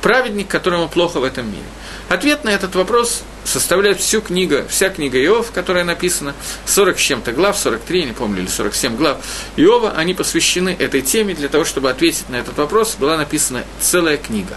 праведник, 0.00 0.48
которому 0.48 0.88
плохо 0.88 1.20
в 1.20 1.24
этом 1.24 1.46
мире. 1.46 1.64
Ответ 2.08 2.44
на 2.44 2.50
этот 2.50 2.76
вопрос 2.76 3.22
составляет 3.44 3.98
всю 4.00 4.20
книга, 4.20 4.64
вся 4.68 4.90
книга 4.90 5.22
Иов, 5.24 5.50
которая 5.50 5.84
написана, 5.84 6.34
40 6.66 6.98
с 6.98 7.00
чем-то 7.00 7.32
глав, 7.32 7.58
43, 7.58 8.04
не 8.04 8.12
помню, 8.12 8.42
или 8.42 8.48
47 8.48 8.96
глав 8.96 9.18
Иова, 9.56 9.92
они 9.92 10.14
посвящены 10.14 10.76
этой 10.78 11.02
теме, 11.02 11.34
для 11.34 11.48
того, 11.48 11.64
чтобы 11.64 11.90
ответить 11.90 12.28
на 12.28 12.36
этот 12.36 12.56
вопрос, 12.58 12.96
была 12.98 13.16
написана 13.16 13.64
целая 13.80 14.16
книга. 14.16 14.56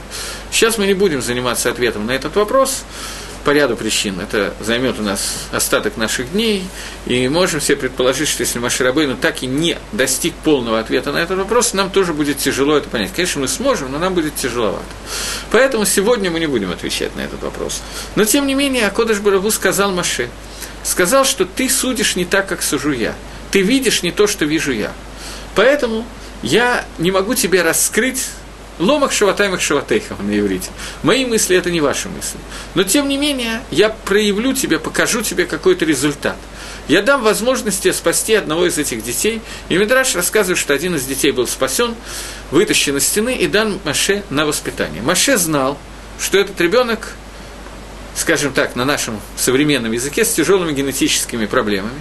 Сейчас 0.51 0.77
мы 0.77 0.85
не 0.85 0.93
будем 0.93 1.21
заниматься 1.21 1.69
ответом 1.69 2.05
на 2.05 2.11
этот 2.11 2.35
вопрос, 2.35 2.83
по 3.43 3.51
ряду 3.51 3.75
причин. 3.75 4.19
Это 4.19 4.53
займет 4.59 4.99
у 4.99 5.03
нас 5.03 5.47
остаток 5.51 5.97
наших 5.97 6.31
дней, 6.31 6.65
и 7.05 7.27
можем 7.29 7.61
себе 7.61 7.77
предположить, 7.77 8.27
что 8.27 8.41
если 8.41 8.59
Маширабейну 8.59 9.15
так 9.15 9.43
и 9.43 9.47
не 9.47 9.77
достиг 9.91 10.33
полного 10.35 10.79
ответа 10.79 11.11
на 11.11 11.17
этот 11.17 11.37
вопрос, 11.37 11.73
нам 11.73 11.89
тоже 11.89 12.13
будет 12.13 12.37
тяжело 12.37 12.77
это 12.77 12.89
понять. 12.89 13.11
Конечно, 13.13 13.41
мы 13.41 13.47
сможем, 13.47 13.91
но 13.91 13.99
нам 13.99 14.13
будет 14.13 14.35
тяжеловато. 14.35 14.83
Поэтому 15.51 15.85
сегодня 15.85 16.31
мы 16.31 16.39
не 16.39 16.47
будем 16.47 16.71
отвечать 16.71 17.15
на 17.15 17.21
этот 17.21 17.41
вопрос. 17.41 17.81
Но, 18.15 18.25
тем 18.25 18.47
не 18.47 18.53
менее, 18.53 18.87
Акодыш 18.87 19.19
Барабу 19.19 19.51
сказал 19.51 19.91
Маше, 19.91 20.29
сказал, 20.83 21.25
что 21.25 21.45
ты 21.45 21.69
судишь 21.69 22.15
не 22.15 22.25
так, 22.25 22.47
как 22.47 22.61
сужу 22.61 22.91
я. 22.91 23.15
Ты 23.51 23.61
видишь 23.61 24.03
не 24.03 24.11
то, 24.11 24.27
что 24.27 24.45
вижу 24.45 24.71
я. 24.71 24.91
Поэтому 25.55 26.05
я 26.41 26.85
не 26.97 27.11
могу 27.11 27.35
тебе 27.35 27.61
раскрыть 27.63 28.27
Ломах 28.79 29.11
шаватаймах 29.11 29.59
шаватейхов 29.61 30.21
на 30.23 30.39
иврите. 30.39 30.69
Мои 31.03 31.25
мысли– 31.25 31.55
это 31.57 31.69
не 31.69 31.81
ваши 31.81 32.07
мысли. 32.07 32.39
Но, 32.75 32.83
тем 32.83 33.09
не 33.09 33.17
менее, 33.17 33.61
я 33.71 33.89
проявлю 33.89 34.53
тебе, 34.53 34.79
покажу 34.79 35.21
тебе 35.21 35.45
какой-то 35.45 35.83
результат. 35.83 36.37
Я 36.87 37.01
дам 37.01 37.21
возможность 37.21 37.83
тебе 37.83 37.93
спасти 37.93 38.33
одного 38.35 38.65
из 38.65 38.77
этих 38.77 39.03
детей. 39.03 39.41
И 39.67 39.77
Мидраш 39.77 40.15
рассказывает, 40.15 40.57
что 40.57 40.73
один 40.73 40.95
из 40.95 41.03
детей 41.03 41.31
был 41.31 41.45
спасен, 41.45 41.93
вытащен 42.51 42.95
из 42.95 43.05
стены 43.05 43.35
и 43.35 43.47
дан 43.47 43.79
Маше 43.83 44.23
на 44.29 44.45
воспитание. 44.45 45.01
Маше 45.01 45.37
знал, 45.37 45.77
что 46.17 46.39
этот 46.39 46.59
ребенок, 46.61 47.09
скажем 48.15 48.53
так, 48.53 48.77
на 48.77 48.85
нашем 48.85 49.19
современном 49.35 49.91
языке, 49.91 50.23
с 50.23 50.33
тяжелыми 50.33 50.71
генетическими 50.71 51.47
проблемами, 51.47 51.99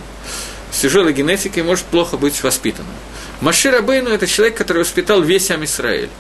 с 0.71 0.79
тяжелой 0.79 1.13
генетикой 1.13 1.65
может 1.65 1.85
плохо 1.87 2.17
быть 2.17 2.41
воспитанным. 2.45 2.95
Маше 3.41 3.73
Рабейну– 3.73 4.11
это 4.11 4.29
человек, 4.29 4.57
который 4.57 4.79
воспитал 4.79 5.23
весь 5.23 5.51
Амисраэль 5.51 6.11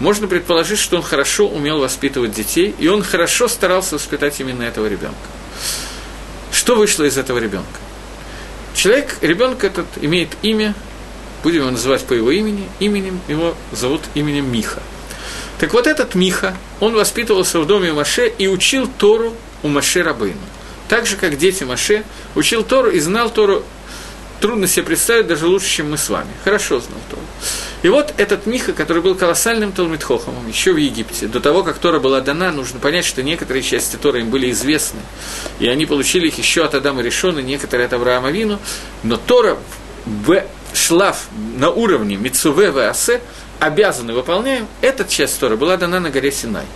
можно 0.00 0.28
предположить, 0.28 0.78
что 0.78 0.96
он 0.96 1.02
хорошо 1.02 1.48
умел 1.48 1.80
воспитывать 1.80 2.32
детей, 2.32 2.74
и 2.78 2.88
он 2.88 3.02
хорошо 3.02 3.48
старался 3.48 3.96
воспитать 3.96 4.38
именно 4.40 4.62
этого 4.62 4.86
ребенка. 4.86 5.16
Что 6.52 6.76
вышло 6.76 7.04
из 7.04 7.18
этого 7.18 7.38
ребенка? 7.38 7.66
Человек, 8.74 9.16
ребенок 9.22 9.64
этот 9.64 9.86
имеет 10.00 10.30
имя, 10.42 10.74
будем 11.42 11.60
его 11.62 11.70
называть 11.70 12.04
по 12.04 12.12
его 12.12 12.30
имени, 12.30 12.68
именем 12.78 13.20
его 13.26 13.54
зовут 13.72 14.02
именем 14.14 14.50
Миха. 14.52 14.82
Так 15.58 15.72
вот 15.72 15.88
этот 15.88 16.14
Миха, 16.14 16.56
он 16.78 16.94
воспитывался 16.94 17.58
в 17.58 17.66
доме 17.66 17.92
Маше 17.92 18.28
и 18.28 18.46
учил 18.46 18.88
Тору 18.98 19.34
у 19.62 19.68
Маше 19.68 20.02
Рабыну. 20.02 20.36
Так 20.88 21.06
же, 21.06 21.16
как 21.16 21.36
дети 21.36 21.64
Маше, 21.64 22.04
учил 22.36 22.62
Тору 22.62 22.90
и 22.90 23.00
знал 23.00 23.30
Тору, 23.30 23.64
трудно 24.40 24.68
себе 24.68 24.84
представить, 24.84 25.26
даже 25.26 25.46
лучше, 25.46 25.68
чем 25.68 25.90
мы 25.90 25.98
с 25.98 26.08
вами. 26.08 26.30
Хорошо 26.44 26.78
знал 26.78 27.00
Тору. 27.10 27.22
И 27.82 27.88
вот 27.88 28.12
этот 28.16 28.46
Миха, 28.46 28.72
который 28.72 29.02
был 29.02 29.14
колоссальным 29.14 29.72
Талмитхохомом 29.72 30.48
еще 30.48 30.72
в 30.72 30.76
Египте, 30.76 31.28
до 31.28 31.40
того, 31.40 31.62
как 31.62 31.78
Тора 31.78 32.00
была 32.00 32.20
дана, 32.20 32.50
нужно 32.50 32.80
понять, 32.80 33.04
что 33.04 33.22
некоторые 33.22 33.62
части 33.62 33.96
Торы 33.96 34.20
им 34.20 34.30
были 34.30 34.50
известны, 34.50 35.00
и 35.60 35.68
они 35.68 35.86
получили 35.86 36.26
их 36.26 36.38
еще 36.38 36.64
от 36.64 36.74
Адама 36.74 37.02
Решона, 37.02 37.38
некоторые 37.38 37.86
от 37.86 37.92
Авраама 37.92 38.30
Вину, 38.30 38.58
но 39.04 39.16
Тора 39.16 39.56
в 40.04 40.42
шлаф 40.74 41.28
на 41.56 41.70
уровне 41.70 42.16
Мицуве 42.16 42.70
Васе 42.70 43.20
обязаны 43.60 44.12
выполняем, 44.12 44.66
эта 44.80 45.04
часть 45.04 45.38
Торы 45.38 45.56
была 45.56 45.76
дана 45.76 46.00
на 46.00 46.10
горе 46.10 46.32
Синай. 46.32 46.66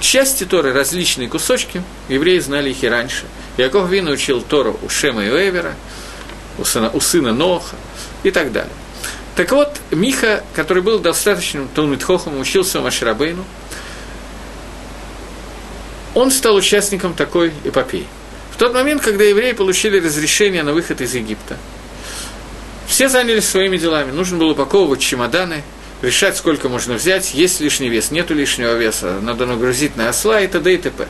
Части 0.00 0.44
Торы, 0.44 0.74
различные 0.74 1.28
кусочки, 1.28 1.82
евреи 2.08 2.38
знали 2.40 2.70
их 2.70 2.84
и 2.84 2.88
раньше. 2.88 3.24
Яков 3.56 3.88
Вин 3.88 4.08
учил 4.08 4.42
Тору 4.42 4.78
у 4.82 4.88
Шема 4.90 5.24
и 5.24 5.28
Эвера, 5.28 5.74
у 6.58 6.64
сына, 6.64 6.90
у 6.92 7.00
сына 7.00 7.32
Ноха 7.32 7.76
и 8.22 8.30
так 8.30 8.52
далее. 8.52 8.72
Так 9.36 9.52
вот, 9.52 9.76
Миха, 9.90 10.42
который 10.54 10.82
был 10.82 10.98
достаточным 10.98 11.68
Талмитхохом, 11.68 12.40
учился 12.40 12.80
Маширабейну, 12.80 13.44
он 16.14 16.30
стал 16.30 16.54
участником 16.56 17.12
такой 17.12 17.52
эпопеи. 17.64 18.06
В 18.50 18.56
тот 18.56 18.72
момент, 18.72 19.02
когда 19.02 19.24
евреи 19.24 19.52
получили 19.52 20.00
разрешение 20.00 20.62
на 20.62 20.72
выход 20.72 21.02
из 21.02 21.14
Египта, 21.14 21.58
все 22.86 23.10
занялись 23.10 23.46
своими 23.46 23.76
делами. 23.76 24.10
Нужно 24.10 24.38
было 24.38 24.52
упаковывать 24.52 25.00
чемоданы, 25.00 25.62
решать, 26.00 26.38
сколько 26.38 26.70
можно 26.70 26.94
взять, 26.94 27.34
есть 27.34 27.60
лишний 27.60 27.90
вес, 27.90 28.10
нету 28.10 28.32
лишнего 28.32 28.74
веса, 28.74 29.18
надо 29.20 29.44
нагрузить 29.44 29.96
на 29.96 30.08
осла 30.08 30.40
и 30.40 30.46
т.д. 30.46 30.72
и 30.72 30.78
т.п. 30.78 31.06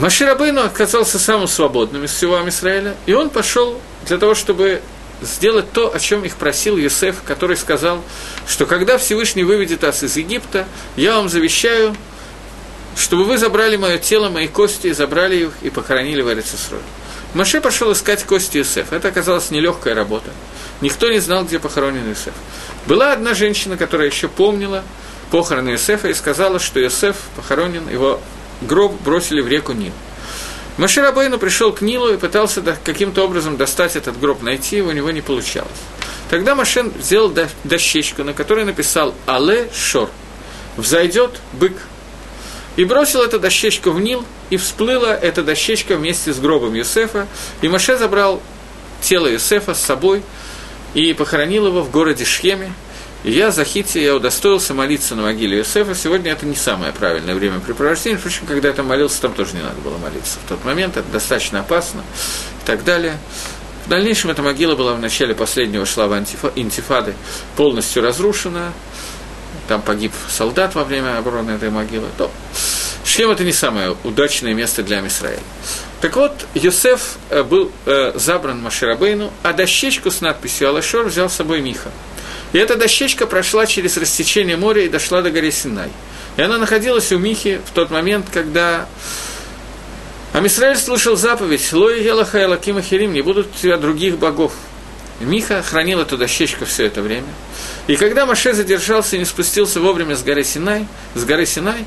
Маширабейну 0.00 0.64
оказался 0.64 1.18
самым 1.18 1.48
свободным 1.48 2.04
из 2.04 2.12
всего 2.12 2.38
Амисраэля, 2.38 2.94
и 3.04 3.12
он 3.12 3.28
пошел 3.28 3.78
для 4.06 4.16
того, 4.16 4.34
чтобы 4.34 4.80
сделать 5.24 5.72
то, 5.72 5.94
о 5.94 5.98
чем 5.98 6.24
их 6.24 6.36
просил 6.36 6.76
Юсеф, 6.76 7.16
который 7.24 7.56
сказал, 7.56 8.02
что 8.46 8.66
когда 8.66 8.98
Всевышний 8.98 9.44
выведет 9.44 9.82
нас 9.82 10.02
из 10.02 10.16
Египта, 10.16 10.66
я 10.96 11.16
вам 11.16 11.28
завещаю, 11.28 11.96
чтобы 12.96 13.24
вы 13.24 13.38
забрали 13.38 13.76
мое 13.76 13.98
тело, 13.98 14.28
мои 14.28 14.48
кости, 14.48 14.92
забрали 14.92 15.36
их 15.36 15.50
и 15.62 15.70
похоронили 15.70 16.22
в 16.22 16.32
Эрицесрой. 16.32 16.80
Маше 17.34 17.60
пошел 17.60 17.92
искать 17.92 18.22
кости 18.24 18.58
Юсеф. 18.58 18.92
Это 18.92 19.08
оказалась 19.08 19.50
нелегкая 19.50 19.94
работа. 19.94 20.30
Никто 20.80 21.10
не 21.10 21.18
знал, 21.18 21.44
где 21.44 21.58
похоронен 21.58 22.08
Юсеф. 22.08 22.34
Была 22.86 23.12
одна 23.12 23.34
женщина, 23.34 23.76
которая 23.76 24.08
еще 24.08 24.28
помнила 24.28 24.84
похороны 25.30 25.70
Юсефа 25.70 26.08
и 26.08 26.14
сказала, 26.14 26.60
что 26.60 26.78
Юсеф 26.78 27.16
похоронен, 27.34 27.88
его 27.88 28.20
гроб 28.62 29.00
бросили 29.02 29.40
в 29.40 29.48
реку 29.48 29.72
Нил. 29.72 29.92
Машир 30.76 31.04
Абейну 31.04 31.38
пришел 31.38 31.72
к 31.72 31.82
Нилу 31.82 32.12
и 32.12 32.16
пытался 32.16 32.60
каким-то 32.84 33.24
образом 33.24 33.56
достать 33.56 33.94
этот 33.94 34.18
гроб, 34.18 34.42
найти 34.42 34.82
у 34.82 34.90
него 34.90 35.12
не 35.12 35.20
получалось. 35.20 35.70
Тогда 36.28 36.56
Машин 36.56 36.92
сделал 37.00 37.32
дощечку, 37.62 38.24
на 38.24 38.32
которой 38.32 38.64
написал 38.64 39.14
«Але 39.26 39.68
Шор»– 39.72 40.10
«Взойдет 40.76 41.40
бык». 41.52 41.74
И 42.76 42.84
бросил 42.84 43.22
эту 43.22 43.38
дощечку 43.38 43.92
в 43.92 44.00
Нил, 44.00 44.24
и 44.50 44.56
всплыла 44.56 45.14
эта 45.14 45.44
дощечка 45.44 45.96
вместе 45.96 46.32
с 46.32 46.40
гробом 46.40 46.74
Юсефа, 46.74 47.28
и 47.62 47.68
Маше 47.68 47.96
забрал 47.96 48.42
тело 49.00 49.28
Юсефа 49.28 49.74
с 49.74 49.80
собой 49.80 50.24
и 50.94 51.12
похоронил 51.12 51.68
его 51.68 51.82
в 51.82 51.90
городе 51.92 52.24
Шхеме, 52.24 52.72
я, 53.24 53.50
Захити, 53.50 53.98
я 53.98 54.14
удостоился 54.14 54.74
молиться 54.74 55.14
на 55.14 55.22
могиле 55.22 55.58
Иосифа. 55.58 55.94
Сегодня 55.94 56.32
это 56.32 56.44
не 56.44 56.54
самое 56.54 56.92
правильное 56.92 57.34
времяпрепровождение. 57.34 58.18
Впрочем, 58.18 58.44
когда 58.46 58.68
я 58.68 58.74
там 58.74 58.86
молился, 58.86 59.22
там 59.22 59.32
тоже 59.32 59.54
не 59.54 59.62
надо 59.62 59.80
было 59.80 59.96
молиться. 59.96 60.38
В 60.44 60.48
тот 60.48 60.62
момент 60.62 60.98
это 60.98 61.10
достаточно 61.10 61.60
опасно 61.60 62.00
и 62.00 62.66
так 62.66 62.84
далее. 62.84 63.16
В 63.86 63.88
дальнейшем 63.88 64.30
эта 64.30 64.42
могила 64.42 64.76
была 64.76 64.92
в 64.92 65.00
начале 65.00 65.34
последнего 65.34 65.86
шлава 65.86 66.22
интифады 66.54 67.14
полностью 67.56 68.02
разрушена. 68.02 68.74
Там 69.68 69.80
погиб 69.80 70.12
солдат 70.28 70.74
во 70.74 70.84
время 70.84 71.16
обороны 71.16 71.52
этой 71.52 71.70
могилы. 71.70 72.08
То 72.18 72.30
Шлем– 73.06 73.30
это 73.30 73.42
не 73.42 73.52
самое 73.52 73.96
удачное 74.04 74.52
место 74.52 74.82
для 74.82 75.00
Мисраэля. 75.00 75.40
Так 76.02 76.16
вот, 76.16 76.46
Йосеф 76.54 77.16
э, 77.30 77.42
был 77.42 77.72
э, 77.86 78.12
забран 78.16 78.60
Маширабейну, 78.60 79.32
а 79.42 79.54
дощечку 79.54 80.10
с 80.10 80.20
надписью 80.20 80.68
«Алашор» 80.68 81.06
взял 81.06 81.30
с 81.30 81.34
собой 81.34 81.62
Миха– 81.62 81.90
и 82.54 82.58
эта 82.58 82.76
дощечка 82.76 83.26
прошла 83.26 83.66
через 83.66 83.96
растечение 83.96 84.56
моря 84.56 84.84
и 84.84 84.88
дошла 84.88 85.22
до 85.22 85.32
горы 85.32 85.50
Синай. 85.50 85.90
И 86.36 86.42
она 86.42 86.56
находилась 86.56 87.10
у 87.10 87.18
Михи 87.18 87.60
в 87.66 87.74
тот 87.74 87.90
момент, 87.90 88.26
когда 88.32 88.86
Амисраэль 90.32 90.76
слышал 90.76 91.16
заповедь 91.16 91.72
«Лои 91.72 92.00
Елаха 92.00 92.44
Элакима 92.44 92.80
Херим, 92.80 93.12
не 93.12 93.22
будут 93.22 93.48
у 93.48 93.58
тебя 93.60 93.76
других 93.76 94.18
богов». 94.18 94.52
Миха 95.18 95.62
хранил 95.62 96.00
эту 96.00 96.16
дощечку 96.16 96.64
все 96.64 96.86
это 96.86 97.02
время. 97.02 97.26
И 97.88 97.96
когда 97.96 98.24
Маше 98.24 98.52
задержался 98.52 99.16
и 99.16 99.18
не 99.18 99.24
спустился 99.24 99.80
вовремя 99.80 100.14
с 100.14 100.22
горы 100.22 100.44
Синай, 100.44 100.86
с 101.16 101.24
горы 101.24 101.46
Синай, 101.46 101.84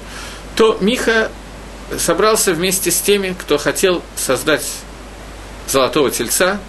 то 0.57 0.77
Миха 0.81 1.31
собрался 1.97 2.53
вместе 2.53 2.91
с 2.91 2.99
теми, 2.99 3.33
кто 3.39 3.57
хотел 3.57 4.03
создать 4.17 4.65
золотого 5.65 6.11
тельца, 6.11 6.59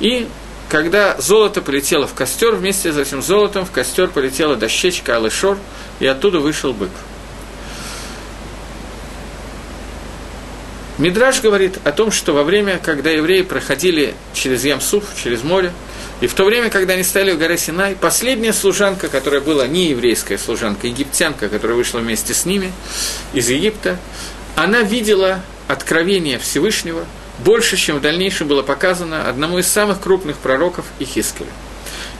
и 0.00 0.28
когда 0.74 1.14
золото 1.20 1.62
полетело 1.62 2.08
в 2.08 2.14
костер, 2.14 2.56
вместе 2.56 2.92
с 2.92 2.98
этим 2.98 3.22
золотом 3.22 3.64
в 3.64 3.70
костер 3.70 4.08
полетела 4.08 4.56
дощечка 4.56 5.14
Алышор, 5.14 5.56
и 6.00 6.06
оттуда 6.08 6.40
вышел 6.40 6.72
бык. 6.72 6.90
Мидраж 10.98 11.40
говорит 11.42 11.78
о 11.84 11.92
том, 11.92 12.10
что 12.10 12.32
во 12.32 12.42
время, 12.42 12.80
когда 12.82 13.10
евреи 13.10 13.42
проходили 13.42 14.16
через 14.32 14.64
Ямсуф, 14.64 15.04
через 15.22 15.44
море, 15.44 15.72
и 16.20 16.26
в 16.26 16.34
то 16.34 16.44
время, 16.44 16.70
когда 16.70 16.94
они 16.94 17.04
стояли 17.04 17.30
в 17.30 17.38
горе 17.38 17.56
Синай, 17.56 17.94
последняя 17.94 18.52
служанка, 18.52 19.06
которая 19.06 19.40
была 19.40 19.68
не 19.68 19.90
еврейская 19.90 20.38
служанка, 20.38 20.88
египтянка, 20.88 21.48
которая 21.48 21.76
вышла 21.76 22.00
вместе 22.00 22.34
с 22.34 22.46
ними 22.46 22.72
из 23.32 23.48
Египта, 23.48 23.96
она 24.56 24.82
видела 24.82 25.40
откровение 25.68 26.40
Всевышнего– 26.40 27.04
больше, 27.44 27.76
чем 27.76 27.96
в 27.96 28.00
дальнейшем 28.00 28.48
было 28.48 28.62
показано 28.62 29.28
одному 29.28 29.58
из 29.58 29.66
самых 29.66 30.00
крупных 30.00 30.36
пророков 30.38 30.86
Ихискеля. 30.98 31.50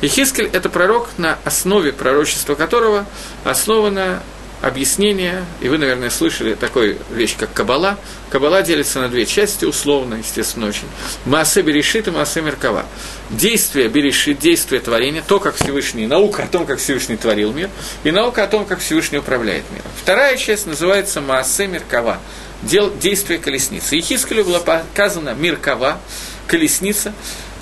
Ихискель– 0.01 0.51
это 0.53 0.69
пророк, 0.69 1.09
на 1.17 1.39
основе 1.45 1.93
пророчества 1.93 2.55
которого 2.55 3.07
основано 3.45 4.23
объяснение, 4.61 5.45
и 5.61 5.69
вы, 5.69 5.79
наверное, 5.79 6.11
слышали 6.11 6.55
такую 6.55 6.99
вещь, 7.11 7.37
как 7.39 7.53
Кабала. 7.53 7.99
Кабала 8.31 8.63
делится 8.63 9.01
на 9.01 9.09
две 9.09 9.27
части, 9.27 9.65
условно, 9.65 10.15
естественно, 10.15 10.67
очень. 10.67 10.89
Маасе 11.27 11.63
Берешит 11.63 12.09
и 12.09 12.11
Маасе 12.11 12.41
Меркава. 12.41 12.87
Действие 13.31 13.89
Берешит, 13.89 14.39
действие 14.39 14.81
творения, 14.81 15.23
то, 15.27 15.39
как 15.39 15.57
Всевышний, 15.57 16.07
наука 16.07 16.45
о 16.45 16.47
том, 16.47 16.67
как 16.67 16.79
Всевышний 16.79 17.17
творил 17.17 17.53
мир, 17.53 17.69
и 18.05 18.11
наука 18.11 18.45
о 18.45 18.47
том, 18.47 18.65
как 18.65 18.81
Всевышний 18.81 19.19
управляет 19.19 19.65
миром. 19.71 19.87
Вторая 20.01 20.37
часть 20.37 20.67
называется 20.67 21.21
Маасе 21.21 21.67
Меркава, 21.67 22.19
дел, 22.67 22.95
действие 22.97 23.39
колесницы. 23.39 23.97
Ехискелю 23.97 24.45
была 24.45 24.61
показана 24.61 25.35
Миркова, 25.35 26.01
колесница, 26.47 27.15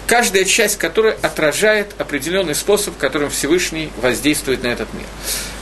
каждая 0.06 0.44
часть 0.44 0.78
которой 0.78 1.14
отражает 1.22 1.94
определенный 1.98 2.54
способ, 2.54 2.96
которым 2.96 3.30
Всевышний 3.30 3.90
воздействует 4.00 4.62
на 4.62 4.68
этот 4.68 4.92
мир. 4.94 5.06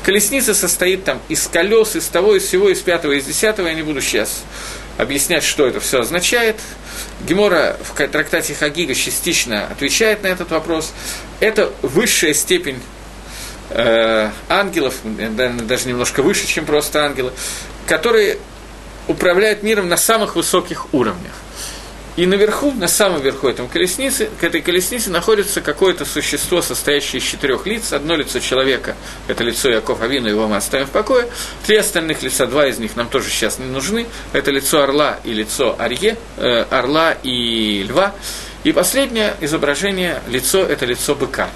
Колесница 0.05 0.55
состоит 0.55 1.05
там 1.05 1.20
из 1.29 1.46
колес, 1.46 1.94
из 1.96 2.07
того, 2.07 2.35
из 2.35 2.44
всего, 2.44 2.70
из 2.70 2.81
пятого, 2.81 3.12
из 3.12 3.24
десятого, 3.24 3.68
я 3.68 3.74
не 3.74 3.83
буду 3.83 4.00
сейчас 4.00 4.42
объяснять, 4.96 5.44
что 5.44 5.66
это 5.66 5.81
все 5.81 6.00
означает. 6.00 6.57
Гемора 7.26 7.76
в 7.83 7.94
трактате 8.09 8.55
Хагига 8.55 8.94
частично 8.94 9.66
отвечает 9.66 10.22
на 10.22 10.29
этот 10.29 10.50
вопрос. 10.50 10.92
Это 11.40 11.72
высшая 11.83 12.35
степень 12.35 12.81
э, 13.70 14.31
ангелов, 14.48 14.94
даже 15.05 15.88
немножко 15.88 16.22
выше, 16.22 16.46
чем 16.46 16.66
просто 16.66 17.05
ангелы, 17.05 17.33
которые 17.87 18.38
управляет 19.11 19.62
миром 19.62 19.88
на 19.88 19.96
самых 19.96 20.37
высоких 20.37 20.94
уровнях. 20.94 21.33
И 22.16 22.27
наверху, 22.27 22.73
на 22.73 22.88
самом 22.88 23.23
верху 23.23 23.49
этой 23.49 23.66
колесницы, 23.66 24.29
к 24.40 24.44
этой 24.44 24.61
колеснице 24.61 25.11
находится 25.11 25.61
какое-то 25.61 26.05
существо, 26.05 26.61
состоящее 26.61 27.20
из 27.20 27.25
четырех 27.25 27.66
лиц. 27.66 27.92
Одно 27.92 28.14
лицо 28.14 28.40
человека, 28.40 28.96
это 29.27 29.42
лицо 29.42 29.68
Яков 29.70 30.03
Авина, 30.03 30.29
его 30.29 30.46
мы 30.46 30.57
оставим 30.57 30.87
в 30.87 30.90
покое. 30.90 31.29
Три 31.66 31.77
остальных 31.77 32.23
лица, 32.23 32.46
два 32.46 32.66
из 32.66 32.79
них 32.79 32.96
нам 32.96 33.09
тоже 33.09 33.31
сейчас 33.31 33.59
не 33.59 33.66
нужны. 33.66 34.07
Это 34.33 34.51
лицо 34.51 34.83
орла 34.83 35.18
и 35.25 35.33
лицо 35.33 35.77
Арье, 35.79 36.16
э, 36.37 36.62
орла 36.70 37.14
и 37.23 37.85
льва. 37.88 38.14
И 38.64 38.73
последнее 38.73 39.35
изображение, 39.40 40.20
лицо, 40.29 40.62
это 40.62 40.85
лицо 40.87 41.14
быка. 41.14 41.49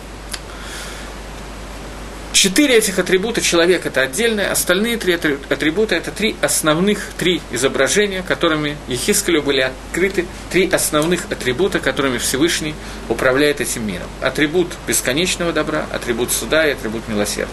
Четыре 2.44 2.76
этих 2.76 2.98
атрибута 2.98 3.40
человек– 3.40 3.86
это 3.86 4.02
отдельное, 4.02 4.52
остальные 4.52 4.98
три 4.98 5.14
атрибута– 5.14 5.94
это 5.96 6.10
три 6.10 6.36
основных, 6.42 6.98
три 7.16 7.40
изображения, 7.52 8.22
которыми 8.22 8.76
Ехискалю 8.86 9.40
были 9.40 9.60
открыты, 9.62 10.26
три 10.50 10.68
основных 10.70 11.24
атрибута, 11.32 11.78
которыми 11.78 12.18
Всевышний 12.18 12.74
управляет 13.08 13.62
этим 13.62 13.86
миром. 13.86 14.08
Атрибут 14.20 14.74
бесконечного 14.86 15.54
добра, 15.54 15.86
атрибут 15.90 16.32
суда 16.32 16.68
и 16.68 16.72
атрибут 16.72 17.08
милосердия. 17.08 17.48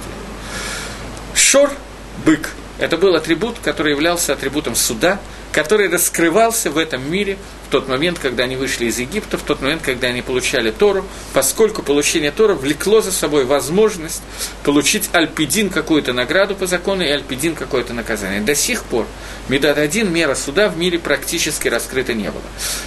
Шор– 1.36 1.71
бык– 2.25 2.49
это 2.77 2.97
был 2.97 3.15
атрибут, 3.15 3.60
который 3.63 3.93
являлся 3.93 4.34
атрибутом 4.34 4.75
суда, 4.75 5.21
который 5.54 5.88
раскрывался 5.88 6.69
в 6.69 6.77
этом 6.77 7.10
мире 7.10 7.38
тот 7.71 7.88
момент, 7.88 8.19
когда 8.19 8.43
они 8.43 8.55
вышли 8.55 8.86
из 8.86 8.99
Египта, 8.99 9.38
в 9.38 9.41
тот 9.41 9.62
момент, 9.62 9.81
когда 9.81 10.07
они 10.07 10.21
получали 10.21 10.69
Тору, 10.69 11.05
поскольку 11.34 11.81
получение 11.81 12.31
Тора 12.31 12.53
влекло 12.53 13.01
за 13.01 13.12
собой 13.12 13.45
возможность 13.45 14.21
получить 14.63 15.10
альпидин 15.13 15.69
какую-то 15.69 16.13
награду 16.13 16.53
по 16.53 16.67
закону 16.67 17.03
и 17.03 17.07
альпидин 17.07 17.55
какое-то 17.55 17.93
наказание. 17.93 18.41
До 18.41 18.53
сих 18.53 18.84
пор 18.84 19.07
Медат 19.47 19.77
один 19.77 20.13
мера 20.13 20.36
суда 20.36 20.69
в 20.69 20.77
мире 20.77 20.99
практически 20.99 21.67
раскрыта 21.67 22.13
не 22.13 22.29
было. 22.29 22.43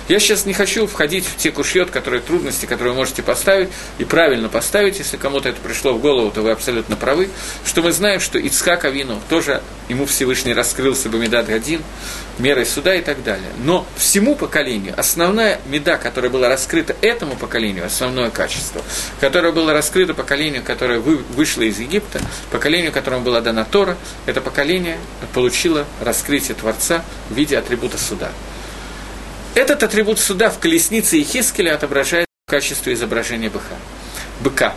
Я 0.08 0.20
сейчас 0.20 0.46
не 0.46 0.52
хочу 0.52 0.86
входить 0.86 1.26
в 1.26 1.36
те 1.36 1.50
кушьет, 1.50 1.90
которые 1.90 2.20
трудности, 2.20 2.66
которые 2.66 2.92
вы 2.92 2.98
можете 2.98 3.22
поставить, 3.22 3.70
и 3.98 4.04
правильно 4.04 4.48
поставить, 4.48 4.98
если 4.98 5.16
кому-то 5.16 5.48
это 5.48 5.60
пришло 5.60 5.94
в 5.94 6.00
голову, 6.00 6.30
то 6.30 6.42
вы 6.42 6.50
абсолютно 6.52 6.96
правы, 6.96 7.28
что 7.66 7.82
мы 7.82 7.92
знаем, 7.92 8.20
что 8.20 8.38
Ицхак 8.38 8.84
Авину 8.84 9.20
тоже 9.28 9.62
ему 9.88 10.06
Всевышний 10.06 10.54
раскрылся 10.54 11.08
бы 11.08 11.18
Медат 11.18 11.48
один, 11.48 11.82
мерой 12.38 12.66
суда 12.66 12.94
и 12.94 13.00
так 13.00 13.22
далее. 13.22 13.50
Но 13.58 13.86
всему 13.96 14.34
поколению 14.34 14.94
основная 14.96 15.60
меда, 15.66 15.96
которая 15.96 16.30
была 16.30 16.48
раскрыта 16.48 16.96
этому 17.00 17.36
поколению, 17.36 17.86
основное 17.86 18.30
качество, 18.30 18.82
которое 19.20 19.52
было 19.52 19.72
раскрыто 19.72 20.14
поколению, 20.14 20.62
которое 20.62 20.98
вы, 20.98 21.16
вышло 21.16 21.62
из 21.62 21.78
Египта, 21.78 22.20
поколению, 22.50 22.92
которому 22.92 23.24
была 23.24 23.40
дана 23.40 23.64
Тора, 23.64 23.96
это 24.26 24.40
поколение 24.40 24.98
получило 25.32 25.86
раскрытие 26.00 26.54
Творца 26.54 27.04
в 27.30 27.34
виде 27.34 27.56
атрибута 27.56 27.98
суда. 27.98 28.30
Этот 29.54 29.82
атрибут 29.82 30.18
суда 30.18 30.50
в 30.50 30.58
колеснице 30.58 31.16
Ехискеля 31.16 31.74
отображает 31.74 32.26
в 32.46 32.50
качестве 32.50 32.94
изображения 32.94 33.50
быка. 33.50 33.74
быка. 34.40 34.74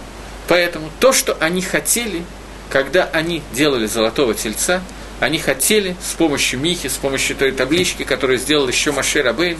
Поэтому 0.47 0.89
то, 0.99 1.11
что 1.11 1.35
они 1.39 1.61
хотели, 1.61 2.23
когда 2.69 3.05
они 3.05 3.41
делали 3.53 3.87
золотого 3.87 4.33
тельца– 4.33 4.81
они 5.19 5.39
хотели 5.39 5.95
с 6.03 6.13
помощью 6.13 6.59
Михи, 6.59 6.87
с 6.87 6.93
помощью 6.93 7.35
той 7.35 7.51
таблички, 7.51 8.03
которую 8.03 8.37
сделал 8.37 8.67
еще 8.67 8.91
Маше 8.91 9.21
Рабейну, 9.23 9.59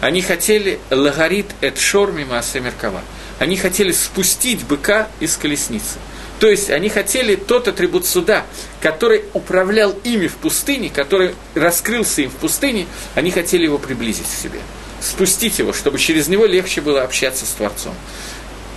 они 0.00 0.22
хотели 0.22 0.78
лагарит 0.90 1.46
эт 1.60 1.78
шор 1.78 2.12
мимо 2.12 2.42
Меркава. 2.54 3.02
Они 3.38 3.56
хотели 3.56 3.92
спустить 3.92 4.64
быка 4.64 5.08
из 5.20 5.36
колесницы. 5.36 5.98
То 6.40 6.48
есть 6.48 6.70
они 6.70 6.88
хотели 6.88 7.36
тот 7.36 7.68
атрибут 7.68 8.06
суда, 8.06 8.44
который 8.80 9.24
управлял 9.34 9.94
ими 10.04 10.26
в 10.26 10.36
пустыне, 10.36 10.90
который 10.90 11.34
раскрылся 11.54 12.22
им 12.22 12.30
в 12.30 12.34
пустыне, 12.34 12.86
они 13.14 13.30
хотели 13.30 13.64
его 13.64 13.78
приблизить 13.78 14.26
к 14.26 14.42
себе, 14.42 14.60
спустить 15.00 15.58
его, 15.58 15.72
чтобы 15.72 15.98
через 15.98 16.28
него 16.28 16.46
легче 16.46 16.80
было 16.80 17.02
общаться 17.02 17.46
с 17.46 17.50
Творцом. 17.50 17.94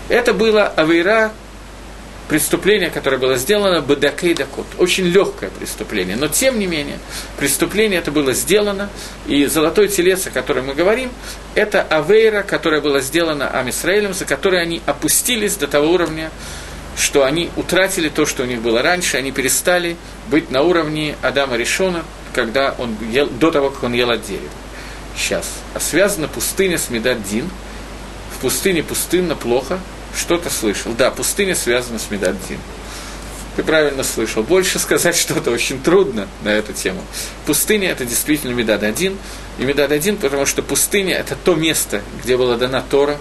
Это 0.08 0.34
было 0.34 0.68
Авейра, 0.68 1.34
преступление, 2.28 2.90
которое 2.90 3.18
было 3.18 3.38
сделано, 3.38 3.82
Бадакей 3.82 4.34
Дакот. 4.34 4.66
Очень 4.78 5.06
легкое 5.06 5.50
преступление. 5.50 6.16
Но, 6.16 6.28
тем 6.28 6.60
не 6.60 6.68
менее, 6.68 7.00
преступление 7.38 8.00
это 8.00 8.12
было 8.12 8.34
сделано, 8.34 8.90
и 9.28 9.46
золотой 9.46 9.88
телец, 9.88 10.28
о 10.28 10.32
котором 10.32 10.68
мы 10.68 10.76
говорим, 10.76 11.12
это 11.56 11.82
Авейра, 11.82 12.44
которая 12.44 12.82
была 12.82 13.00
сделана 13.00 13.50
Амисраилем, 13.50 14.14
за 14.14 14.26
которой 14.26 14.62
они 14.62 14.82
опустились 14.86 15.56
до 15.56 15.68
того 15.68 15.92
уровня, 15.92 16.32
что 16.98 17.24
они 17.24 17.50
утратили 17.56 18.10
то, 18.10 18.26
что 18.26 18.44
у 18.44 18.46
них 18.46 18.62
было 18.62 18.82
раньше, 18.82 19.18
они 19.18 19.32
перестали 19.32 19.96
быть 20.30 20.50
на 20.52 20.64
уровне 20.64 21.16
Адама 21.22 21.56
Решона, 21.56 22.04
когда 22.34 22.76
он 22.78 22.96
ел, 23.12 23.28
до 23.28 23.52
того, 23.52 23.70
как 23.70 23.84
он 23.84 23.94
ел 23.94 24.10
от 24.10 24.26
дерева. 24.26 24.50
Сейчас. 25.16 25.48
А 25.74 25.80
связана 25.80 26.28
пустыня 26.28 26.78
с 26.78 26.90
Медаддин. 26.90 27.50
В 28.36 28.40
пустыне 28.40 28.84
пустынно, 28.84 29.36
плохо, 29.36 29.80
что-то 30.18 30.50
слышал. 30.50 30.94
Да, 30.94 31.12
пустыня 31.12 31.56
связана 31.56 32.00
с 32.00 32.10
Медаддин. 32.10 32.60
Ты 33.56 33.64
правильно 33.64 34.04
слышал. 34.04 34.44
Больше 34.44 34.80
сказать 34.80 35.16
что-то 35.18 35.52
очень 35.52 35.82
трудно 35.82 36.28
на 36.44 36.50
эту 36.50 36.74
тему. 36.74 37.02
Пустыня– 37.46 37.90
это 37.92 38.06
действительно 38.06 38.54
Медад 38.54 38.84
один. 38.84 39.18
И 39.58 39.64
Медад 39.64 39.92
один, 39.92 40.18
потому 40.18 40.46
что 40.46 40.62
пустыня– 40.62 41.16
это 41.18 41.36
то 41.36 41.56
место, 41.56 42.02
где 42.24 42.38
была 42.38 42.56
дана 42.56 42.82
Тора. 42.82 43.18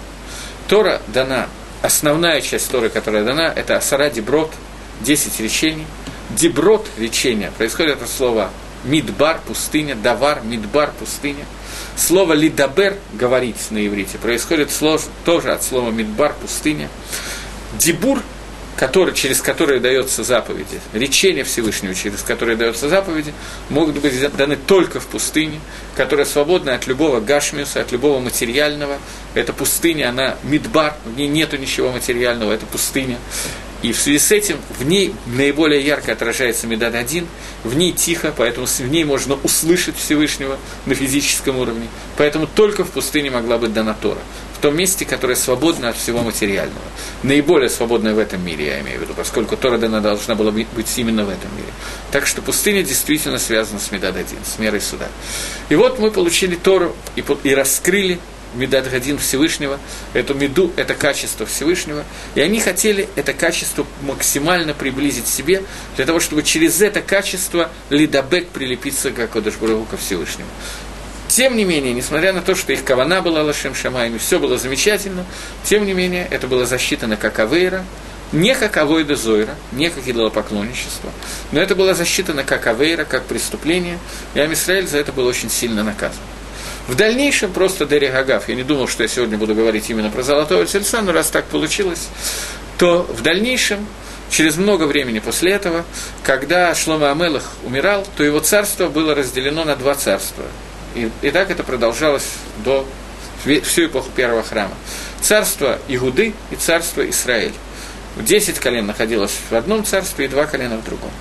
Тора 0.67 1.01
дана, 1.07 1.47
основная 1.81 2.41
часть 2.41 2.69
Торы, 2.69 2.89
которая 2.89 3.23
дана, 3.23 3.51
это 3.55 3.77
Асара 3.77 4.09
Деброд, 4.09 4.51
10 5.01 5.39
речений. 5.39 5.87
Деброд– 6.31 6.85
речения, 6.97 7.51
происходит 7.57 8.01
от 8.01 8.09
слова 8.09 8.51
Мидбар– 8.83 9.39
пустыня, 9.47 9.95
Давар– 9.95 10.41
Мидбар– 10.43 10.91
пустыня– 10.99 11.45
Слово 11.97 12.33
«лидабер»– 12.33 12.95
говорить 13.13 13.71
на 13.71 13.85
иврите, 13.85 14.19
происходит 14.19 14.69
тоже 15.25 15.51
от 15.51 15.63
слова 15.63 15.89
«мидбар»– 15.89 16.35
пустыня. 16.41 16.89
Дибур, 17.79 18.21
который, 18.77 19.13
через 19.15 19.41
который 19.41 19.79
дается 19.79 20.23
заповеди, 20.23 20.79
речение 20.93 21.43
Всевышнего, 21.43 21.95
через 21.95 22.21
которое 22.21 22.55
дается 22.55 22.87
заповеди, 22.87 23.33
могут 23.69 23.97
быть 23.97 24.13
даны 24.37 24.55
только 24.55 24.99
в 24.99 25.07
пустыне, 25.07 25.59
которая 25.95 26.25
свободна 26.25 26.75
от 26.75 26.85
любого 26.85 27.19
гашмиуса, 27.19 27.81
от 27.81 27.91
любого 27.91 28.19
материального. 28.19 28.99
Эта 29.33 29.51
пустыня, 29.51 30.09
она 30.09 30.37
мидбар, 30.43 30.95
в 31.05 31.17
ней 31.17 31.27
нету 31.27 31.57
ничего 31.57 31.91
материального, 31.91 32.53
это 32.53 32.67
пустыня. 32.67 33.17
И 33.83 33.93
в 33.93 33.99
связи 33.99 34.17
с 34.17 34.31
этим 34.31 34.57
в 34.79 34.85
ней 34.85 35.13
наиболее 35.27 35.81
ярко 35.81 36.11
отражается 36.11 36.65
Медад 36.65 36.95
один, 36.95 37.27
в 37.63 37.75
ней 37.75 37.91
тихо, 37.91 38.33
поэтому 38.35 38.65
в 38.65 38.79
ней 38.79 39.03
можно 39.03 39.37
услышать 39.43 39.95
Всевышнего 39.97 40.57
на 40.87 40.95
физическом 40.95 41.57
уровне. 41.57 41.87
Поэтому 42.17 42.47
только 42.47 42.83
в 42.83 42.89
пустыне 42.89 43.29
могла 43.29 43.59
быть 43.59 43.73
дана 43.73 43.95
Тора. 43.99 44.19
В 44.57 44.59
том 44.59 44.75
месте, 44.75 45.05
которое 45.05 45.35
свободно 45.35 45.89
от 45.89 45.97
всего 45.97 46.23
материального. 46.23 46.81
Наиболее 47.21 47.69
свободное 47.69 48.15
в 48.15 48.19
этом 48.19 48.43
мире, 48.43 48.65
я 48.65 48.81
имею 48.81 48.99
в 48.99 49.01
виду, 49.03 49.13
поскольку 49.13 49.55
Тора 49.55 49.77
должна 49.77 50.33
была 50.33 50.51
быть 50.51 50.97
именно 50.97 51.25
в 51.25 51.29
этом 51.29 51.55
мире. 51.55 51.71
Так 52.11 52.25
что 52.25 52.41
пустыня 52.41 52.81
действительно 52.81 53.37
связана 53.37 53.79
с 53.79 53.91
Медад 53.91 54.15
один, 54.15 54.39
с 54.43 54.57
мерой 54.57 54.81
суда. 54.81 55.07
И 55.69 55.75
вот 55.75 55.99
мы 55.99 56.09
получили 56.09 56.55
Тору 56.55 56.95
и, 57.15 57.23
и 57.43 57.53
раскрыли 57.53 58.19
Медат 58.55 58.89
Гадин 58.89 59.17
Всевышнего, 59.17 59.79
эту 60.13 60.33
меду, 60.33 60.71
это 60.75 60.95
качество 60.95 61.45
Всевышнего, 61.45 62.03
и 62.35 62.41
они 62.41 62.59
хотели 62.59 63.07
это 63.15 63.33
качество 63.33 63.85
максимально 64.01 64.73
приблизить 64.73 65.27
себе, 65.27 65.63
для 65.95 66.05
того, 66.05 66.19
чтобы 66.19 66.43
через 66.43 66.81
это 66.81 67.01
качество 67.01 67.69
Лидабек 67.89 68.47
прилепиться 68.49 69.11
к 69.11 69.19
Акодашбургу 69.19 69.85
ко 69.85 69.97
Всевышнему. 69.97 70.49
Тем 71.27 71.57
не 71.57 71.65
менее, 71.65 71.93
несмотря 71.93 72.33
на 72.33 72.41
то, 72.41 72.55
что 72.55 72.71
их 72.73 72.83
кавана 72.83 73.21
была 73.21 73.43
Лашем 73.43 73.75
Шамайми, 73.75 74.17
все 74.17 74.39
было 74.39 74.57
замечательно, 74.57 75.25
тем 75.63 75.85
не 75.85 75.93
менее, 75.93 76.27
это 76.31 76.47
было 76.47 76.65
засчитано 76.65 77.17
как 77.17 77.39
Авейра, 77.39 77.83
не 78.31 78.55
как 78.55 78.77
Авойда 78.77 79.15
Зойра, 79.15 79.55
не 79.71 79.89
как 79.89 80.07
идолопоклонничество, 80.07 81.11
но 81.51 81.61
это 81.61 81.75
было 81.75 81.93
засчитано 81.93 82.43
как 82.43 82.67
Авейра, 82.67 83.03
как 83.03 83.25
преступление, 83.25 83.99
и 84.33 84.39
Амисраэль 84.39 84.87
за 84.87 84.97
это 84.97 85.11
был 85.11 85.25
очень 85.25 85.49
сильно 85.49 85.83
наказан. 85.83 86.21
В 86.87 86.95
дальнейшем 86.95 87.51
просто 87.51 87.85
Дери 87.85 88.07
Гагав, 88.07 88.47
я 88.47 88.55
не 88.55 88.63
думал, 88.63 88.87
что 88.87 89.03
я 89.03 89.09
сегодня 89.09 89.37
буду 89.37 89.53
говорить 89.53 89.89
именно 89.89 90.09
про 90.09 90.23
Золотого 90.23 90.65
Тельца, 90.65 91.01
но 91.01 91.11
раз 91.11 91.29
так 91.29 91.45
получилось, 91.45 92.07
то 92.77 93.03
в 93.09 93.21
дальнейшем, 93.21 93.85
через 94.29 94.55
много 94.55 94.83
времени 94.83 95.19
после 95.19 95.51
этого, 95.51 95.83
когда 96.23 96.73
Шлома 96.75 97.11
Амелах 97.11 97.43
умирал, 97.65 98.07
то 98.15 98.23
его 98.23 98.39
царство 98.39 98.87
было 98.87 99.15
разделено 99.15 99.65
на 99.65 99.75
два 99.75 99.95
царства. 99.95 100.45
И, 100.97 101.11
и 101.21 101.31
так 101.31 101.51
это 101.51 101.63
продолжалось 101.63 102.27
до 102.65 102.87
всю 103.63 103.85
эпоху 103.85 104.09
первого 104.15 104.41
храма. 104.41 104.73
Царство 105.21 105.79
Игуды 105.87 106.33
и 106.49 106.55
царство 106.55 107.07
Израиль. 107.09 107.53
Десять 108.17 108.57
колен 108.57 108.87
находилось 108.87 109.37
в 109.49 109.53
одном 109.53 109.85
царстве 109.85 110.25
и 110.25 110.27
два 110.27 110.47
колена 110.47 110.77
в 110.77 110.83
другом. 110.83 111.11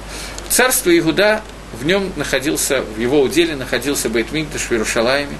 Царство 0.49 0.97
Игуда 0.97 1.43
в 1.75 1.85
нем 1.85 2.11
находился, 2.17 2.81
в 2.81 2.99
его 2.99 3.21
уделе 3.21 3.55
находился 3.55 4.09
Бейтмигдаш 4.09 4.63
в 4.63 4.73
Иерушалайме. 4.73 5.37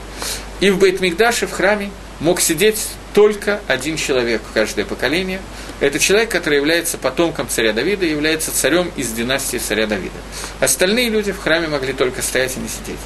И 0.61 0.69
в 0.69 0.79
Бейтмигдаше, 0.79 1.47
в 1.47 1.53
храме, 1.53 1.91
мог 2.21 2.43
сидеть 2.43 2.89
только 3.15 3.61
один 3.69 3.97
человек 3.97 4.43
в 4.51 4.53
каждое 4.53 4.85
поколение. 4.85 5.41
Это 5.81 5.99
человек, 5.99 6.31
который 6.31 6.57
является 6.59 6.99
потомком 6.99 7.49
царя 7.49 7.73
Давида 7.73 8.05
и 8.05 8.11
является 8.11 8.55
царем 8.55 8.91
из 8.97 9.13
династии 9.13 9.57
царя 9.57 9.87
Давида. 9.87 10.19
Остальные 10.61 11.09
люди 11.09 11.33
в 11.33 11.39
храме 11.39 11.69
могли 11.69 11.95
только 11.95 12.21
стоять 12.21 12.57
и 12.57 12.61
не 12.61 12.69
сидеть. 12.69 13.01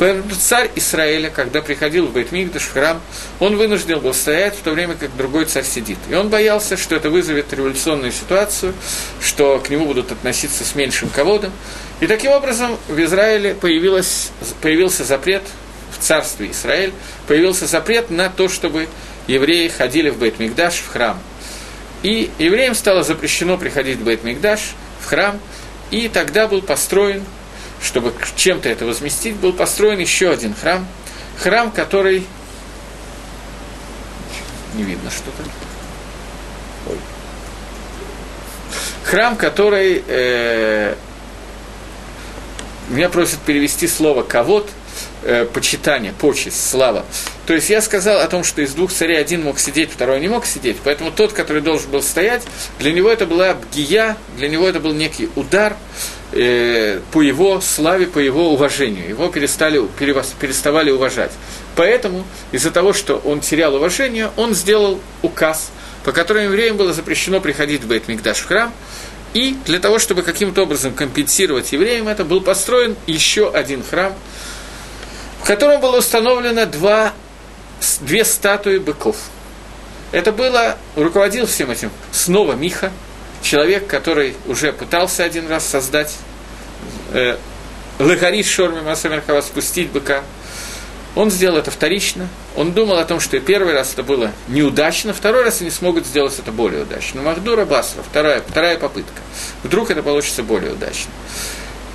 Царь 0.00 0.70
Израиля, 0.76 1.28
когда 1.28 1.60
приходил 1.60 2.06
в 2.06 2.12
Бейтмигдаш, 2.14 2.62
в 2.62 2.72
храм, 2.72 3.02
он 3.38 3.56
вынужден 3.56 4.00
был 4.00 4.14
стоять 4.14 4.54
в 4.54 4.62
то 4.62 4.70
время, 4.70 4.94
как 4.94 5.14
другой 5.14 5.44
царь 5.44 5.64
сидит. 5.64 5.98
И 6.08 6.14
он 6.14 6.30
боялся, 6.30 6.78
что 6.78 6.96
это 6.96 7.10
вызовет 7.10 7.52
революционную 7.52 8.10
ситуацию, 8.10 8.72
что 9.22 9.58
к 9.58 9.68
нему 9.68 9.84
будут 9.84 10.10
относиться 10.10 10.64
с 10.64 10.74
меньшим 10.74 11.10
ководом. 11.10 11.52
И 12.00 12.06
таким 12.06 12.32
образом 12.32 12.78
в 12.88 12.98
Израиле 12.98 13.54
появился 13.54 15.04
запрет, 15.04 15.42
в 15.90 16.02
царстве 16.02 16.50
Израиль, 16.50 16.94
появился 17.26 17.66
запрет 17.66 18.08
на 18.08 18.30
то, 18.30 18.48
чтобы 18.48 18.88
евреи 19.26 19.68
ходили 19.68 20.08
в 20.08 20.16
Бейт-Мигдаш, 20.16 20.76
в 20.76 20.88
храм. 20.88 21.18
И 22.02 22.30
евреям 22.38 22.74
стало 22.74 23.02
запрещено 23.02 23.58
приходить 23.58 23.98
в 23.98 24.08
Бейт-Мигдаш, 24.08 24.60
в 25.02 25.06
храм, 25.06 25.38
и 25.90 26.08
тогда 26.08 26.48
был 26.48 26.62
построен, 26.62 27.22
чтобы 27.82 28.12
чем-то 28.36 28.68
это 28.68 28.84
возместить, 28.84 29.36
был 29.36 29.52
построен 29.52 29.98
еще 29.98 30.30
один 30.30 30.54
храм, 30.54 30.86
храм, 31.38 31.70
который... 31.70 32.26
Не 34.74 34.84
видно 34.84 35.10
что-то. 35.10 35.42
Храм, 39.04 39.36
который 39.36 40.04
э, 40.06 40.94
меня 42.90 43.08
просят 43.08 43.40
перевести 43.40 43.88
слово 43.88 44.22
«ковод». 44.22 44.70
Э, 45.22 45.44
почитание, 45.44 46.12
почесть, 46.12 46.70
слава. 46.70 47.04
То 47.46 47.54
есть 47.54 47.70
я 47.70 47.80
сказал 47.80 48.20
о 48.20 48.26
том, 48.26 48.44
что 48.44 48.62
из 48.62 48.72
двух 48.74 48.92
царей 48.92 49.20
один 49.20 49.42
мог 49.42 49.58
сидеть, 49.58 49.90
второй 49.90 50.20
не 50.20 50.28
мог 50.28 50.46
сидеть, 50.46 50.76
поэтому 50.84 51.10
тот, 51.10 51.32
который 51.32 51.62
должен 51.62 51.90
был 51.90 52.02
стоять, 52.02 52.42
для 52.78 52.92
него 52.92 53.10
это 53.10 53.26
была 53.26 53.54
бгия, 53.54 54.16
для 54.36 54.48
него 54.48 54.68
это 54.68 54.80
был 54.80 54.92
некий 54.92 55.28
удар 55.36 55.76
э, 56.32 57.00
по 57.12 57.22
его 57.22 57.60
славе, 57.60 58.06
по 58.06 58.18
его 58.18 58.52
уважению. 58.52 59.08
Его 59.08 59.28
перестали, 59.28 59.82
переставали 60.40 60.90
уважать. 60.90 61.32
Поэтому 61.76 62.24
из-за 62.52 62.70
того, 62.70 62.92
что 62.92 63.16
он 63.16 63.40
терял 63.40 63.74
уважение, 63.74 64.30
он 64.36 64.54
сделал 64.54 65.00
указ, 65.22 65.70
по 66.04 66.12
которому 66.12 66.44
евреям 66.46 66.76
было 66.76 66.92
запрещено 66.92 67.40
приходить 67.40 67.82
в 67.82 67.90
Бейт-Мигдаш 67.90 68.38
в 68.38 68.46
храм, 68.46 68.72
и 69.32 69.56
для 69.64 69.78
того, 69.78 69.98
чтобы 69.98 70.22
каким-то 70.22 70.62
образом 70.62 70.92
компенсировать 70.92 71.72
евреям 71.72 72.08
это, 72.08 72.24
был 72.24 72.40
построен 72.40 72.96
еще 73.06 73.50
один 73.50 73.82
храм, 73.84 74.14
котором 75.50 75.80
было 75.80 75.98
установлено 75.98 76.64
два, 76.64 77.12
две 78.02 78.24
статуи 78.24 78.78
быков. 78.78 79.16
Это 80.12 80.30
было, 80.30 80.76
руководил 80.94 81.48
всем 81.48 81.72
этим 81.72 81.90
снова 82.12 82.52
Миха, 82.52 82.92
человек, 83.42 83.88
который 83.88 84.36
уже 84.46 84.72
пытался 84.72 85.24
один 85.24 85.48
раз 85.48 85.66
создать 85.66 86.16
э, 87.12 87.36
Лагарит 87.98 88.46
Шорми 88.46 88.80
Масамерхава, 88.80 89.40
спустить 89.40 89.90
быка. 89.90 90.22
Он 91.16 91.32
сделал 91.32 91.56
это 91.56 91.72
вторично. 91.72 92.28
Он 92.54 92.70
думал 92.70 92.98
о 92.98 93.04
том, 93.04 93.18
что 93.18 93.40
первый 93.40 93.74
раз 93.74 93.92
это 93.94 94.04
было 94.04 94.30
неудачно, 94.46 95.12
второй 95.12 95.42
раз 95.42 95.62
они 95.62 95.70
смогут 95.70 96.06
сделать 96.06 96.38
это 96.38 96.52
более 96.52 96.82
удачно. 96.82 97.22
Махдура 97.22 97.64
Басра, 97.64 98.04
вторая, 98.08 98.40
вторая 98.46 98.78
попытка. 98.78 99.20
Вдруг 99.64 99.90
это 99.90 100.04
получится 100.04 100.44
более 100.44 100.74
удачно. 100.74 101.10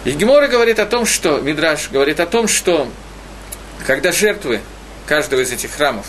И 0.03 0.11
Гемора 0.11 0.49
говорит 0.49 0.79
о 0.79 0.85
том, 0.85 1.05
что, 1.05 1.39
Мидраш 1.39 1.89
говорит 1.89 2.19
о 2.19 2.25
том, 2.25 2.49
что 2.49 2.89
когда 3.85 4.11
жертвы 4.11 4.61
каждого 5.05 5.41
из 5.41 5.51
этих 5.51 5.71
храмов 5.71 6.07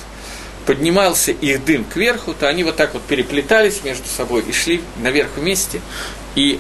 поднимался 0.64 1.30
их 1.30 1.64
дым 1.64 1.84
кверху, 1.84 2.34
то 2.34 2.48
они 2.48 2.64
вот 2.64 2.76
так 2.76 2.94
вот 2.94 3.02
переплетались 3.02 3.84
между 3.84 4.08
собой 4.08 4.42
и 4.42 4.52
шли 4.52 4.82
наверх 4.96 5.30
вместе, 5.36 5.80
и 6.34 6.58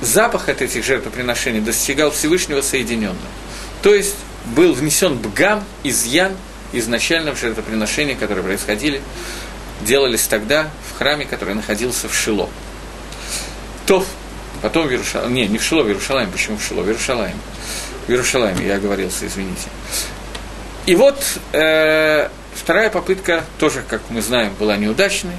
запах 0.00 0.48
от 0.48 0.62
этих 0.62 0.84
жертвоприношений 0.84 1.60
достигал 1.60 2.10
Всевышнего 2.10 2.62
соединенного. 2.62 3.18
То 3.82 3.94
есть 3.94 4.16
был 4.56 4.72
внесен 4.72 5.16
бгам, 5.16 5.64
изъян 5.84 6.36
изначально 6.72 7.34
в 7.34 7.40
жертвоприношения, 7.40 8.16
которые 8.16 8.44
происходили, 8.44 9.00
делались 9.82 10.26
тогда 10.26 10.70
в 10.90 10.98
храме, 10.98 11.24
который 11.24 11.54
находился 11.54 12.08
в 12.08 12.14
Шило. 12.14 12.48
То, 13.86 14.04
потом 14.62 14.88
в 14.88 14.90
Иерушалайме, 14.90 15.42
не, 15.42 15.48
не 15.48 15.58
в 15.58 15.62
Шило, 15.62 15.82
в 15.82 15.88
Иерушалайме, 15.88 16.30
почему 16.32 16.56
в 16.56 16.62
Шило, 16.62 16.82
в 16.82 16.88
Иерушалайме, 16.88 17.38
в 18.06 18.10
Иерушалайме, 18.10 18.66
я 18.66 18.76
оговорился, 18.76 19.26
извините. 19.26 19.68
И 20.88 20.94
вот 20.94 21.22
э, 21.52 22.30
вторая 22.54 22.88
попытка 22.88 23.44
тоже, 23.58 23.84
как 23.86 24.00
мы 24.08 24.22
знаем, 24.22 24.54
была 24.58 24.74
неудачной, 24.78 25.34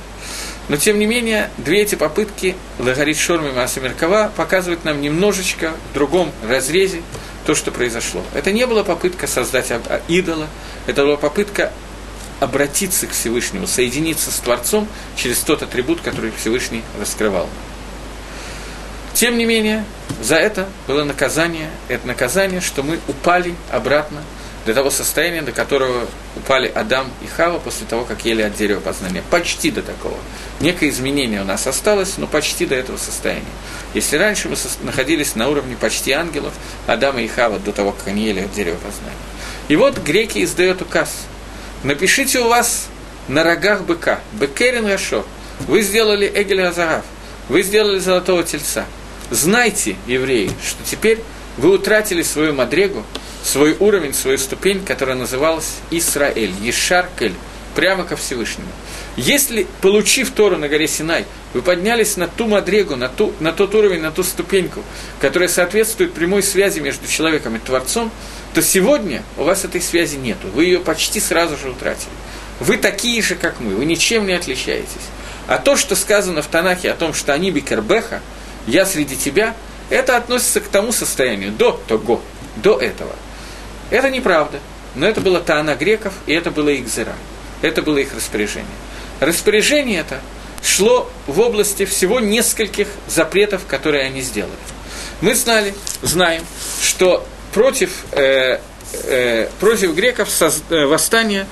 но 0.68 0.78
тем 0.78 1.00
не 1.00 1.08
менее, 1.08 1.50
две 1.58 1.82
эти 1.82 1.95
попытки 1.95 2.56
Лагарит 2.78 3.18
Шорми 3.18 3.50
Масамеркова 3.50 4.32
показывают 4.38 4.86
нам 4.86 5.02
немножечко 5.02 5.74
в 5.89 5.95
другом 5.95 6.32
разрезе 6.47 7.02
то, 7.47 7.56
что 7.56 7.72
произошло. 7.72 8.24
Это 8.36 8.52
не 8.52 8.68
была 8.68 8.84
попытка 8.84 9.26
создать 9.26 9.72
идола, 10.08 10.45
это 10.86 11.04
была 11.04 11.18
попытка 11.18 11.74
обратиться 12.39 13.08
к 13.08 13.12
Всевышнему, 13.14 13.66
соединиться 13.66 14.30
с 14.30 14.36
Творцом 14.36 14.88
через 15.16 15.39
тот 15.39 15.64
атрибут, 15.64 16.02
который 16.02 16.32
Всевышний 16.39 16.84
раскрывал. 17.00 17.50
Тем 19.16 19.36
не 19.39 19.45
менее, 19.45 19.84
за 20.22 20.36
это 20.36 20.70
было 20.86 21.04
наказание, 21.04 21.72
это 21.88 22.06
наказание, 22.06 22.62
что 22.62 22.84
мы 22.84 23.00
упали 23.08 23.56
обратно 23.72 24.22
до 24.70 24.76
того 24.76 24.91
состояния, 24.91 25.41
до 25.41 25.51
которого 25.51 26.05
упали 26.36 26.67
Адам 26.67 27.07
и 27.24 27.28
Хава 27.28 27.57
после 27.57 27.88
того, 27.88 28.05
как 28.05 28.24
ели 28.24 28.43
от 28.43 28.55
дерева 28.55 28.80
познания. 28.80 29.24
Почти 29.32 29.72
до 29.72 29.82
такого. 29.82 30.17
Некое 30.59 30.89
изменение 30.89 31.41
у 31.41 31.43
нас 31.43 31.65
осталось, 31.65 32.20
но 32.20 32.28
почти 32.28 32.67
до 32.67 32.76
этого 32.76 32.97
состояния. 32.97 33.41
Если 33.95 34.15
раньше 34.15 34.47
мы 34.47 34.55
находились 34.84 35.34
на 35.34 35.49
уровне 35.49 35.76
почти 35.76 36.11
ангелов, 36.11 36.53
Адама 36.86 37.24
и 37.24 37.28
Хава 37.28 37.57
до 37.57 37.72
того, 37.72 37.93
как 37.93 38.09
они 38.09 38.26
ели 38.26 38.41
от 38.41 38.53
дерева 38.53 38.76
познания. 38.76 39.17
И 39.70 39.76
вот 39.76 39.97
греки 39.97 40.43
издают 40.43 40.84
указ. 40.84 41.15
Напишите 41.82 42.39
у 42.39 42.47
вас 42.47 42.89
на 43.28 43.43
рогах 43.43 43.82
быка, 43.82 44.20
бекерин 44.34 44.86
гашо, 44.86 45.26
вы 45.67 45.82
сделали 45.82 46.32
Эгель 46.32 46.61
Азарав, 46.61 47.05
вы 47.47 47.63
сделали 47.63 47.97
золотого 47.97 48.43
тельца. 48.43 48.86
Знайте, 49.32 49.95
евреи, 50.05 50.51
что 50.63 50.84
теперь 50.84 51.20
вы 51.57 51.72
утратили 51.72 52.22
свою 52.22 52.53
мадрегу, 52.53 53.03
свой 53.44 53.76
уровень, 53.80 54.14
свою 54.14 54.38
ступень, 54.38 54.84
которая 54.84 55.16
называлась 55.16 55.78
Исраэль, 55.92 56.54
Ешаркель, 56.62 57.34
прямо 57.76 58.04
ко 58.04 58.16
Всевышнему. 58.16 58.70
Если, 59.16 59.68
получив 59.82 60.32
Тору 60.32 60.58
на 60.58 60.68
горе 60.68 60.88
Синай, 60.88 61.26
вы 61.54 61.62
поднялись 61.62 62.18
на 62.18 62.28
ту 62.28 62.48
мадрегу, 62.48 62.96
на, 62.96 63.10
ту, 63.10 63.34
на 63.40 63.52
тот 63.52 63.76
уровень, 63.76 64.02
на 64.02 64.12
ту 64.12 64.24
ступеньку, 64.24 64.84
которая 65.20 65.50
соответствует 65.50 66.14
прямой 66.14 66.44
связи 66.44 66.80
между 66.80 67.08
человеком 67.08 67.56
и 67.56 67.60
Творцом, 67.60 68.12
то 68.54 68.62
сегодня 68.62 69.24
у 69.38 69.44
вас 69.44 69.66
этой 69.66 69.82
связи 69.82 70.16
нету. 70.16 70.48
Вы 70.54 70.66
ее 70.66 70.80
почти 70.80 71.20
сразу 71.20 71.58
же 71.58 71.70
утратили. 71.70 72.12
Вы 72.60 72.78
такие 72.78 73.22
же, 73.22 73.36
как 73.36 73.60
мы, 73.60 73.76
вы 73.76 73.86
ничем 73.86 74.26
не 74.26 74.34
отличаетесь. 74.34 75.08
А 75.48 75.58
то, 75.58 75.76
что 75.76 75.96
сказано 75.96 76.42
в 76.42 76.48
Танахе 76.48 76.92
о 76.92 76.96
том, 76.96 77.14
что 77.14 77.34
они 77.34 77.52
бикербеха, 77.52 78.22
я 78.68 78.86
среди 78.86 79.16
тебя, 79.16 79.56
это 79.90 80.18
относится 80.18 80.60
к 80.60 80.68
тому 80.68 80.92
состоянию, 80.92 81.52
до 81.52 81.82
того, 81.88 82.22
до 82.58 82.78
этого– 82.78 83.16
это 83.90 84.10
неправда, 84.10 84.60
но 84.96 85.08
это 85.08 85.22
было 85.22 85.40
Таана 85.40 85.76
греков, 85.76 86.14
и 86.26 86.34
это 86.34 86.52
было 86.52 86.70
их 86.70 86.88
зера. 86.88 87.16
Это 87.62 87.82
было 87.82 87.98
их 87.98 88.14
распоряжение. 88.14 88.68
Распоряжение 89.20 90.00
это 90.00 90.22
шло 90.64 91.10
в 91.28 91.40
области 91.40 91.86
всего 91.86 92.20
нескольких 92.20 92.88
запретов, 93.08 93.66
которые 93.68 94.06
они 94.06 94.22
сделали. 94.22 94.54
Мы 95.22 95.36
знали, 95.36 95.74
знаем, 96.02 96.44
что 96.82 97.26
против, 97.54 97.92
э, 98.12 98.60
э, 99.04 99.50
против 99.60 99.94
греков 99.94 100.30
соз, 100.30 100.62
э, 100.70 100.86
восстание 100.86 101.46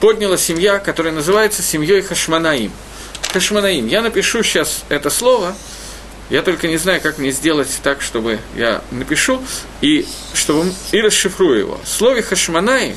подняла 0.00 0.36
семья, 0.36 0.78
которая 0.78 1.14
называется 1.14 1.62
семьей 1.62 2.02
Хашманаим. 2.02 2.72
Хашманаим. 3.32 3.86
Я 3.86 4.02
напишу 4.02 4.42
сейчас 4.42 4.84
это 4.90 5.08
слово, 5.08 5.54
я 6.30 6.42
только 6.42 6.68
не 6.68 6.76
знаю, 6.76 7.00
как 7.00 7.18
мне 7.18 7.30
сделать 7.30 7.68
так, 7.82 8.02
чтобы 8.02 8.40
я 8.56 8.82
напишу 8.90 9.42
и, 9.80 10.06
чтобы, 10.34 10.72
и 10.92 11.00
расшифрую 11.00 11.58
его. 11.58 11.80
В 11.84 11.88
слове 11.88 12.22
Хашманай, 12.22 12.96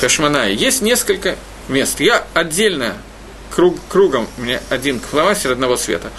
Хашманай, 0.00 0.54
есть 0.54 0.82
несколько 0.82 1.36
мест. 1.68 2.00
Я 2.00 2.26
отдельно 2.34 2.96
круг, 3.50 3.78
кругом, 3.88 4.28
у 4.36 4.42
меня 4.42 4.60
один 4.68 5.00
фломастер 5.00 5.52
одного 5.52 5.76
цвета, 5.76 6.10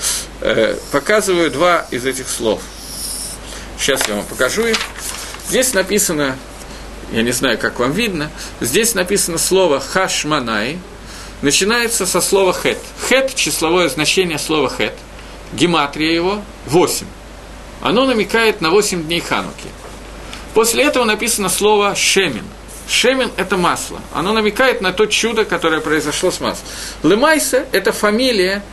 э, 0.42 0.76
показываю 0.92 1.52
два 1.52 1.86
из 1.92 2.06
этих 2.06 2.28
слов. 2.28 2.62
Сейчас 3.80 4.08
я 4.08 4.16
вам 4.16 4.26
покажу 4.26 4.66
их. 4.66 4.78
Здесь 5.50 5.74
написано, 5.74 6.36
я 7.12 7.22
не 7.22 7.32
знаю, 7.32 7.60
как 7.60 7.80
вам 7.80 7.92
видно, 7.92 8.32
здесь 8.60 8.96
написано 8.96 9.38
слово 9.38 9.80
«хашманай», 9.80 10.80
начинается 11.42 12.06
со 12.06 12.22
слова 12.22 12.54
«хет». 12.54 12.80
«Хет»– 13.08 13.34
числовое 13.36 13.90
значение 13.90 14.40
слова 14.40 14.70
«хет». 14.70 14.94
Гематрия 15.54 16.12
его– 16.12 16.42
8. 16.68 17.06
Оно 17.82 18.06
намекает 18.06 18.62
на 18.62 18.70
8 18.70 19.04
дней 19.04 19.22
Хануки. 19.22 19.70
После 20.54 20.84
этого 20.84 21.06
написано 21.06 21.50
слово 21.50 21.96
«шемин». 21.96 22.46
Шемин– 22.90 23.32
это 23.38 23.58
масло. 23.58 24.00
Оно 24.14 24.34
намекает 24.34 24.82
на 24.82 24.94
то 24.94 25.06
чудо, 25.06 25.46
которое 25.46 25.82
произошло 25.82 26.32
с 26.32 26.40
маслом. 26.40 26.68
Лемайса– 27.04 27.66
это 27.72 27.92
фамилия 27.92 28.64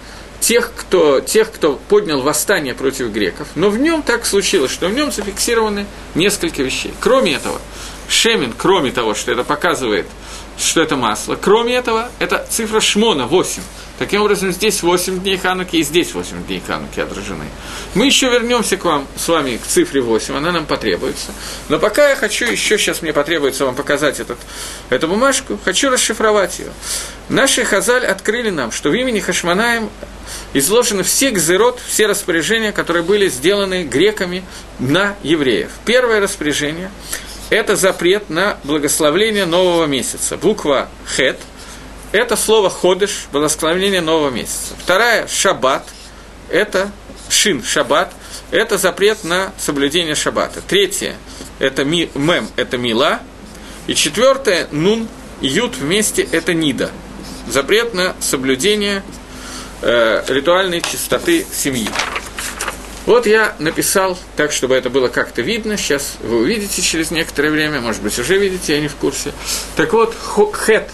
тех 0.41 0.73
кто, 0.77 1.21
тех, 1.21 1.51
кто 1.51 1.81
поднял 1.89 2.21
восстание 2.21 2.75
против 2.75 3.09
греков. 3.09 3.49
Но 3.55 3.71
в 3.71 3.79
нем 3.79 4.03
так 4.03 4.25
случилось, 4.25 4.71
что 4.71 4.89
в 4.89 4.95
нем 4.95 5.11
зафиксированы 5.11 5.87
несколько 6.15 6.62
вещей. 6.62 6.93
Кроме 7.01 7.35
этого, 7.35 7.61
Шемин, 8.09 8.55
кроме 8.57 8.91
того, 8.91 9.15
что 9.15 9.33
это 9.33 9.45
показывает– 9.45 10.07
что 10.59 10.83
это 10.83 10.97
масло. 10.97 11.37
Кроме 11.41 11.75
этого, 11.75 12.09
это 12.19 12.47
цифра 12.49 12.81
Шмона, 12.81 13.27
8. 13.27 13.63
Таким 13.99 14.23
образом, 14.23 14.51
здесь 14.51 14.83
8 14.83 15.21
дней 15.21 15.37
Хануки 15.37 15.77
и 15.77 15.85
здесь 15.85 16.15
8 16.15 16.47
дней 16.47 16.61
Хануки 16.67 16.99
отражены. 16.99 17.45
Мы 17.95 18.07
еще 18.07 18.29
вернемся 18.29 18.77
к 18.77 18.85
вам 18.85 19.07
с 19.17 19.29
вами 19.29 19.57
к 19.57 19.67
цифре 19.67 20.01
8, 20.01 20.37
она 20.37 20.51
нам 20.51 20.67
потребуется. 20.67 21.33
Но 21.69 21.79
пока 21.79 22.09
я 22.09 22.17
хочу, 22.17 22.45
еще 22.45 22.77
сейчас 22.77 23.03
мне 23.03 23.13
потребуется 23.13 23.65
вам 23.65 23.77
показать 23.77 24.19
этот, 24.19 24.39
эту 24.91 25.07
бумажку, 25.07 25.61
хочу 25.65 25.91
расшифровать 25.91 26.59
ее. 26.59 26.73
Наши 27.29 27.65
Хазаль 27.65 28.05
открыли 28.05 28.51
нам, 28.51 28.73
что 28.73 28.91
в 28.91 28.95
имени 28.95 29.21
Хашманаем 29.21 29.89
изложены 30.55 31.05
все 31.05 31.31
гзерот, 31.31 31.79
все 31.87 32.07
распоряжения, 32.07 32.73
которые 32.73 33.05
были 33.05 33.29
сделаны 33.29 33.85
греками 33.85 34.45
на 34.81 35.15
евреев. 35.23 35.71
Первое 35.85 36.21
распоряжение 36.21 36.91
это 37.55 37.77
запрет 37.77 38.31
на 38.31 38.59
благословление 38.65 39.47
нового 39.47 39.87
месяца. 39.87 40.37
Буква 40.37 40.89
«хет»– 41.07 41.39
это 42.13 42.35
слово 42.37 42.69
«ходыш», 42.69 43.27
благословение 43.31 44.01
нового 44.01 44.31
месяца. 44.31 44.75
Вторая– 44.77 45.27
«шаббат»– 45.29 45.85
это 46.51 46.91
«шин», 47.29 47.63
«шаббат»– 47.63 48.13
это 48.51 48.77
запрет 48.77 49.23
на 49.23 49.53
соблюдение 49.57 50.17
шаббата. 50.17 50.63
Третье– 50.67 51.15
это 51.61 51.85
ми, 51.85 52.11
мем, 52.17 52.49
это 52.57 52.77
мила. 52.77 53.21
И 53.87 53.95
четвертое– 53.95 54.67
нун, 54.73 55.09
ют 55.41 55.77
вместе– 55.77 56.23
это 56.33 56.55
нида. 56.55 56.91
Запрет 57.47 57.95
на 57.95 58.17
соблюдение 58.19 59.05
э, 59.81 60.25
ритуальной 60.27 60.81
чистоты 60.81 61.47
семьи. 61.53 61.89
Вот 63.07 63.27
я 63.27 63.55
написал 63.59 64.19
так, 64.37 64.51
чтобы 64.51 64.75
это 64.75 64.89
было 64.89 65.09
как-то 65.09 65.43
видно. 65.43 65.77
Сейчас 65.77 66.17
вы 66.23 66.39
увидите 66.39 66.81
через 66.81 67.11
некоторое 67.11 67.51
время, 67.51 67.81
может 67.81 68.03
быть, 68.03 68.19
уже 68.19 68.39
видите, 68.39 68.75
я 68.75 68.81
не 68.81 68.89
в 68.89 68.97
курсе. 68.97 69.33
Так 69.77 69.93
вот, 69.93 70.15
хет, 70.67 70.89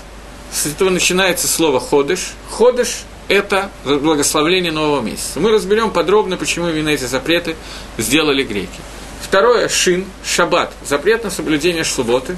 с 0.53 0.67
этого 0.67 0.91
начинается 0.91 1.47
слово 1.47 1.79
ходыш. 1.79 2.33
Ходыш– 2.51 3.03
это 3.29 3.71
благословление 3.85 4.73
нового 4.73 5.01
месяца. 5.01 5.39
Мы 5.39 5.53
разберем 5.53 5.93
подробно, 5.93 6.37
почему 6.37 6.69
именно 6.69 6.89
эти 6.89 7.05
запреты 7.05 7.55
сделали 7.97 8.43
греки. 8.43 8.81
Второе– 9.23 9.69
шин, 9.69 10.05
шаббат, 10.25 10.73
запрет 10.85 11.23
на 11.23 11.31
соблюдение 11.31 11.85
субботы. 11.85 12.37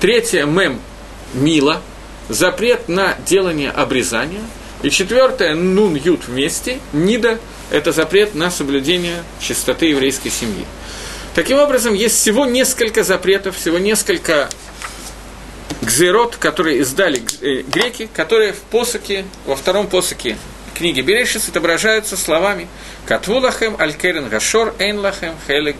Третье– 0.00 0.44
мем, 0.46 0.80
мила, 1.34 1.82
запрет 2.28 2.88
на 2.88 3.16
делание 3.26 3.72
обрезания. 3.72 4.42
И 4.82 4.90
четвертое– 4.90 5.54
нун, 5.56 5.96
ют 5.96 6.28
вместе, 6.28 6.78
нида– 6.92 7.40
это 7.70 7.92
запрет 7.92 8.34
на 8.34 8.50
соблюдение 8.50 9.22
чистоты 9.40 9.86
еврейской 9.86 10.30
семьи. 10.30 10.64
Таким 11.34 11.58
образом, 11.58 11.94
есть 11.94 12.16
всего 12.16 12.46
несколько 12.46 13.04
запретов, 13.04 13.56
всего 13.56 13.78
несколько 13.78 14.48
гзерот, 15.82 16.36
которые 16.36 16.78
издали 16.78 17.22
э, 17.40 17.62
греки, 17.62 18.08
которые 18.12 18.52
в 18.52 18.60
посоке, 18.60 19.24
во 19.46 19.54
втором 19.54 19.86
посоке 19.86 20.36
книги 20.74 21.00
Берешис 21.00 21.48
отображаются 21.48 22.16
словами 22.16 22.68
«Катвулахем 23.04 23.76
аль-керен 23.80 24.28
гашор 24.28 24.74
эйнлахем 24.78 25.34
хелек 25.46 25.76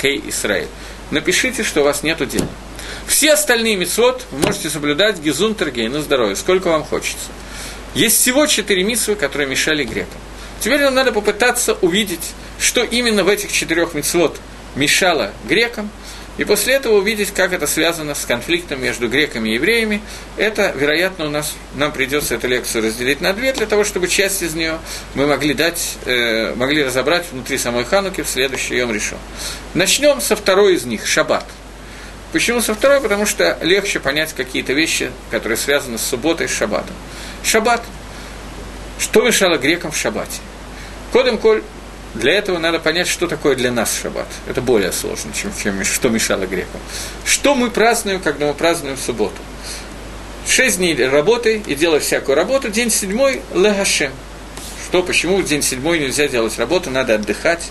кей 0.00 0.22
Исраэль». 0.28 0.68
Напишите, 1.10 1.62
что 1.62 1.80
у 1.80 1.84
вас 1.84 2.02
нет 2.02 2.18
дела. 2.28 2.48
Все 3.06 3.32
остальные 3.32 3.76
мецвод 3.76 4.24
вы 4.30 4.38
можете 4.38 4.70
соблюдать 4.70 5.18
гизун 5.18 5.54
тергей 5.54 5.88
на 5.88 6.00
здоровье, 6.00 6.36
сколько 6.36 6.68
вам 6.68 6.84
хочется. 6.84 7.26
Есть 7.94 8.20
всего 8.20 8.46
четыре 8.46 8.84
митсвы, 8.84 9.14
которые 9.14 9.48
мешали 9.48 9.84
грекам. 9.84 10.20
Теперь 10.66 10.80
нам 10.80 10.96
надо 10.96 11.12
попытаться 11.12 11.74
увидеть, 11.74 12.32
что 12.58 12.82
именно 12.82 13.22
в 13.22 13.28
этих 13.28 13.52
четырех 13.52 13.94
мецвод 13.94 14.36
мешало 14.74 15.30
грекам, 15.48 15.88
и 16.38 16.44
после 16.44 16.74
этого 16.74 16.96
увидеть, 16.96 17.30
как 17.30 17.52
это 17.52 17.68
связано 17.68 18.16
с 18.16 18.24
конфликтом 18.24 18.82
между 18.82 19.08
греками 19.08 19.50
и 19.50 19.54
евреями. 19.54 20.02
Это, 20.36 20.72
вероятно, 20.74 21.26
у 21.26 21.30
нас, 21.30 21.54
нам 21.76 21.92
придется 21.92 22.34
эту 22.34 22.48
лекцию 22.48 22.82
разделить 22.82 23.20
на 23.20 23.32
две, 23.32 23.52
для 23.52 23.66
того, 23.66 23.84
чтобы 23.84 24.08
часть 24.08 24.42
из 24.42 24.54
нее 24.54 24.80
мы 25.14 25.28
могли 25.28 25.54
дать, 25.54 25.98
э, 26.04 26.52
могли 26.56 26.82
разобрать 26.82 27.26
внутри 27.30 27.58
самой 27.58 27.84
Хануки 27.84 28.22
в 28.22 28.28
следующий 28.28 28.74
Йом 28.74 28.92
решен. 28.92 29.18
Начнем 29.74 30.20
со 30.20 30.34
второй 30.34 30.74
из 30.74 30.84
них– 30.84 31.06
Шаббат. 31.06 31.46
Почему 32.32 32.60
со 32.60 32.74
второй? 32.74 33.00
Потому 33.00 33.24
что 33.24 33.56
легче 33.62 34.00
понять 34.00 34.32
какие-то 34.32 34.72
вещи, 34.72 35.12
которые 35.30 35.58
связаны 35.58 35.96
с 35.96 36.02
субботой 36.02 36.46
и 36.46 36.48
с 36.48 36.52
шаббатом. 36.52 36.96
Шаббат. 37.44 37.84
Что 38.98 39.22
мешало 39.22 39.58
грекам 39.58 39.92
в 39.92 39.96
шаббате? 39.96 40.40
Кодом 41.16 41.38
коль, 41.38 41.62
для 42.12 42.34
этого 42.34 42.58
надо 42.58 42.78
понять, 42.78 43.08
что 43.08 43.26
такое 43.26 43.56
для 43.56 43.72
нас 43.72 43.90
шаббат. 44.02 44.28
Это 44.46 44.60
более 44.60 44.92
сложно, 44.92 45.32
чем, 45.32 45.50
чем 45.56 45.82
что 45.82 46.10
мешало 46.10 46.44
грекам. 46.44 46.78
Что 47.24 47.54
мы 47.54 47.70
празднуем, 47.70 48.20
когда 48.20 48.48
мы 48.48 48.52
празднуем 48.52 48.98
субботу? 48.98 49.36
Шесть 50.46 50.76
дней 50.76 50.94
работы 51.08 51.62
и 51.66 51.74
делай 51.74 52.00
всякую 52.00 52.36
работу. 52.36 52.68
День 52.68 52.90
седьмой– 52.90 53.40
легашем. 53.54 54.12
Что, 54.84 55.02
почему 55.02 55.38
в 55.38 55.44
день 55.46 55.62
седьмой 55.62 56.00
нельзя 56.00 56.28
делать 56.28 56.58
работу, 56.58 56.90
надо 56.90 57.14
отдыхать. 57.14 57.70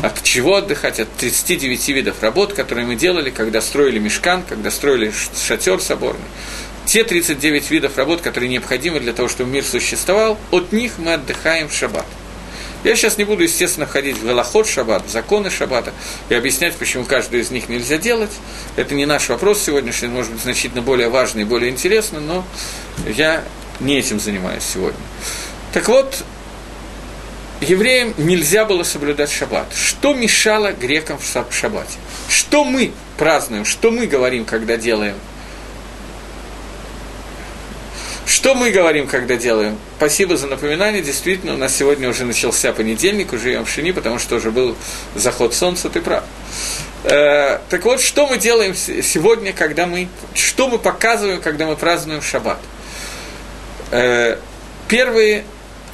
От 0.00 0.22
чего 0.22 0.54
отдыхать? 0.54 1.00
От 1.00 1.12
39 1.16 1.88
видов 1.88 2.22
работ, 2.22 2.52
которые 2.52 2.86
мы 2.86 2.94
делали, 2.94 3.30
когда 3.30 3.62
строили 3.62 3.98
мешкан, 3.98 4.44
когда 4.48 4.70
строили 4.70 5.12
шатер 5.44 5.80
соборный. 5.80 6.22
Те 6.84 7.02
39 7.02 7.68
видов 7.68 7.98
работ, 7.98 8.20
которые 8.20 8.48
необходимы 8.48 9.00
для 9.00 9.12
того, 9.12 9.28
чтобы 9.28 9.50
мир 9.50 9.64
существовал, 9.64 10.38
от 10.52 10.70
них 10.70 10.98
мы 10.98 11.14
отдыхаем 11.14 11.68
в 11.68 11.74
шаббат. 11.74 12.06
Я 12.86 12.94
сейчас 12.94 13.18
не 13.18 13.24
буду, 13.24 13.42
естественно, 13.42 13.84
входить 13.84 14.16
в 14.16 14.24
голоход 14.24 14.68
шаббат, 14.68 15.04
в 15.06 15.10
законы 15.10 15.50
шаббата 15.50 15.92
и 16.28 16.34
объяснять, 16.34 16.76
почему 16.76 17.04
каждую 17.04 17.42
из 17.42 17.50
них 17.50 17.68
нельзя 17.68 17.98
делать. 17.98 18.30
Это 18.76 18.94
не 18.94 19.06
наш 19.06 19.28
вопрос 19.28 19.60
сегодняшний, 19.60 20.06
может 20.06 20.30
быть, 20.30 20.42
значительно 20.42 20.82
более 20.82 21.08
важный 21.08 21.42
и 21.42 21.44
более 21.44 21.72
интересный, 21.72 22.20
но 22.20 22.46
я 23.08 23.42
не 23.80 23.98
этим 23.98 24.20
занимаюсь 24.20 24.62
сегодня. 24.62 25.00
Так 25.72 25.88
вот, 25.88 26.22
евреям 27.60 28.14
нельзя 28.18 28.64
было 28.64 28.84
соблюдать 28.84 29.32
шаббат. 29.32 29.66
Что 29.74 30.14
мешало 30.14 30.70
грекам 30.70 31.18
в 31.18 31.52
шаббате? 31.52 31.98
Что 32.28 32.62
мы 32.62 32.92
празднуем, 33.18 33.64
что 33.64 33.90
мы 33.90 34.06
говорим, 34.06 34.44
когда 34.44 34.76
делаем 34.76 35.16
что 38.46 38.54
мы 38.54 38.70
говорим, 38.70 39.08
когда 39.08 39.34
делаем? 39.34 39.76
Спасибо 39.96 40.36
за 40.36 40.46
напоминание. 40.46 41.02
Действительно, 41.02 41.54
у 41.54 41.56
нас 41.56 41.74
сегодня 41.74 42.08
уже 42.08 42.24
начался 42.24 42.72
понедельник, 42.72 43.32
уже 43.32 43.50
Йом 43.50 43.66
Шини, 43.66 43.90
потому 43.90 44.20
что 44.20 44.36
уже 44.36 44.52
был 44.52 44.76
заход 45.16 45.52
солнца, 45.52 45.90
ты 45.90 46.00
прав. 46.00 46.22
Э, 47.02 47.58
так 47.68 47.84
вот, 47.84 48.00
что 48.00 48.28
мы 48.28 48.38
делаем 48.38 48.76
сегодня, 48.76 49.52
когда 49.52 49.88
мы... 49.88 50.06
Что 50.32 50.68
мы 50.68 50.78
показываем, 50.78 51.40
когда 51.40 51.66
мы 51.66 51.74
празднуем 51.74 52.22
шаббат? 52.22 52.60
Э, 53.90 54.38
первые, 54.86 55.44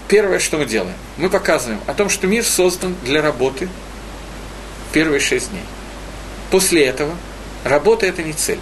первое, 0.08 0.38
что 0.38 0.58
мы 0.58 0.66
делаем, 0.66 0.96
мы 1.16 1.30
показываем 1.30 1.80
о 1.86 1.94
том, 1.94 2.10
что 2.10 2.26
мир 2.26 2.44
создан 2.44 2.94
для 3.02 3.22
работы 3.22 3.70
первые 4.92 5.20
шесть 5.20 5.48
дней. 5.52 5.64
После 6.50 6.84
этого 6.84 7.16
работа– 7.64 8.04
это 8.08 8.22
не 8.22 8.34
цель. 8.34 8.60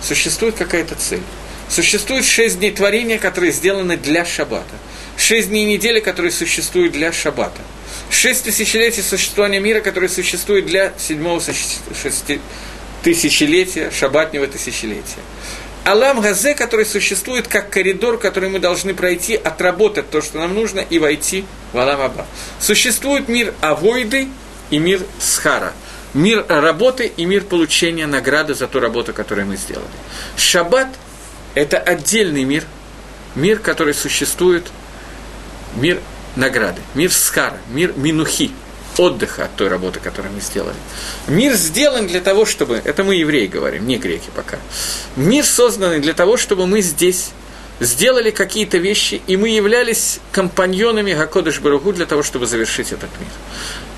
Существует 0.00 0.54
какая-то 0.54 0.94
цель. 0.94 1.20
Существует 1.68 2.24
шесть 2.24 2.58
дней 2.58 2.70
творения, 2.70 3.18
которые 3.18 3.52
сделаны 3.52 3.96
для 3.96 4.24
шаббата. 4.24 4.64
Шесть 5.16 5.48
дней 5.48 5.64
недели, 5.64 6.00
которые 6.00 6.30
существуют 6.30 6.92
для 6.92 7.12
шаббата. 7.12 7.60
Шесть 8.10 8.44
тысячелетий 8.44 9.02
существования 9.02 9.60
мира, 9.60 9.80
которые 9.80 10.08
существуют 10.08 10.66
для 10.66 10.92
седьмого 10.98 11.42
тысячелетия, 13.02 13.90
шаббатнего 13.90 14.46
тысячелетия. 14.46 15.20
Алам 15.84 16.20
Газе, 16.20 16.54
который 16.54 16.84
существует 16.84 17.46
как 17.46 17.70
коридор, 17.70 18.18
который 18.18 18.48
мы 18.48 18.58
должны 18.58 18.92
пройти, 18.94 19.36
отработать 19.36 20.10
то, 20.10 20.20
что 20.20 20.38
нам 20.38 20.54
нужно, 20.54 20.80
и 20.80 20.98
войти 20.98 21.44
в 21.72 21.78
Алам 21.78 22.00
Аба. 22.00 22.26
Существует 22.58 23.28
мир 23.28 23.54
Авойды 23.60 24.28
и 24.70 24.78
мир 24.78 25.00
Схара. 25.20 25.72
Мир 26.12 26.44
работы 26.48 27.12
и 27.16 27.24
мир 27.24 27.44
получения 27.44 28.06
награды 28.06 28.54
за 28.54 28.66
ту 28.66 28.80
работу, 28.80 29.12
которую 29.12 29.46
мы 29.46 29.56
сделали. 29.56 29.86
Шаббат– 30.36 30.88
это 31.56 31.78
отдельный 31.78 32.44
мир, 32.44 32.64
мир, 33.34 33.58
который 33.58 33.94
существует, 33.94 34.64
мир 35.74 36.00
награды, 36.36 36.82
мир 36.94 37.10
скара, 37.10 37.56
мир 37.70 37.94
минухи, 37.96 38.52
отдыха 38.98 39.46
от 39.46 39.56
той 39.56 39.68
работы, 39.68 39.98
которую 39.98 40.34
мы 40.34 40.40
сделали. 40.40 40.76
Мир 41.26 41.54
сделан 41.54 42.06
для 42.06 42.20
того, 42.20 42.44
чтобы, 42.44 42.80
это 42.84 43.04
мы 43.04 43.14
евреи 43.16 43.46
говорим, 43.46 43.86
не 43.86 43.96
греки 43.96 44.28
пока, 44.34 44.58
мир 45.16 45.44
создан 45.44 46.00
для 46.00 46.12
того, 46.12 46.36
чтобы 46.36 46.66
мы 46.66 46.82
здесь 46.82 47.30
сделали 47.80 48.30
какие-то 48.30 48.78
вещи, 48.78 49.20
и 49.26 49.36
мы 49.36 49.50
являлись 49.50 50.20
компаньонами 50.32 51.12
Гакодыш 51.12 51.60
Баругу 51.60 51.92
для 51.92 52.06
того, 52.06 52.22
чтобы 52.22 52.46
завершить 52.46 52.92
этот 52.92 53.10
мир. 53.18 53.30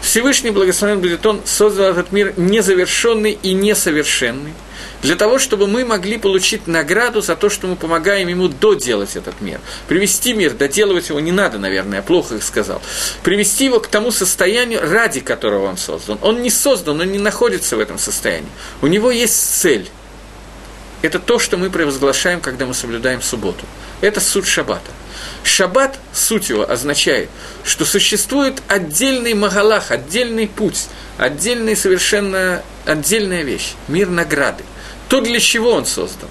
Всевышний 0.01 0.51
Благословен 0.51 1.01
будет 1.01 1.25
Он 1.27 1.41
создал 1.45 1.91
этот 1.91 2.13
мир 2.13 2.35
незавершенный 2.37 3.39
и 3.43 3.53
несовершенный– 3.53 4.53
для 5.03 5.15
того, 5.15 5.39
чтобы 5.39 5.67
мы 5.67 5.85
могли 5.85 6.19
получить 6.19 6.67
награду 6.67 7.21
за 7.21 7.37
то, 7.37 7.49
что 7.49 7.67
мы 7.69 7.77
помогаем 7.77 8.29
ему 8.29 8.49
доделать 8.49 9.15
этот 9.17 9.41
мир. 9.41 9.61
Привести 9.87 10.33
мир, 10.33 10.55
доделывать 10.55 11.09
его 11.09 11.21
не 11.21 11.31
надо, 11.31 11.59
наверное, 11.59 11.99
я 11.99 12.03
плохо 12.03 12.37
их 12.37 12.43
сказал. 12.43 12.83
Привести 13.23 13.67
его 13.67 13.81
к 13.81 13.87
тому 13.87 14.11
состоянию, 14.11 14.81
ради 14.83 15.21
которого 15.21 15.67
он 15.67 15.77
создан. 15.77 16.19
Он 16.23 16.43
не 16.43 16.51
создан, 16.51 17.01
он 17.01 17.13
не 17.13 17.19
находится 17.19 17.77
в 17.77 17.81
этом 17.81 17.99
состоянии. 17.99 18.49
У 18.83 18.87
него 18.89 19.11
есть 19.11 19.61
цель. 19.61 19.89
Это 21.03 21.19
то, 21.19 21.39
что 21.39 21.57
мы 21.57 21.71
провозглашаем, 21.71 22.41
когда 22.41 22.67
мы 22.67 22.75
соблюдаем 22.75 23.23
субботу. 23.23 23.65
Это 24.01 24.21
суд 24.21 24.47
шаббата. 24.47 24.91
Шаббат, 25.43 25.99
суть 26.13 26.49
его, 26.49 26.69
означает, 26.69 27.29
что 27.65 27.85
существует 27.85 28.63
отдельный 28.69 29.35
магалах, 29.35 29.91
отдельный 29.91 30.47
путь, 30.49 30.87
отдельная 31.17 31.77
совершенно 31.77 32.63
отдельная 32.85 33.43
вещь, 33.43 33.75
мир 33.89 34.09
награды– 34.09 34.65
то, 35.09 35.21
для 35.21 35.41
чего 35.41 35.73
он 35.73 35.87
создан. 35.87 36.29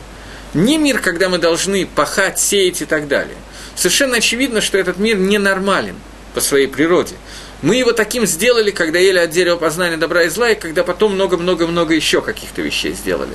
Не 0.54 0.78
мир, 0.78 1.00
когда 1.00 1.30
мы 1.30 1.40
должны 1.40 1.86
пахать, 1.86 2.40
сеять 2.40 2.82
и 2.82 2.86
так 2.86 3.08
далее. 3.08 3.36
Совершенно 3.76 4.18
очевидно, 4.18 4.62
что 4.62 4.78
этот 4.78 4.98
мир 4.98 5.18
ненормален 5.18 5.96
по 6.34 6.42
своей 6.42 6.68
природе. 6.68 7.16
Мы 7.62 7.76
его 7.76 7.92
таким 7.92 8.26
сделали, 8.26 8.72
когда 8.72 9.00
ели 9.00 9.18
от 9.18 9.32
дерева 9.32 9.58
познания 9.58 9.98
добра 9.98 10.24
и 10.24 10.30
зла, 10.30 10.52
и 10.52 10.56
когда 10.56 10.84
потом 10.84 11.14
много-много-много 11.14 11.94
еще 11.96 12.22
каких-то 12.22 12.62
вещей 12.62 12.94
сделали. 12.94 13.34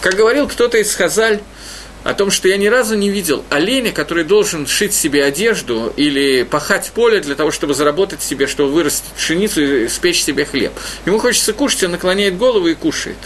Как 0.00 0.14
говорил 0.14 0.48
кто-то 0.48 0.78
из 0.78 0.94
Хазаль, 0.94 1.40
о 2.04 2.14
том, 2.14 2.30
что 2.30 2.48
я 2.48 2.56
ни 2.56 2.66
разу 2.66 2.96
не 2.96 3.10
видел 3.10 3.44
оленя, 3.50 3.92
который 3.92 4.24
должен 4.24 4.66
шить 4.66 4.94
себе 4.94 5.24
одежду 5.24 5.92
или 5.96 6.42
пахать 6.44 6.92
поле 6.94 7.20
для 7.20 7.34
того, 7.34 7.50
чтобы 7.50 7.74
заработать 7.74 8.22
себе, 8.22 8.46
чтобы 8.46 8.70
вырастить 8.72 9.12
пшеницу 9.16 9.62
и 9.62 9.88
спечь 9.88 10.22
себе 10.22 10.44
хлеб. 10.44 10.72
Ему 11.06 11.18
хочется 11.18 11.52
кушать, 11.52 11.82
он 11.84 11.90
наклоняет 11.90 12.38
голову 12.38 12.68
и 12.68 12.74
кушает. 12.74 13.18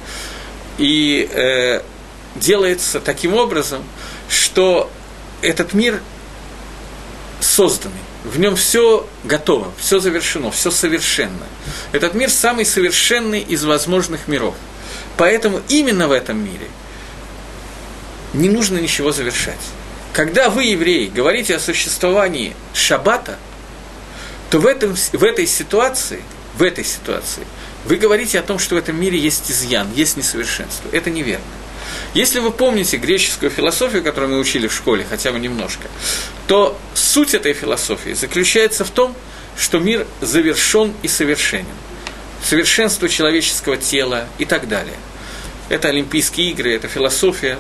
и 0.79 1.31
э, 1.33 1.83
делается 2.35 3.01
таким 3.01 3.35
образом, 3.35 3.83
что 4.29 4.91
этот 5.43 5.73
мир 5.75 6.01
созданный, 7.41 7.95
в 8.25 8.39
нем 8.39 8.57
все 8.57 9.09
готово, 9.25 9.73
все 9.79 9.99
завершено, 9.99 10.51
все 10.51 10.71
совершенно. 10.71 11.47
Этот 11.93 12.15
мир 12.15 12.31
самый 12.31 12.65
совершенный 12.65 13.41
из 13.41 13.65
возможных 13.65 14.29
миров. 14.29 14.55
Поэтому 15.17 15.61
именно 15.69 16.09
в 16.09 16.13
этом 16.13 16.39
мире 16.39 16.69
не 18.33 18.49
нужно 18.49 18.79
ничего 18.79 19.13
завершать. 19.13 19.59
Когда 20.13 20.51
вы, 20.51 20.65
евреи, 20.65 21.07
говорите 21.07 21.57
о 21.57 21.61
существовании 21.61 22.55
шаббата, 22.75 23.39
то 24.51 24.59
в, 24.59 24.67
этом, 24.67 24.95
в 24.95 25.25
этой 25.25 25.47
ситуации, 25.47 26.23
в 26.57 26.63
этой 26.63 26.85
ситуации, 26.85 27.47
вы 27.85 27.97
говорите 27.97 28.39
о 28.39 28.43
том, 28.43 28.59
что 28.59 28.75
в 28.75 28.79
этом 28.79 29.01
мире 29.01 29.19
есть 29.19 29.51
изъян, 29.51 29.89
есть 29.95 30.17
несовершенство. 30.17 30.89
Это 30.93 31.11
неверно. 31.11 31.45
Если 32.15 32.41
вы 32.41 32.51
помните 32.51 32.97
греческую 32.97 33.51
философию, 33.51 34.03
которую 34.03 34.33
мы 34.33 34.39
учили 34.39 34.67
в 34.67 34.73
школе, 34.73 35.07
хотя 35.09 35.33
бы 35.33 35.39
немножко, 35.39 35.89
то 36.47 36.79
суть 36.95 37.35
этой 37.35 37.53
философии 37.53 38.13
заключается 38.13 38.85
в 38.85 38.91
том, 38.91 39.15
что 39.57 39.79
мир 39.79 40.07
завершен 40.21 40.93
и 41.03 41.09
совершенен. 41.09 41.67
Совершенство 42.45 43.09
человеческого 43.09 43.77
тела 43.77 44.27
и 44.39 44.45
так 44.45 44.69
далее. 44.69 44.97
Это 45.69 45.89
Олимпийские 45.89 46.51
игры, 46.51 46.75
это 46.75 46.89
философия. 46.89 47.59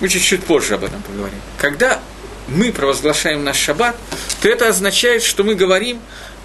Мы 0.00 0.08
чуть-чуть 0.08 0.44
позже 0.44 0.74
об 0.74 0.84
этом 0.84 1.00
поговорим. 1.02 1.38
Когда 1.56 2.00
мы 2.48 2.72
провозглашаем 2.72 3.44
наш 3.44 3.56
шаббат, 3.56 3.96
то 4.42 4.48
это 4.48 4.68
означает, 4.68 5.22
что 5.22 5.44
мы 5.44 5.54
говорим 5.54 6.00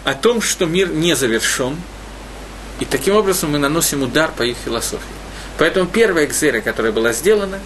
о 0.05 0.13
том, 0.13 0.41
что 0.41 0.65
мир 0.65 0.89
не 0.89 1.15
завершен, 1.15 1.75
и 2.79 2.85
таким 2.85 3.15
образом 3.15 3.51
мы 3.51 3.57
наносим 3.57 4.03
удар 4.03 4.31
по 4.31 4.43
их 4.43 4.55
философии. 4.63 5.18
Поэтому 5.59 5.87
первая 5.87 6.25
экзера, 6.25 6.61
которая 6.61 6.93
была 6.93 7.11
сделана, 7.11 7.59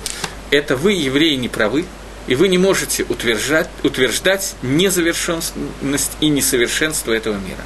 это 0.49 0.75
вы, 0.75 0.93
евреи, 0.93 1.35
не 1.35 1.47
правы, 1.47 1.85
и 2.27 2.35
вы 2.35 2.47
не 2.47 2.57
можете 2.57 3.03
утверждать, 3.03 3.69
утверждать 3.83 4.55
незавершенность 4.63 6.11
и 6.19 6.29
несовершенство 6.29 7.13
этого 7.13 7.35
мира. 7.35 7.61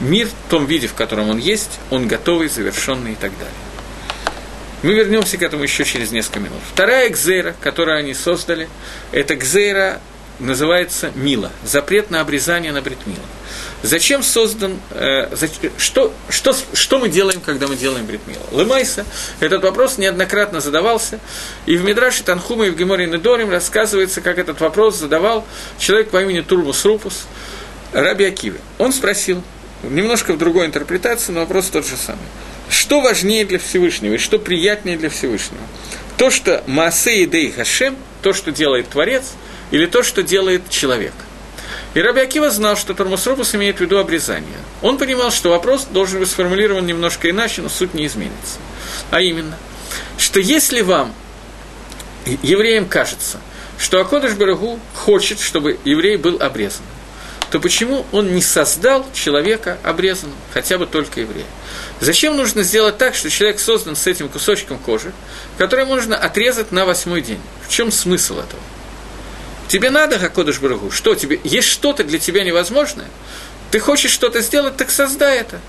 Мир 0.00 0.28
в 0.28 0.50
том 0.50 0.66
виде, 0.66 0.88
в 0.88 0.94
котором 0.94 1.30
он 1.30 1.38
есть, 1.38 1.78
он 1.90 2.08
готовый, 2.08 2.48
завершенный 2.48 3.12
и 3.12 3.14
так 3.14 3.32
далее. 3.32 3.54
Мы 4.82 4.94
вернемся 4.94 5.36
к 5.36 5.42
этому 5.42 5.62
еще 5.62 5.84
через 5.84 6.10
несколько 6.10 6.40
минут. 6.40 6.60
Вторая 6.72 7.08
экзейра, 7.08 7.54
которую 7.60 7.98
они 7.98 8.14
создали, 8.14 8.68
это 9.12 9.34
экзейра 9.34 10.00
называется 10.38 11.12
мила, 11.14 11.52
запрет 11.64 12.10
на 12.10 12.22
обрезание 12.22 12.72
на 12.72 12.80
бритмила. 12.80 13.18
Зачем 13.82 14.22
создан, 14.22 14.78
э, 14.90 15.34
что, 15.78 16.12
что, 16.28 16.54
что 16.74 16.98
мы 16.98 17.08
делаем, 17.08 17.40
когда 17.40 17.66
мы 17.66 17.76
делаем 17.76 18.04
бритмила? 18.04 18.42
Лымайса, 18.52 19.06
этот 19.40 19.62
вопрос 19.62 19.96
неоднократно 19.96 20.60
задавался, 20.60 21.18
и 21.64 21.76
в 21.76 21.84
Мидраше 21.84 22.22
Танхума 22.22 22.66
и 22.66 22.70
в 22.70 22.76
Геморе 22.76 23.06
Недорим 23.06 23.50
рассказывается, 23.50 24.20
как 24.20 24.38
этот 24.38 24.60
вопрос 24.60 24.96
задавал 24.96 25.46
человек 25.78 26.10
по 26.10 26.22
имени 26.22 26.42
Турмус 26.42 26.84
Рупус, 26.84 27.26
Раби 27.94 28.26
Акиве. 28.26 28.60
Он 28.76 28.92
спросил, 28.92 29.42
немножко 29.82 30.34
в 30.34 30.38
другой 30.38 30.66
интерпретации, 30.66 31.32
но 31.32 31.40
вопрос 31.40 31.68
тот 31.68 31.86
же 31.86 31.96
самый. 31.96 32.20
Что 32.68 33.00
важнее 33.00 33.46
для 33.46 33.58
Всевышнего 33.58 34.14
и 34.14 34.18
что 34.18 34.38
приятнее 34.38 34.98
для 34.98 35.08
Всевышнего? 35.08 35.62
То, 36.18 36.30
что 36.30 36.62
Маасе 36.66 37.22
и 37.22 37.26
Дей 37.26 37.50
Хашем, 37.50 37.96
то, 38.20 38.34
что 38.34 38.52
делает 38.52 38.90
Творец, 38.90 39.32
или 39.70 39.86
то, 39.86 40.02
что 40.02 40.22
делает 40.22 40.68
человек– 40.68 41.14
и 41.94 42.00
Раби 42.00 42.20
Акива 42.20 42.50
знал, 42.50 42.76
что 42.76 42.94
Тормосропус 42.94 43.54
имеет 43.54 43.78
в 43.78 43.80
виду 43.80 43.98
обрезание. 43.98 44.58
Он 44.82 44.98
понимал, 44.98 45.30
что 45.30 45.50
вопрос 45.50 45.86
должен 45.90 46.20
быть 46.20 46.30
сформулирован 46.30 46.86
немножко 46.86 47.30
иначе, 47.30 47.62
но 47.62 47.68
суть 47.68 47.94
не 47.94 48.06
изменится. 48.06 48.58
А 49.10 49.20
именно, 49.20 49.56
что 50.16 50.38
если 50.40 50.82
вам, 50.82 51.12
евреям 52.42 52.86
кажется, 52.86 53.40
что 53.78 54.00
Акодыш 54.00 54.34
Барагу 54.34 54.78
хочет, 54.94 55.40
чтобы 55.40 55.78
еврей 55.84 56.16
был 56.16 56.40
обрезан, 56.40 56.84
то 57.50 57.58
почему 57.58 58.06
он 58.12 58.32
не 58.34 58.42
создал 58.42 59.04
человека 59.12 59.78
обрезанным, 59.82 60.36
хотя 60.52 60.78
бы 60.78 60.86
только 60.86 61.20
еврея? 61.20 61.46
Зачем 61.98 62.36
нужно 62.36 62.62
сделать 62.62 62.98
так, 62.98 63.14
что 63.14 63.28
человек 63.28 63.58
создан 63.58 63.96
с 63.96 64.06
этим 64.06 64.28
кусочком 64.28 64.78
кожи, 64.78 65.12
который 65.58 65.84
можно 65.84 66.16
отрезать 66.16 66.70
на 66.70 66.84
восьмой 66.84 67.22
день? 67.22 67.40
В 67.66 67.70
чем 67.70 67.90
смысл 67.90 68.34
этого? 68.34 68.62
Тебе 69.70 69.90
надо, 69.90 70.18
Хакодыш 70.18 70.58
Барагу, 70.58 70.90
что 70.90 71.14
тебе? 71.14 71.38
Есть 71.44 71.68
что-то 71.68 72.02
для 72.02 72.18
тебя 72.18 72.42
невозможное? 72.42 73.06
Ты 73.70 73.78
хочешь 73.78 74.10
что-то 74.10 74.40
сделать, 74.40 74.76
так 74.76 74.90
создай 74.90 75.38
это. 75.38 75.60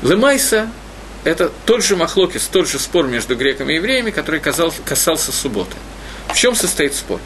Лемайса– 0.00 0.70
это 1.24 1.52
тот 1.66 1.84
же 1.84 1.96
махлокис, 1.96 2.48
тот 2.50 2.66
же 2.66 2.78
спор 2.78 3.08
между 3.08 3.36
греками 3.36 3.74
и 3.74 3.76
евреями, 3.76 4.10
который 4.10 4.40
касался, 4.40 4.80
касался 4.86 5.32
субботы. 5.32 5.76
В 6.32 6.34
чем 6.34 6.54
состоит 6.54 6.94
спор? 6.94 7.20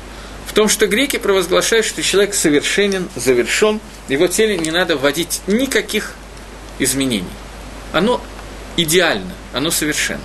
В 0.49 0.53
том, 0.53 0.69
что 0.69 0.89
греки 0.89 1.17
провозглашают, 1.17 1.87
что 1.87 2.03
человек 2.03 2.35
совершенен, 2.35 3.09
завершен, 3.15 3.79
его 4.09 4.27
теле 4.27 4.59
не 4.59 4.73
надо 4.73 4.97
вводить 4.97 5.43
никаких 5.47 6.15
изменений. 6.81 7.31
Оно 7.93 8.21
идеально, 8.77 9.35
оно 9.53 9.71
совершенно. 9.71 10.25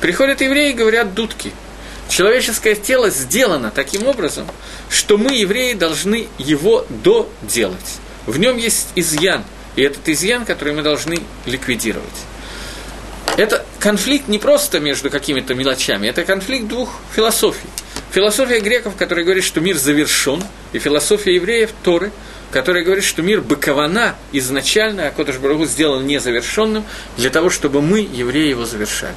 Приходят 0.00 0.42
евреи 0.42 0.70
и 0.70 0.74
говорят 0.74 1.12
дудки– 1.14 1.52
человеческое 2.08 2.74
тело 2.74 3.10
сделано 3.10 3.70
таким 3.70 4.06
образом, 4.06 4.46
что 4.90 5.18
мы, 5.18 5.34
евреи, 5.34 5.74
должны 5.74 6.28
его 6.38 6.86
доделать. 6.88 7.98
В 8.26 8.38
нем 8.38 8.56
есть 8.56 8.88
изъян, 8.94 9.44
и 9.76 9.82
этот 9.82 10.08
изъян, 10.08 10.44
который 10.44 10.74
мы 10.74 10.82
должны 10.82 11.20
ликвидировать. 11.46 12.08
Это 13.36 13.64
конфликт 13.78 14.26
не 14.26 14.38
просто 14.38 14.80
между 14.80 15.10
какими-то 15.10 15.54
мелочами, 15.54 16.08
это 16.08 16.24
конфликт 16.24 16.66
двух 16.66 16.98
философий. 17.14 17.68
Философия 18.10 18.60
греков, 18.60 18.96
которая 18.96 19.24
говорит, 19.24 19.44
что 19.44 19.60
мир 19.60 19.76
завершен, 19.76 20.42
и 20.72 20.78
философия 20.78 21.34
евреев 21.34 21.70
Торы, 21.82 22.10
которая 22.50 22.82
говорит, 22.82 23.04
что 23.04 23.20
мир 23.22 23.42
быкована 23.42 24.16
изначально, 24.32 25.06
а 25.06 25.10
Кодыш 25.10 25.36
Барагу 25.36 25.66
сделан 25.66 26.06
незавершенным 26.06 26.84
для 27.18 27.28
того, 27.30 27.50
чтобы 27.50 27.82
мы, 27.82 28.00
евреи, 28.00 28.48
его 28.48 28.64
завершали. 28.64 29.14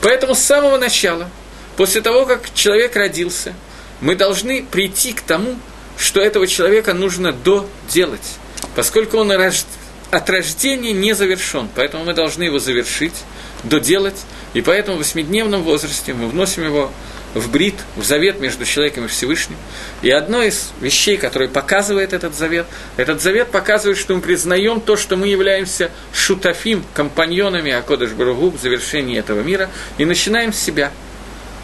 Поэтому 0.00 0.34
с 0.34 0.38
самого 0.38 0.78
начала– 0.78 1.28
После 1.76 2.00
того, 2.02 2.26
как 2.26 2.52
человек 2.54 2.96
родился, 2.96 3.54
мы 4.00 4.14
должны 4.14 4.64
прийти 4.64 5.12
к 5.12 5.22
тому, 5.22 5.56
что 5.96 6.20
этого 6.20 6.46
человека 6.46 6.92
нужно 6.92 7.32
доделать, 7.32 8.38
поскольку 8.74 9.18
он 9.18 9.32
от 9.32 10.30
рождения 10.30 10.92
не 10.92 11.14
завершен, 11.14 11.68
поэтому 11.74 12.04
мы 12.04 12.12
должны 12.12 12.42
его 12.42 12.58
завершить, 12.58 13.14
доделать, 13.62 14.20
и 14.54 14.60
поэтому 14.60 14.96
в 14.96 15.00
восьмидневном 15.00 15.62
возрасте 15.62 16.12
мы 16.12 16.28
вносим 16.28 16.64
его 16.64 16.90
в 17.34 17.50
брит, 17.50 17.76
в 17.96 18.04
завет 18.04 18.40
между 18.40 18.66
человеком 18.66 19.06
и 19.06 19.08
Всевышним. 19.08 19.56
И 20.02 20.10
одно 20.10 20.42
из 20.42 20.72
вещей, 20.82 21.16
которое 21.16 21.48
показывает 21.48 22.12
этот 22.12 22.34
завет, 22.34 22.66
этот 22.98 23.22
завет 23.22 23.50
показывает, 23.50 23.96
что 23.96 24.14
мы 24.14 24.20
признаем 24.20 24.82
то, 24.82 24.98
что 24.98 25.16
мы 25.16 25.28
являемся 25.28 25.90
шутафим, 26.12 26.84
компаньонами 26.92 27.72
Акодыш 27.72 28.10
Баругу 28.10 28.50
в 28.50 28.60
завершении 28.60 29.18
этого 29.18 29.40
мира, 29.40 29.70
и 29.96 30.04
начинаем 30.04 30.52
с 30.52 30.58
себя– 30.58 30.90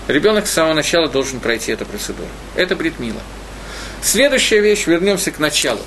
Ребенок 0.09 0.47
с 0.47 0.53
самого 0.53 0.75
начала 0.75 1.07
должен 1.09 1.39
пройти 1.39 1.73
эту 1.73 1.85
процедуру. 1.85 2.29
Это 2.57 2.75
бритмила. 2.75 3.21
Следующая 4.03 4.61
вещь, 4.61 4.87
вернемся 4.87 5.31
к 5.31 5.39
началу. 5.39 5.83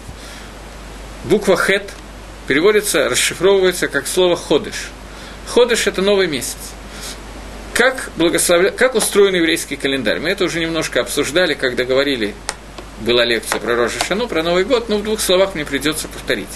Буква 1.26 1.58
«хет» 1.58 1.90
переводится, 2.48 3.10
расшифровывается 3.10 3.88
как 3.88 4.08
слово 4.08 4.36
«ходыш». 4.36 4.92
Ходыш– 5.48 5.88
это 5.88 6.02
новый 6.02 6.28
месяц. 6.28 6.58
Как, 7.74 8.12
благословля... 8.16 8.70
как 8.70 8.96
устроен 8.96 9.34
еврейский 9.34 9.76
календарь? 9.76 10.20
Мы 10.20 10.30
это 10.30 10.44
уже 10.46 10.60
немножко 10.60 11.02
обсуждали, 11.02 11.56
когда 11.56 11.84
говорили, 11.84 12.36
была 13.00 13.26
лекция 13.26 13.60
про 13.60 13.76
Рожешану, 13.76 14.28
про 14.28 14.44
Новый 14.44 14.66
год, 14.66 14.88
но 14.88 14.98
в 14.98 15.04
двух 15.04 15.20
словах 15.20 15.56
мне 15.56 15.66
придется 15.66 16.08
повторить. 16.08 16.50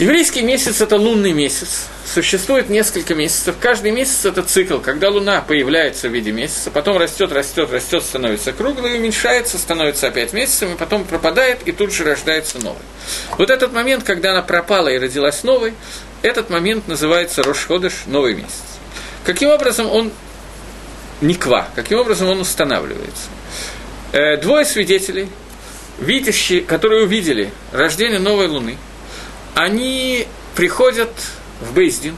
Еврейский 0.00 0.40
месяц– 0.40 0.80
это 0.80 0.96
лунный 0.96 1.34
месяц. 1.34 1.84
Существует 2.06 2.70
несколько 2.70 3.14
месяцев. 3.14 3.56
Каждый 3.60 3.90
месяц– 3.90 4.24
это 4.24 4.42
цикл, 4.42 4.78
когда 4.78 5.10
Луна 5.10 5.42
появляется 5.42 6.08
в 6.08 6.12
виде 6.14 6.32
месяца, 6.32 6.70
потом 6.70 6.96
растет, 6.96 7.30
растет, 7.32 7.70
растет, 7.70 8.02
становится 8.02 8.54
круглой, 8.54 8.96
уменьшается, 8.96 9.58
становится 9.58 10.06
опять 10.06 10.32
месяцем, 10.32 10.72
и 10.72 10.78
потом 10.78 11.04
пропадает, 11.04 11.58
и 11.66 11.72
тут 11.72 11.92
же 11.92 12.04
рождается 12.04 12.58
новый. 12.60 12.80
Вот 13.36 13.50
этот 13.50 13.74
момент, 13.74 14.02
когда 14.02 14.30
она 14.30 14.40
пропала 14.40 14.88
и 14.88 14.96
родилась 14.96 15.44
новой, 15.44 15.74
этот 16.22 16.48
момент 16.48 16.88
называется 16.88 17.42
Рошходыш, 17.42 18.04
новый 18.06 18.32
месяц. 18.32 18.78
Каким 19.22 19.50
образом 19.50 19.86
он 19.86 20.12
никва, 21.20 21.68
каким 21.74 21.98
образом 21.98 22.30
он 22.30 22.40
устанавливается? 22.40 23.28
Э, 24.12 24.38
двое 24.38 24.64
свидетелей, 24.64 25.28
видящие, 25.98 26.62
которые 26.62 27.04
увидели 27.04 27.52
рождение 27.70 28.18
новой 28.18 28.46
Луны– 28.46 28.78
они 29.54 30.26
приходят 30.54 31.10
в 31.60 31.74
Бейздин 31.74 32.16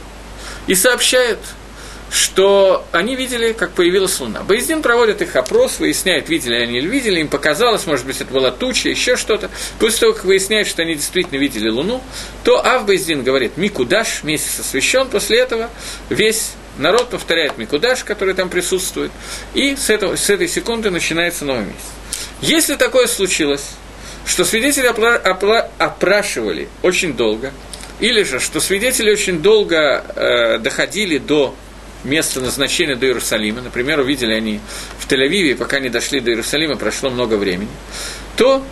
и 0.67 0.75
сообщают, 0.75 1.39
что 2.13 2.85
они 2.93 3.17
видели, 3.17 3.53
как 3.53 3.73
появилась 3.73 4.21
Луна. 4.21 4.43
Бейздин 4.43 4.83
проводит 4.83 5.23
их 5.23 5.35
опрос, 5.35 5.79
выясняет, 5.79 6.29
видели 6.29 6.57
они 6.57 6.79
или 6.79 6.87
видели, 6.87 7.21
им 7.21 7.29
показалось, 7.29 7.87
может 7.87 8.05
быть, 8.05 8.21
это 8.21 8.31
была 8.33 8.51
туча, 8.51 8.91
еще 8.91 9.17
что-то. 9.17 9.51
После 9.79 10.01
того, 10.01 10.13
как 10.13 10.25
выясняют, 10.25 10.69
что 10.69 10.83
они 10.83 10.95
действительно 10.95 11.39
видели 11.39 11.71
Луну, 11.71 12.03
то 12.45 12.65
Ав 12.65 12.85
Бейздин 12.85 13.23
говорит, 13.23 13.57
Микудаш, 13.57 14.25
месяц 14.25 14.61
освящен, 14.61 15.09
после 15.09 15.39
этого 15.39 15.71
весь 16.11 16.53
народ 16.77 17.09
повторяет 17.09 17.57
Микудаш, 17.57 18.05
который 18.05 18.35
там 18.35 18.51
присутствует, 18.51 19.11
и 19.55 19.75
с, 19.75 19.89
этого, 19.89 20.17
с 20.17 20.29
этой 20.29 20.49
секунды 20.49 20.91
начинается 20.91 21.47
новый 21.47 21.65
месяц. 21.65 21.81
Если 22.43 22.75
такое 22.75 23.07
случилось, 23.07 23.71
что 24.27 24.45
свидетели 24.45 24.87
опрашивали 25.79 26.69
очень 26.83 27.15
долго, 27.15 27.53
или 28.01 28.23
же, 28.23 28.41
что 28.41 28.61
свидетели 28.61 29.11
очень 29.11 29.43
долго 29.43 30.05
э, 30.15 30.59
доходили 30.59 31.19
до 31.19 31.55
места 32.05 32.41
назначения 32.41 32.97
до 32.97 33.07
Иерусалима, 33.07 33.61
например, 33.61 34.01
увидели 34.01 34.33
они 34.33 34.61
в 34.99 35.07
Тель-Авиве, 35.09 35.55
пока 35.55 35.79
не 35.79 35.89
дошли 35.89 36.21
до 36.21 36.31
Иерусалима, 36.31 36.77
прошло 36.77 37.11
много 37.11 37.35
времени, 37.35 37.71
то 38.37 38.65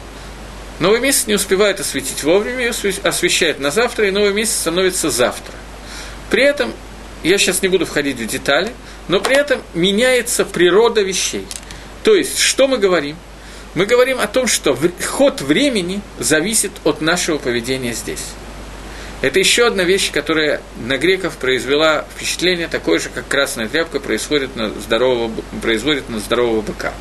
новый 0.81 1.01
месяц 1.01 1.27
не 1.27 1.35
успевает 1.35 1.79
осветить 1.79 2.25
вовремя, 2.25 2.73
освещает 3.05 3.61
на 3.61 3.71
завтра, 3.71 4.09
и 4.09 4.11
новый 4.11 4.33
месяц 4.33 4.55
становится 4.55 5.11
завтра. 5.11 5.55
При 6.31 6.43
этом, 6.43 6.73
я 7.23 7.39
сейчас 7.39 7.63
не 7.63 7.69
буду 7.69 7.87
входить 7.87 8.17
в 8.17 8.27
детали, 8.27 8.71
но 9.09 9.21
при 9.21 9.37
этом 9.37 9.63
меняется 9.75 10.45
природа 10.45 11.03
вещей. 11.03 11.47
То 12.03 12.15
есть, 12.15 12.39
что 12.39 12.67
мы 12.67 12.79
говорим– 12.79 13.17
мы 13.75 13.87
говорим 13.87 14.19
о 14.19 14.27
том, 14.27 14.47
что 14.47 14.77
ход 15.07 15.41
времени 15.41 16.01
зависит 16.19 16.73
от 16.85 17.01
нашего 17.01 17.39
поведения 17.39 17.93
здесь. 17.93 18.25
Это 19.23 19.39
еще 19.39 19.67
одна 19.67 19.85
вещь, 19.85 20.11
которая 20.11 20.63
на 20.83 20.97
греков 20.97 21.37
произвела 21.37 22.07
впечатление 22.17 22.69
такое 22.69 22.99
же, 22.99 23.11
как 23.11 23.29
красная 23.29 23.69
тряпка 23.69 24.01
происходит 24.01 24.57
на 24.57 24.71
здорового, 24.71 25.31
производит 25.61 26.09
на 26.09 26.21
здорового 26.21 26.63
быка. 26.63 26.95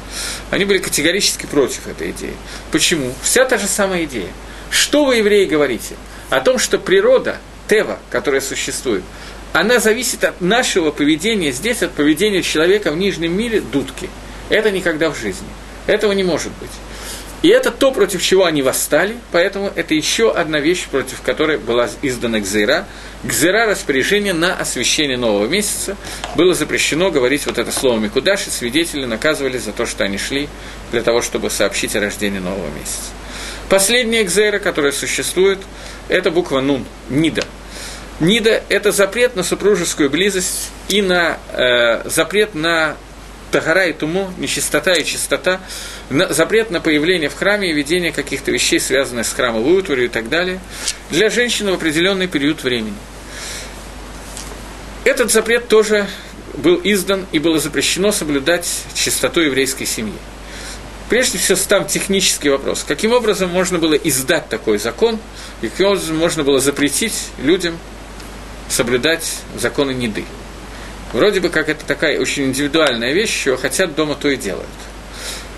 Они 0.52 0.66
были 0.66 0.80
категорически 0.80 1.46
против 1.46 1.88
этой 1.88 2.12
идеи. 2.12 2.36
Почему? 2.72 3.14
Вся 3.24 3.46
та 3.46 3.58
же 3.58 3.68
самая 3.68 4.04
идея. 4.04 4.28
Что 4.70 5.06
вы, 5.06 5.18
евреи, 5.18 5.46
говорите? 5.46 5.96
О 6.30 6.42
том, 6.42 6.60
что 6.60 6.78
природа, 6.78 7.38
тева, 7.70 8.00
которая 8.10 8.42
существует, 8.42 9.04
она 9.54 9.80
зависит 9.80 10.26
от 10.26 10.42
нашего 10.42 10.92
поведения 10.92 11.52
здесь, 11.52 11.82
от 11.82 11.94
поведения 11.94 12.44
человека 12.44 12.92
в 12.92 12.98
нижнем 12.98 13.36
мире, 13.36 13.62
дудки. 13.62 14.10
Это 14.50 14.72
никогда 14.72 15.10
в 15.10 15.18
жизни. 15.18 15.48
Этого 15.90 16.12
не 16.12 16.24
может 16.24 16.52
быть. 16.60 16.70
И 17.42 17.48
это 17.48 17.72
то, 17.72 17.92
против 17.92 18.22
чего 18.22 18.46
они 18.46 18.62
восстали, 18.62 19.16
поэтому 19.32 19.72
это 19.76 19.96
еще 19.96 20.32
одна 20.32 20.60
вещь, 20.60 20.86
против 20.86 21.22
которой 21.22 21.58
была 21.58 21.90
издана 22.04 22.40
Гзейра. 22.40 22.86
Гзейра– 23.24 23.66
распоряжение 23.68 24.34
на 24.34 24.54
освещение 24.54 25.18
нового 25.18 25.48
месяца. 25.48 25.98
Было 26.36 26.54
запрещено 26.54 27.10
говорить 27.10 27.48
вот 27.48 27.58
это 27.58 27.72
слово 27.72 27.98
Микудаши, 27.98 28.52
свидетели 28.52 29.06
наказывали 29.06 29.58
за 29.58 29.72
то, 29.72 29.88
что 29.88 30.04
они 30.04 30.20
шли 30.20 30.48
для 30.92 31.02
того, 31.02 31.22
чтобы 31.22 31.50
сообщить 31.50 31.96
о 31.96 32.02
рождении 32.02 32.40
нового 32.40 32.70
месяца. 32.78 33.10
Последняя 33.68 34.24
Гзейра, 34.24 34.60
которая 34.60 34.92
существует, 34.92 35.58
это 36.08 36.30
буква 36.30 36.60
Нун, 36.60 36.86
Нида. 37.10 37.46
Нида– 38.20 38.62
это 38.70 38.92
запрет 38.92 39.36
на 39.36 39.44
супружескую 39.44 40.12
близость 40.12 40.70
и 40.90 41.02
на 41.02 41.40
э, 41.54 42.08
запрет 42.08 42.54
на 42.54 42.96
тагара 43.52 43.88
и 43.88 43.94
тумо, 43.94 44.34
нечистота 44.38 44.94
и 44.94 45.04
чистота, 45.04 45.60
запрет 46.10 46.72
на 46.72 46.82
появление 46.82 47.30
в 47.30 47.36
храме 47.36 47.72
и 47.72 47.74
ведение 47.74 48.12
каких-то 48.12 48.52
вещей, 48.52 48.80
связанных 48.80 49.28
с 49.28 49.34
храмовой 49.34 49.80
утварью 49.80 50.06
и 50.06 50.10
так 50.10 50.30
далее, 50.30 50.60
для 51.10 51.30
женщины 51.30 51.72
в 51.72 51.76
определенный 51.76 52.28
период 52.28 52.64
времени. 52.64 52.96
Этот 55.06 55.32
запрет 55.32 55.68
тоже 55.68 56.08
был 56.54 56.80
издан 56.84 57.26
и 57.32 57.40
было 57.40 57.60
запрещено 57.60 58.12
соблюдать 58.12 58.68
чистоту 58.94 59.42
еврейской 59.42 59.86
семьи. 59.86 60.14
Прежде 61.10 61.40
всего, 61.40 61.58
там 61.68 61.88
технический 61.88 62.50
вопрос. 62.50 62.86
Каким 62.88 63.14
образом 63.14 63.50
можно 63.50 63.80
было 63.80 63.96
издать 63.96 64.48
такой 64.48 64.78
закон, 64.78 65.18
и 65.62 65.68
каким 65.68 65.88
образом 65.88 66.18
можно 66.18 66.44
было 66.44 66.60
запретить 66.60 67.16
людям 67.40 67.80
соблюдать 68.70 69.38
законы 69.56 69.92
Неды? 69.94 70.26
Вроде 71.14 71.40
бы 71.40 71.50
как 71.50 71.70
это 71.70 71.86
такая 71.86 72.20
очень 72.20 72.46
индивидуальная 72.46 73.14
вещь, 73.14 73.44
чего 73.44 73.58
хотят 73.58 73.96
дома, 73.96 74.16
то 74.16 74.30
и 74.30 74.36
делают. 74.36 74.68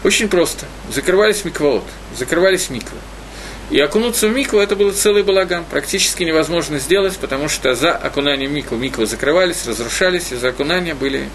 Очень 0.04 0.30
просто. 0.30 0.66
Закрывались 0.94 1.46
миквоот, 1.46 1.84
закрывались 2.18 2.70
миквы. 2.70 2.98
И 3.70 3.80
окунуться 3.80 4.28
в 4.28 4.36
микву 4.36 4.60
это 4.60 4.76
был 4.76 4.92
целый 4.92 5.24
балаган. 5.24 5.64
Практически 5.70 6.24
невозможно 6.24 6.80
сделать, 6.80 7.18
потому 7.18 7.48
что 7.48 7.76
за 7.76 7.92
окунанием 7.92 8.54
миквы 8.54 8.78
миквы 8.78 9.06
закрывались, 9.06 9.66
разрушались, 9.66 10.32
и 10.32 10.36
за 10.36 10.50
окунания 10.50 10.94
были 10.94 11.30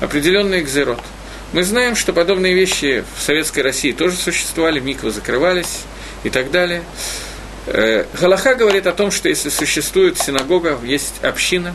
определенные 0.00 0.60
экзерот. 0.60 1.00
Мы 1.52 1.62
знаем, 1.62 1.96
что 1.96 2.12
подобные 2.12 2.52
вещи 2.52 3.04
в 3.16 3.22
Советской 3.22 3.60
России 3.60 3.92
тоже 3.92 4.16
существовали, 4.16 4.80
миквы 4.80 5.10
закрывались 5.10 5.82
и 6.22 6.30
так 6.30 6.50
далее. 6.50 6.82
Э, 7.66 8.04
Галаха 8.20 8.56
говорит 8.56 8.86
о 8.86 8.92
том, 8.92 9.10
что 9.10 9.28
если 9.28 9.48
существует 9.48 10.18
синагога, 10.18 10.78
есть 10.84 11.22
община, 11.22 11.74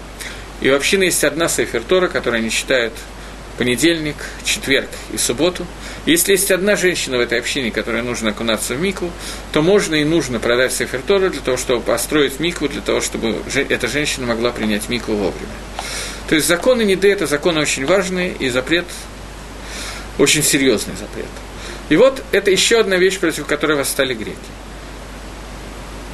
и 0.62 0.70
у 0.70 0.76
общины 0.76 1.04
есть 1.04 1.24
одна 1.24 1.48
Сейфертора, 1.48 2.08
которую 2.08 2.40
они 2.42 2.50
читают 2.50 2.94
понедельник, 3.58 4.16
четверг 4.44 4.90
и 5.14 5.18
субботу. 5.18 5.68
Если 6.06 6.32
есть 6.32 6.50
одна 6.50 6.76
женщина 6.76 7.18
в 7.18 7.20
этой 7.20 7.40
общине, 7.40 7.72
которой 7.72 8.02
нужно 8.02 8.30
окунаться 8.30 8.74
в 8.74 8.82
микву, 8.82 9.12
то 9.52 9.62
можно 9.62 9.96
и 9.96 10.06
нужно 10.06 10.40
продать 10.40 10.72
Сейфертору 10.72 11.30
для 11.30 11.42
того, 11.42 11.58
чтобы 11.58 11.82
построить 11.82 12.40
микву, 12.40 12.70
для 12.70 12.82
того, 12.82 13.02
чтобы 13.02 13.36
эта 13.54 13.88
женщина 13.88 14.28
могла 14.28 14.52
принять 14.52 14.88
микву 14.88 15.16
вовремя. 15.16 15.52
То 16.30 16.36
есть 16.36 16.48
законы 16.48 16.84
Ниды– 16.84 17.12
это 17.12 17.26
законы 17.26 17.60
очень 17.60 17.86
важные, 17.86 18.34
и 18.34 18.50
запрет– 18.50 18.86
очень 20.18 20.44
серьезный 20.44 20.96
запрет. 20.96 21.26
И 21.90 21.96
вот 21.96 22.24
это 22.32 22.52
еще 22.52 22.80
одна 22.80 22.98
вещь, 22.98 23.20
против 23.20 23.46
которой 23.46 23.78
восстали 23.78 24.14
греки. 24.14 24.38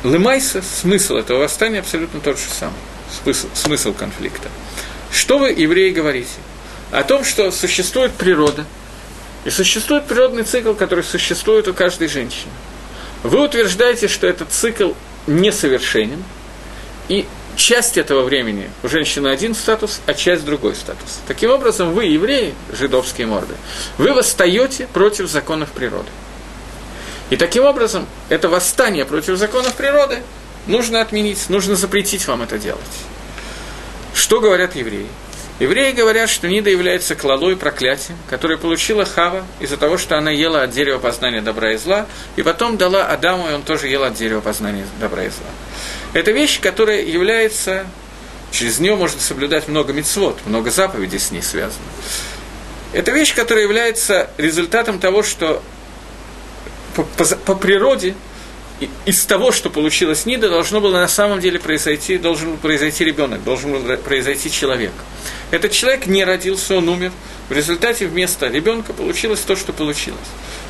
Лымайса, 0.03 0.61
смысл 0.61 1.15
этого 1.15 1.39
восстания 1.39 1.79
абсолютно 1.79 2.21
тот 2.21 2.37
же 2.37 2.45
самый 2.47 2.75
смысл, 3.23 3.47
смысл 3.53 3.93
конфликта. 3.93 4.49
Что 5.11 5.37
вы, 5.37 5.51
евреи, 5.51 5.91
говорите? 5.91 6.29
О 6.91 7.03
том, 7.03 7.23
что 7.23 7.51
существует 7.51 8.13
природа, 8.13 8.65
и 9.45 9.49
существует 9.49 10.05
природный 10.05 10.43
цикл, 10.43 10.73
который 10.73 11.03
существует 11.03 11.67
у 11.67 11.73
каждой 11.73 12.07
женщины. 12.07 12.51
Вы 13.23 13.43
утверждаете, 13.43 14.07
что 14.07 14.27
этот 14.27 14.51
цикл 14.51 14.93
несовершенен, 15.27 16.23
и 17.07 17.27
часть 17.55 17.97
этого 17.97 18.23
времени 18.23 18.69
у 18.83 18.87
женщины 18.87 19.27
один 19.27 19.55
статус, 19.55 20.01
а 20.05 20.13
часть 20.13 20.45
другой 20.45 20.75
статус. 20.75 21.19
Таким 21.27 21.51
образом, 21.51 21.93
вы, 21.93 22.05
евреи, 22.05 22.53
жидовские 22.71 23.27
морды, 23.27 23.53
вы 23.97 24.13
восстаете 24.13 24.87
против 24.87 25.29
законов 25.29 25.71
природы. 25.71 26.09
И 27.29 27.37
таким 27.37 27.65
образом, 27.65 28.05
это 28.29 28.49
восстание 28.49 29.05
против 29.05 29.37
законов 29.37 29.73
природы 29.75 30.19
нужно 30.67 31.01
отменить, 31.01 31.49
нужно 31.49 31.75
запретить 31.75 32.27
вам 32.27 32.41
это 32.41 32.57
делать. 32.57 32.81
Что 34.13 34.39
говорят 34.39 34.75
евреи? 34.75 35.07
Евреи 35.59 35.93
говорят, 35.93 36.29
что 36.29 36.49
Нида 36.49 36.69
является 36.69 37.15
клалой 37.15 37.53
и 37.53 37.55
проклятием, 37.55 38.17
которое 38.29 38.57
получила 38.57 39.05
Хава 39.05 39.45
из-за 39.61 39.77
того, 39.77 39.97
что 39.97 40.17
она 40.17 40.29
ела 40.29 40.63
от 40.63 40.71
дерева 40.71 40.99
познания 40.99 41.41
добра 41.41 41.71
и 41.73 41.77
зла, 41.77 42.07
и 42.35 42.43
потом 42.43 42.75
дала 42.75 43.05
Адаму, 43.05 43.49
и 43.49 43.53
он 43.53 43.61
тоже 43.61 43.87
ел 43.87 44.03
от 44.03 44.15
дерева 44.15 44.41
познания 44.41 44.85
добра 44.99 45.23
и 45.23 45.29
зла. 45.29 45.47
Это 46.11 46.31
вещь, 46.31 46.59
которая 46.59 47.03
является, 47.03 47.87
через 48.51 48.79
нее 48.79 48.97
можно 48.97 49.21
соблюдать 49.21 49.69
много 49.69 49.93
мецвод, 49.93 50.37
много 50.45 50.71
заповедей 50.71 51.19
с 51.19 51.31
ней 51.31 51.41
связано. 51.41 51.85
Это 52.91 53.11
вещь, 53.11 53.33
которая 53.33 53.63
является 53.63 54.29
результатом 54.37 54.99
того, 54.99 55.23
что 55.23 55.63
по, 56.95 57.03
по 57.23 57.55
природе 57.55 58.13
из 59.05 59.25
того, 59.25 59.51
что 59.51 59.69
получилось 59.69 60.25
Нида, 60.25 60.49
должно 60.49 60.81
было 60.81 60.99
на 60.99 61.07
самом 61.07 61.39
деле 61.39 61.59
произойти, 61.59 62.17
должен 62.17 62.51
был 62.51 62.57
произойти 62.57 63.05
ребенок, 63.05 63.43
должен 63.43 63.71
был 63.71 63.97
произойти 63.97 64.51
человек. 64.51 64.91
Этот 65.51 65.71
человек 65.71 66.07
не 66.07 66.25
родился, 66.25 66.75
он 66.75 66.89
умер. 66.89 67.11
В 67.47 67.53
результате 67.53 68.07
вместо 68.07 68.47
ребенка 68.47 68.91
получилось 68.93 69.41
то, 69.41 69.55
что 69.55 69.71
получилось. 69.71 70.19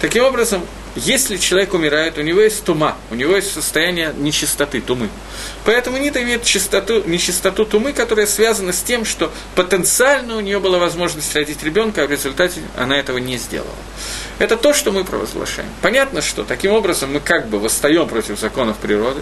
Таким 0.01 0.23
образом, 0.23 0.61
если 0.95 1.35
человек 1.37 1.73
умирает, 1.73 2.17
у 2.17 2.21
него 2.21 2.39
есть 2.39 2.63
тума, 2.63 2.97
у 3.11 3.15
него 3.15 3.35
есть 3.35 3.51
состояние 3.53 4.13
нечистоты, 4.17 4.79
тумы. 4.79 5.09
Поэтому 5.65 5.97
Нита 5.97 6.23
имеет 6.23 6.43
чистоту, 6.43 7.03
нечистоту 7.05 7.65
тумы, 7.65 7.91
которая 7.91 8.25
связана 8.25 8.71
с 8.71 8.81
тем, 8.81 9.03
что 9.03 9.31
потенциально 9.55 10.37
у 10.37 10.39
нее 10.39 10.59
была 10.59 10.79
возможность 10.79 11.35
родить 11.35 11.63
ребенка, 11.63 12.03
а 12.03 12.07
в 12.07 12.11
результате 12.11 12.61
она 12.77 12.97
этого 12.97 13.17
не 13.17 13.37
сделала. 13.37 13.75
Это 14.39 14.55
то, 14.55 14.73
что 14.73 14.91
мы 14.91 15.03
провозглашаем. 15.03 15.69
Понятно, 15.81 16.21
что 16.21 16.43
таким 16.43 16.71
образом 16.71 17.13
мы 17.13 17.19
как 17.19 17.49
бы 17.49 17.59
восстаем 17.59 18.07
против 18.07 18.39
законов 18.39 18.77
природы, 18.77 19.21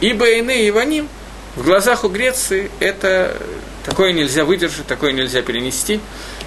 ибо 0.00 0.28
иные 0.28 0.66
и 0.66 0.70
ваним 0.72 1.08
в 1.54 1.64
глазах 1.64 2.04
у 2.04 2.08
Греции 2.08 2.70
это 2.80 3.36
такое 3.84 4.12
нельзя 4.12 4.44
выдержать, 4.44 4.86
такое 4.86 5.12
нельзя 5.12 5.42
перенести. 5.42 6.00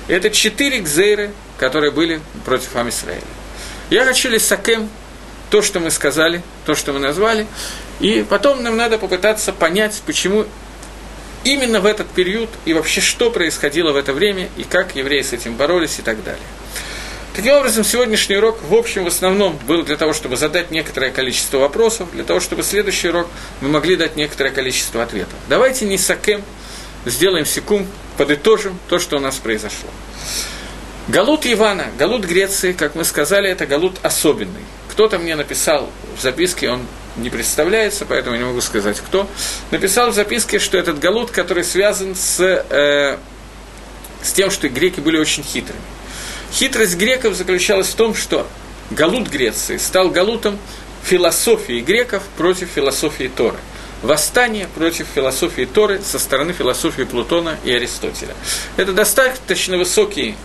Это 0.07 0.29
четыре 0.29 0.79
гзейры, 0.79 1.31
которые 1.57 1.91
были 1.91 2.19
против 2.43 2.75
Амисраэля. 2.75 3.21
Я 3.89 4.05
хочу 4.05 4.29
лисакем, 4.29 4.89
то, 5.49 5.61
что 5.61 5.79
мы 5.79 5.91
сказали, 5.91 6.41
то, 6.65 6.73
что 6.75 6.91
мы 6.91 6.99
назвали, 6.99 7.45
и 7.99 8.25
потом 8.27 8.63
нам 8.63 8.75
надо 8.75 8.97
попытаться 8.97 9.53
понять, 9.53 10.01
почему 10.05 10.45
именно 11.43 11.79
в 11.79 11.85
этот 11.85 12.09
период 12.09 12.49
и 12.65 12.73
вообще 12.73 12.99
что 12.99 13.29
происходило 13.29 13.91
в 13.91 13.95
это 13.95 14.11
время, 14.11 14.49
и 14.57 14.63
как 14.63 14.95
евреи 14.95 15.21
с 15.21 15.33
этим 15.33 15.55
боролись 15.55 15.99
и 15.99 16.01
так 16.01 16.23
далее. 16.23 16.41
Таким 17.35 17.53
образом, 17.53 17.83
сегодняшний 17.83 18.37
урок, 18.37 18.59
в 18.63 18.73
общем, 18.73 19.03
в 19.03 19.07
основном 19.07 19.59
был 19.67 19.83
для 19.83 19.97
того, 19.97 20.13
чтобы 20.13 20.37
задать 20.37 20.71
некоторое 20.71 21.11
количество 21.11 21.57
вопросов, 21.57 22.09
для 22.13 22.23
того, 22.23 22.39
чтобы 22.39 22.63
следующий 22.63 23.09
урок 23.09 23.27
мы 23.61 23.67
могли 23.67 23.97
дать 23.97 24.15
некоторое 24.15 24.51
количество 24.51 25.03
ответов. 25.03 25.37
Давайте 25.49 25.85
не 25.85 25.97
сакем, 25.97 26.41
сделаем 27.05 27.45
секунд, 27.45 27.87
подытожим 28.17 28.79
то, 28.87 28.99
что 28.99 29.17
у 29.17 29.19
нас 29.19 29.35
произошло. 29.35 29.89
Галут 31.07 31.45
Ивана, 31.45 31.85
Галут 31.99 32.25
Греции, 32.25 32.73
как 32.73 32.95
мы 32.95 33.03
сказали, 33.03 33.49
это 33.49 33.67
Галут 33.67 33.97
особенный. 34.01 34.63
Кто-то 34.89 35.19
мне 35.19 35.35
написал 35.35 35.89
в 36.17 36.21
записке, 36.21 36.69
он 36.69 36.81
не 37.17 37.29
представляется, 37.29 38.05
поэтому 38.05 38.35
не 38.35 38.43
могу 38.43 38.61
сказать 38.61 38.99
кто, 38.99 39.29
написал 39.71 40.09
в 40.09 40.15
записке, 40.15 40.57
что 40.57 40.77
этот 40.77 40.99
Галут, 40.99 41.29
который 41.29 41.63
связан 41.63 42.15
с, 42.15 42.39
э, 42.41 43.17
с 44.23 44.33
тем, 44.33 44.49
что 44.49 44.67
греки 44.67 44.99
были 44.99 45.17
очень 45.17 45.43
хитрыми. 45.43 45.79
Хитрость 46.51 46.97
греков 46.97 47.35
заключалась 47.35 47.87
в 47.87 47.95
том, 47.95 48.15
что 48.15 48.47
Галут 48.89 49.29
Греции 49.29 49.77
стал 49.77 50.09
галутом 50.09 50.57
философии 51.03 51.81
греков 51.81 52.23
против 52.37 52.69
философии 52.69 53.31
Торы. 53.35 53.57
Восстание 54.01 54.67
против 54.75 55.07
философии 55.13 55.65
Торы 55.65 56.01
со 56.03 56.19
стороны 56.19 56.53
философии 56.53 57.03
Плутона 57.03 57.57
и 57.63 57.71
Аристотеля. 57.71 58.35
Это 58.77 58.93
достаточно 58.93 59.77
высокий, 59.77 60.35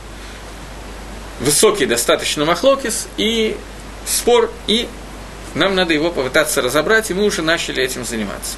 высокий 1.40 1.86
достаточно 1.86 2.44
махлокис 2.44 3.08
и 3.16 3.56
спор, 4.06 4.50
и 4.66 4.88
нам 5.54 5.74
надо 5.74 5.94
его 5.94 6.10
попытаться 6.10 6.62
разобрать, 6.62 7.10
и 7.10 7.14
мы 7.14 7.24
уже 7.24 7.42
начали 7.42 7.82
этим 7.82 8.04
заниматься. 8.04 8.56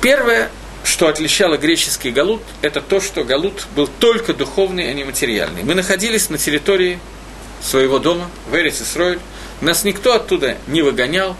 Первое, 0.00 0.50
что 0.84 1.08
отличало 1.08 1.56
греческий 1.56 2.10
галут, 2.10 2.42
это 2.62 2.80
то, 2.80 3.00
что 3.00 3.24
галут 3.24 3.66
был 3.74 3.86
только 3.86 4.34
духовный, 4.34 4.90
а 4.90 4.92
не 4.92 5.04
материальный. 5.04 5.62
Мы 5.62 5.74
находились 5.74 6.30
на 6.30 6.38
территории 6.38 6.98
своего 7.62 7.98
дома, 7.98 8.30
в 8.50 8.54
Эрис 8.54 8.80
Исроиль, 8.80 9.20
нас 9.60 9.84
никто 9.84 10.14
оттуда 10.14 10.56
не 10.66 10.82
выгонял, 10.82 11.36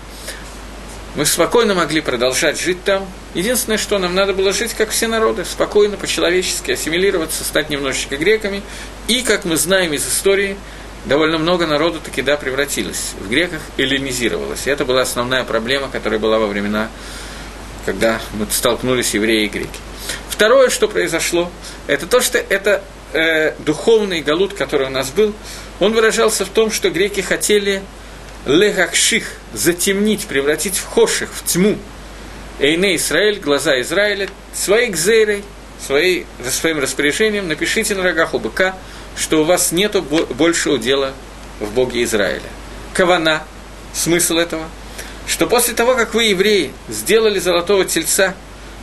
мы 1.17 1.27
спокойно 1.27 1.75
могли 1.75 2.01
продолжать 2.01 2.61
жить 2.61 2.85
там. 2.85 3.07
Единственное, 3.35 3.79
что 3.79 3.99
нам 3.99 4.14
надо 4.14 4.35
было 4.35 4.53
жить, 4.53 4.75
как 4.75 4.91
все 4.91 5.07
народы, 5.09 5.45
спокойно, 5.45 5.97
по-человечески, 5.97 6.73
ассимилироваться, 6.73 7.43
стать 7.43 7.71
немножечко 7.71 8.17
греками. 8.17 8.62
И, 9.09 9.23
как 9.23 9.45
мы 9.45 9.57
знаем 9.57 9.93
из 9.95 10.07
истории, 10.07 10.57
довольно 11.07 11.39
много 11.39 11.67
народу 11.67 12.01
таки 12.01 12.23
да 12.23 12.37
превратилось 12.37 13.14
в 13.19 13.29
греках, 13.29 13.62
эллинизировалось. 13.79 14.67
И 14.67 14.71
это 14.71 14.85
была 14.85 15.03
основная 15.03 15.45
проблема, 15.45 15.89
которая 15.89 16.21
была 16.21 16.39
во 16.39 16.47
времена 16.47 16.89
когда 17.87 18.21
мы 18.35 18.47
столкнулись 18.51 19.14
евреи 19.14 19.47
и 19.47 19.49
греки. 19.49 19.81
Второе, 20.29 20.69
что 20.69 20.89
произошло, 20.89 21.51
это 21.87 22.07
то, 22.07 22.21
что 22.21 22.37
это 22.37 22.83
э, 23.12 23.55
духовный 23.61 24.21
галут, 24.21 24.53
который 24.53 24.89
у 24.89 24.91
нас 24.91 25.11
был, 25.11 25.33
он 25.79 25.93
выражался 25.93 26.45
в 26.45 26.49
том, 26.49 26.71
что 26.71 26.91
греки 26.91 27.21
хотели 27.21 27.83
легакших, 28.47 29.24
затемнить, 29.53 30.26
превратить 30.26 30.76
в 30.76 30.86
хоших, 30.86 31.30
в 31.32 31.44
тьму. 31.44 31.78
Эйне 32.59 32.97
Израиль, 32.97 33.38
глаза 33.40 33.80
Израиля, 33.82 34.28
своей 34.55 34.90
гзейрой, 34.90 35.44
своей, 35.84 36.26
своим 36.51 36.78
распоряжением 36.78 37.49
напишите 37.49 37.94
на 37.94 38.03
рогах 38.03 38.32
у 38.34 38.38
быка, 38.38 38.74
что 39.16 39.42
у 39.42 39.44
вас 39.44 39.72
нет 39.72 39.94
большего 40.03 40.78
дела 40.78 41.12
в 41.61 41.72
Боге 41.72 42.03
Израиля. 42.05 42.49
Кавана, 42.94 43.42
смысл 43.92 44.36
этого– 44.36 44.68
что 45.26 45.47
после 45.47 45.74
того, 45.74 45.94
как 45.97 46.14
вы, 46.14 46.24
евреи, 46.24 46.72
сделали 46.88 47.38
золотого 47.38 47.84
тельца, 47.84 48.34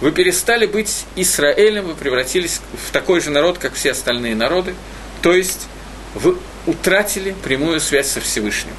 вы 0.01 0.11
перестали 0.11 0.65
быть 0.65 1.05
Израилем, 1.15 1.85
вы 1.85 1.95
превратились 1.95 2.59
в 2.87 2.91
такой 2.91 3.21
же 3.21 3.29
народ, 3.29 3.57
как 3.57 3.73
все 3.73 3.91
остальные 3.91 4.35
народы, 4.35 4.75
то 5.21 5.33
есть 5.33 5.67
вы 6.13 6.37
утратили 6.65 7.33
прямую 7.43 7.79
связь 7.79 8.07
со 8.07 8.19
Всевышним. 8.19 8.73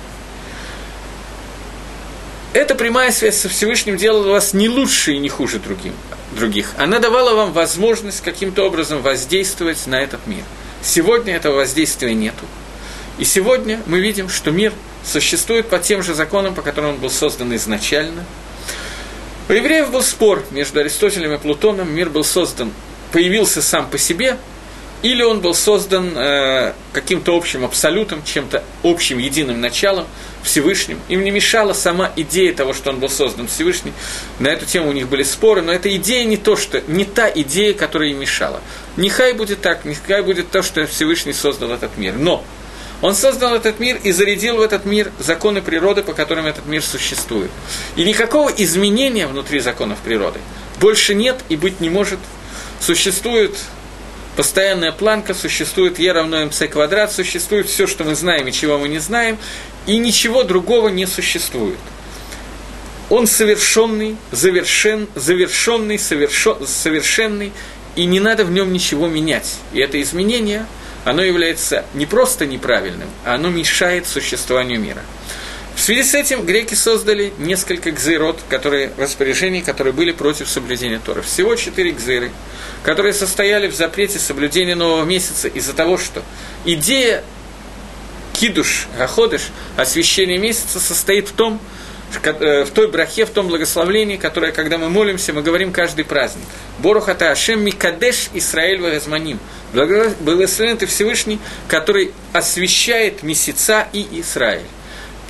Эта 2.54 2.74
прямая 2.74 3.12
связь 3.12 3.36
со 3.36 3.50
Всевышним 3.50 3.98
делала 3.98 4.30
вас 4.30 4.54
не 4.54 4.68
лучше 4.68 5.12
и 5.12 5.18
не 5.18 5.28
хуже 5.28 5.58
другим, 5.58 5.92
других. 6.32 6.72
Она 6.78 6.98
давала 7.00 7.34
вам 7.34 7.52
возможность 7.52 8.22
каким-то 8.22 8.64
образом 8.64 9.02
воздействовать 9.02 9.86
на 9.86 10.00
этот 10.00 10.26
мир. 10.26 10.44
Сегодня 10.82 11.36
этого 11.36 11.56
воздействия 11.56 12.14
нету. 12.14 12.46
И 13.18 13.24
сегодня 13.24 13.82
мы 13.86 14.00
видим, 14.00 14.30
что 14.30 14.50
мир– 14.50 14.72
существует 15.04 15.68
по 15.68 15.78
тем 15.78 16.02
же 16.02 16.14
законам, 16.14 16.54
по 16.54 16.62
которым 16.62 16.90
он 16.90 16.96
был 16.96 17.10
создан 17.10 17.54
изначально. 17.56 18.24
У 19.48 19.52
евреев 19.52 19.90
был 19.90 20.02
спор 20.02 20.42
между 20.50 20.80
Аристотелем 20.80 21.32
и 21.34 21.38
Плутоном, 21.38 21.94
мир 21.94 22.08
был 22.08 22.24
создан, 22.24 22.72
появился 23.12 23.60
сам 23.60 23.88
по 23.88 23.98
себе, 23.98 24.38
или 25.04 25.22
он 25.22 25.40
был 25.40 25.52
создан 25.52 26.16
э, 26.16 26.72
каким-то 26.94 27.36
общим 27.36 27.62
абсолютом, 27.62 28.24
чем-то 28.24 28.64
общим, 28.82 29.18
единым 29.18 29.60
началом, 29.60 30.06
Всевышним. 30.42 30.98
Им 31.08 31.22
не 31.24 31.30
мешала 31.30 31.74
сама 31.74 32.10
идея 32.16 32.54
того, 32.54 32.72
что 32.72 32.88
он 32.88 33.00
был 33.00 33.10
создан 33.10 33.46
Всевышним. 33.46 33.92
На 34.38 34.48
эту 34.48 34.64
тему 34.64 34.88
у 34.88 34.92
них 34.92 35.08
были 35.08 35.22
споры, 35.22 35.60
но 35.60 35.72
эта 35.72 35.94
идея 35.96 36.24
не 36.24 36.38
то, 36.38 36.56
что 36.56 36.82
не 36.86 37.04
та 37.04 37.28
идея, 37.28 37.74
которая 37.74 38.08
им 38.08 38.18
мешала. 38.18 38.62
Нехай 38.96 39.34
будет 39.34 39.60
так, 39.60 39.84
нехай 39.84 40.22
будет 40.22 40.50
то, 40.50 40.62
что 40.62 40.86
Всевышний 40.86 41.34
создал 41.34 41.72
этот 41.72 41.98
мир. 41.98 42.14
Но 42.14 42.42
он 43.02 43.14
создал 43.14 43.54
этот 43.54 43.80
мир 43.80 44.00
и 44.02 44.10
зарядил 44.10 44.56
в 44.56 44.62
этот 44.62 44.86
мир 44.86 45.12
законы 45.18 45.60
природы, 45.60 46.02
по 46.02 46.14
которым 46.14 46.46
этот 46.46 46.64
мир 46.64 46.82
существует. 46.82 47.50
И 47.96 48.04
никакого 48.04 48.48
изменения 48.48 49.26
внутри 49.26 49.60
законов 49.60 49.98
природы 49.98 50.40
больше 50.80 51.14
нет 51.14 51.36
и 51.50 51.56
быть 51.56 51.80
не 51.80 51.90
может. 51.90 52.20
Существует 52.80 53.54
постоянная 54.36 54.92
планка, 54.92 55.34
существует 55.34 55.98
Е 55.98 56.12
равно 56.12 56.44
МЦ 56.46 56.68
квадрат, 56.70 57.12
существует 57.12 57.68
все, 57.68 57.86
что 57.86 58.04
мы 58.04 58.14
знаем 58.14 58.46
и 58.46 58.52
чего 58.52 58.78
мы 58.78 58.88
не 58.88 58.98
знаем, 58.98 59.38
и 59.86 59.96
ничего 59.98 60.42
другого 60.42 60.88
не 60.88 61.06
существует. 61.06 61.78
Он 63.10 63.26
совершенный, 63.26 64.16
завершен, 64.32 65.08
завершенный, 65.14 65.98
совершен, 65.98 66.66
совершенный, 66.66 67.52
и 67.96 68.06
не 68.06 68.18
надо 68.18 68.44
в 68.44 68.50
нем 68.50 68.72
ничего 68.72 69.08
менять. 69.08 69.56
И 69.72 69.80
это 69.80 70.00
изменение– 70.00 70.66
оно 71.04 71.22
является 71.22 71.84
не 71.94 72.06
просто 72.06 72.46
неправильным, 72.46 73.08
а 73.24 73.34
оно 73.34 73.50
мешает 73.50 74.06
существованию 74.06 74.80
мира. 74.80 75.02
В 75.76 75.80
связи 75.80 76.02
с 76.02 76.14
этим 76.14 76.46
греки 76.46 76.74
создали 76.74 77.32
несколько 77.38 77.90
гзырот, 77.90 78.40
которые, 78.48 78.92
распоряжений, 78.96 79.60
которые 79.60 79.92
были 79.92 80.12
против 80.12 80.48
соблюдения 80.48 81.00
Тора. 81.04 81.22
Всего 81.22 81.56
четыре 81.56 81.90
гзыры, 81.90 82.30
которые 82.82 83.12
состояли 83.12 83.66
в 83.66 83.74
запрете 83.74 84.18
соблюдения 84.18 84.74
нового 84.74 85.04
месяца 85.04 85.48
из-за 85.48 85.72
того, 85.72 85.98
что 85.98 86.22
идея 86.64 87.24
кидуш, 88.34 88.88
гаходыш, 88.96 89.50
освящения 89.76 90.38
месяца 90.38 90.78
состоит 90.80 91.28
в 91.28 91.32
том, 91.32 91.60
Э, 92.22 92.64
в 92.64 92.70
той 92.70 92.88
брахе, 92.88 93.24
в 93.26 93.30
том 93.30 93.48
благословлении, 93.48 94.16
которое, 94.16 94.52
когда 94.52 94.78
мы 94.78 94.88
молимся, 94.88 95.32
мы 95.32 95.42
говорим 95.42 95.72
каждый 95.72 96.04
праздник. 96.04 96.44
Борухата 96.78 97.30
Ашем 97.30 97.64
Микадеш 97.64 98.28
Исраэль 98.34 98.80
Вагазманим. 98.80 99.38
Благословен 99.72 100.76
ты 100.76 100.86
Всевышний, 100.86 101.38
который 101.68 102.12
освещает 102.32 103.22
месяца 103.22 103.88
и 103.92 104.06
Израиль. 104.20 104.66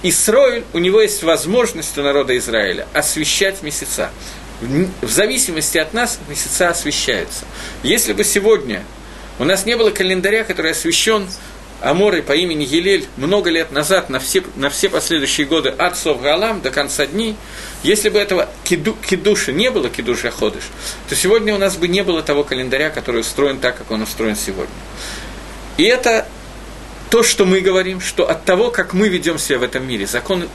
Исраиль, 0.04 0.64
у 0.74 0.78
него 0.78 1.00
есть 1.00 1.22
возможность 1.22 1.96
у 1.96 2.02
народа 2.02 2.36
Израиля 2.36 2.86
освещать 2.92 3.62
месяца. 3.62 4.10
В 4.60 5.10
зависимости 5.10 5.78
от 5.78 5.94
нас 5.94 6.18
месяца 6.28 6.68
освещаются. 6.68 7.46
Если 7.82 8.12
бы 8.12 8.22
сегодня 8.22 8.84
у 9.38 9.44
нас 9.44 9.64
не 9.64 9.78
было 9.78 9.88
календаря, 9.90 10.44
который 10.44 10.72
освещен 10.72 11.26
Аморой 11.80 12.22
по 12.22 12.32
имени 12.32 12.64
Елель 12.64 13.06
много 13.16 13.48
лет 13.48 13.72
назад, 13.72 14.10
на 14.10 14.20
все, 14.20 14.42
на 14.56 14.68
все 14.68 14.90
последующие 14.90 15.46
годы 15.46 15.70
от 15.70 15.96
Совгалам 15.96 16.60
до 16.60 16.70
конца 16.70 17.06
дней, 17.06 17.34
если 17.82 18.10
бы 18.10 18.18
этого 18.18 18.50
киду, 18.62 18.96
кидуша 19.08 19.52
не 19.52 19.70
было, 19.70 19.88
кидуша 19.88 20.30
ходыш, 20.30 20.64
то 21.08 21.16
сегодня 21.16 21.54
у 21.54 21.58
нас 21.58 21.76
бы 21.76 21.88
не 21.88 22.02
было 22.02 22.22
того 22.22 22.44
календаря, 22.44 22.90
который 22.90 23.22
устроен 23.22 23.58
так, 23.58 23.78
как 23.78 23.90
он 23.90 24.02
устроен 24.02 24.36
сегодня. 24.36 24.74
И 25.78 25.84
это 25.84 26.26
то, 27.14 27.22
что 27.22 27.44
мы 27.44 27.60
говорим, 27.60 28.00
что 28.00 28.28
от 28.28 28.44
того, 28.44 28.72
как 28.72 28.92
мы 28.92 29.08
ведем 29.08 29.38
себя 29.38 29.60
в 29.60 29.62
этом 29.62 29.86
мире, 29.86 30.04
закон, 30.04 30.48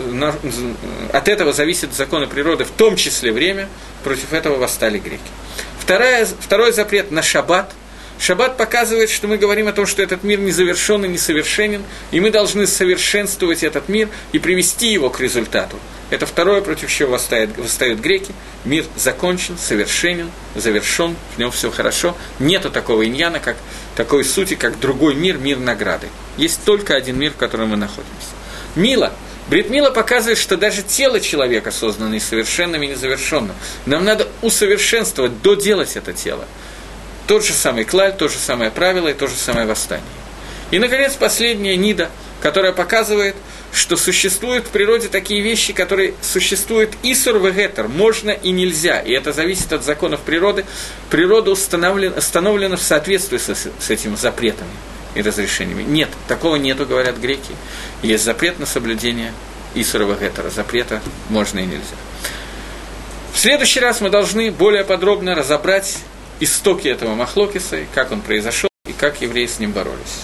от 1.13 1.29
этого 1.29 1.53
зависит 1.53 1.93
законы 1.93 2.27
природы, 2.27 2.65
в 2.65 2.71
том 2.71 2.97
числе 2.97 3.31
время, 3.31 3.69
против 4.03 4.33
этого 4.33 4.57
восстали 4.57 4.97
греки. 4.97 5.21
Вторая, 5.79 6.27
второй 6.41 6.73
запрет 6.73 7.11
на 7.11 7.21
шаббат– 7.21 7.73
Шаббат 8.19 8.57
показывает, 8.57 9.09
что 9.09 9.27
мы 9.27 9.37
говорим 9.37 9.69
о 9.69 9.71
том, 9.71 9.85
что 9.85 10.03
этот 10.03 10.23
мир 10.23 10.39
незавершен 10.39 11.05
и 11.05 11.07
несовершенен, 11.07 11.83
и 12.11 12.19
мы 12.19 12.31
должны 12.31 12.67
совершенствовать 12.67 13.63
этот 13.63 13.87
мир 13.87 14.09
и 14.33 14.39
привести 14.39 14.91
его 14.91 15.09
к 15.09 15.21
результату. 15.21 15.77
Это 16.09 16.25
второе, 16.25 16.61
против 16.61 16.91
чего 16.91 17.11
восстают, 17.11 17.57
восстают 17.57 17.99
греки. 17.99 18.33
Мир 18.65 18.83
закончен, 18.97 19.57
совершенен, 19.57 20.31
завершен, 20.55 21.15
в 21.35 21.39
нем 21.39 21.51
все 21.51 21.71
хорошо. 21.71 22.17
Нету 22.39 22.69
такого 22.69 23.05
иньяна, 23.05 23.39
как 23.39 23.55
такой 23.95 24.25
сути, 24.25 24.55
как 24.55 24.79
другой 24.79 25.15
мир, 25.15 25.37
мир 25.37 25.57
награды. 25.57 26.07
Есть 26.35 26.63
только 26.65 26.95
один 26.95 27.17
мир, 27.17 27.31
в 27.31 27.37
котором 27.37 27.69
мы 27.69 27.77
находимся. 27.77 28.11
Мила. 28.75 29.13
Бритмила 29.47 29.89
показывает, 29.89 30.37
что 30.37 30.57
даже 30.57 30.83
тело 30.83 31.19
человека 31.19 31.71
создано 31.71 32.13
несовершенным 32.13 32.83
и 32.83 32.87
незавершенным. 32.87 33.55
Нам 33.87 34.05
надо 34.05 34.27
усовершенствовать, 34.43 35.41
доделать 35.41 35.95
это 35.95 36.13
тело. 36.13 36.45
Тот 37.29 37.45
же 37.45 37.53
самый 37.53 37.83
клаль, 37.85 38.17
то 38.17 38.27
же 38.27 38.39
самое 38.39 38.71
правило 38.71 39.07
и 39.07 39.13
то 39.13 39.27
же 39.27 39.35
самое 39.35 39.67
восстание. 39.67 40.03
И, 40.71 40.79
наконец, 40.79 41.13
последняя 41.13 41.77
нида, 41.77 42.09
которая 42.41 42.71
показывает, 42.71 43.35
что 43.71 43.97
существуют 43.97 44.65
в 44.65 44.69
природе 44.69 45.09
такие 45.09 45.41
вещи, 45.41 45.71
которые 45.71 46.15
существуют 46.23 46.89
и 47.03 47.13
сурвегетер, 47.13 47.87
можно 47.87 48.31
и 48.31 48.49
нельзя, 48.49 48.99
и 48.99 49.11
это 49.11 49.31
зависит 49.31 49.71
от 49.71 49.83
законов 49.83 50.21
природы. 50.21 50.65
Природа 51.11 51.51
установлена, 51.51 52.17
установлена 52.17 52.77
в 52.77 52.81
соответствии 52.81 53.37
с, 53.37 53.47
с 53.47 53.89
этими 53.91 54.15
запретами 54.15 54.71
и 55.13 55.21
разрешениями. 55.21 55.83
Нет, 55.83 56.09
такого 56.27 56.55
нету, 56.55 56.87
говорят 56.87 57.17
греки. 57.17 57.55
Есть 58.01 58.23
запрет 58.23 58.57
на 58.57 58.65
соблюдение 58.65 59.33
Исурова 59.75 60.17
Гетера, 60.19 60.49
запрета 60.49 60.99
можно 61.29 61.59
и 61.59 61.67
нельзя. 61.67 61.95
В 63.31 63.37
следующий 63.37 63.81
раз 63.81 64.01
мы 64.01 64.09
должны 64.09 64.49
более 64.49 64.83
подробно 64.83 65.35
разобрать 65.35 65.99
истоки 66.39 66.87
этого 66.87 67.15
Махлокиса, 67.15 67.85
как 67.93 68.11
он 68.11 68.21
произошел 68.21 68.69
и 68.85 68.93
как 68.93 69.21
евреи 69.21 69.47
с 69.47 69.59
ним 69.59 69.71
боролись. 69.71 70.21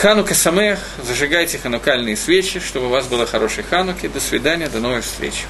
Ханука 0.00 0.34
Самех, 0.34 0.78
зажигайте 1.02 1.58
ханукальные 1.58 2.16
свечи, 2.16 2.60
чтобы 2.60 2.86
у 2.86 2.90
вас 2.90 3.06
было 3.06 3.26
хорошей 3.26 3.64
хануки. 3.64 4.06
До 4.06 4.20
свидания, 4.20 4.68
до 4.68 4.78
новых 4.78 5.04
встреч. 5.04 5.44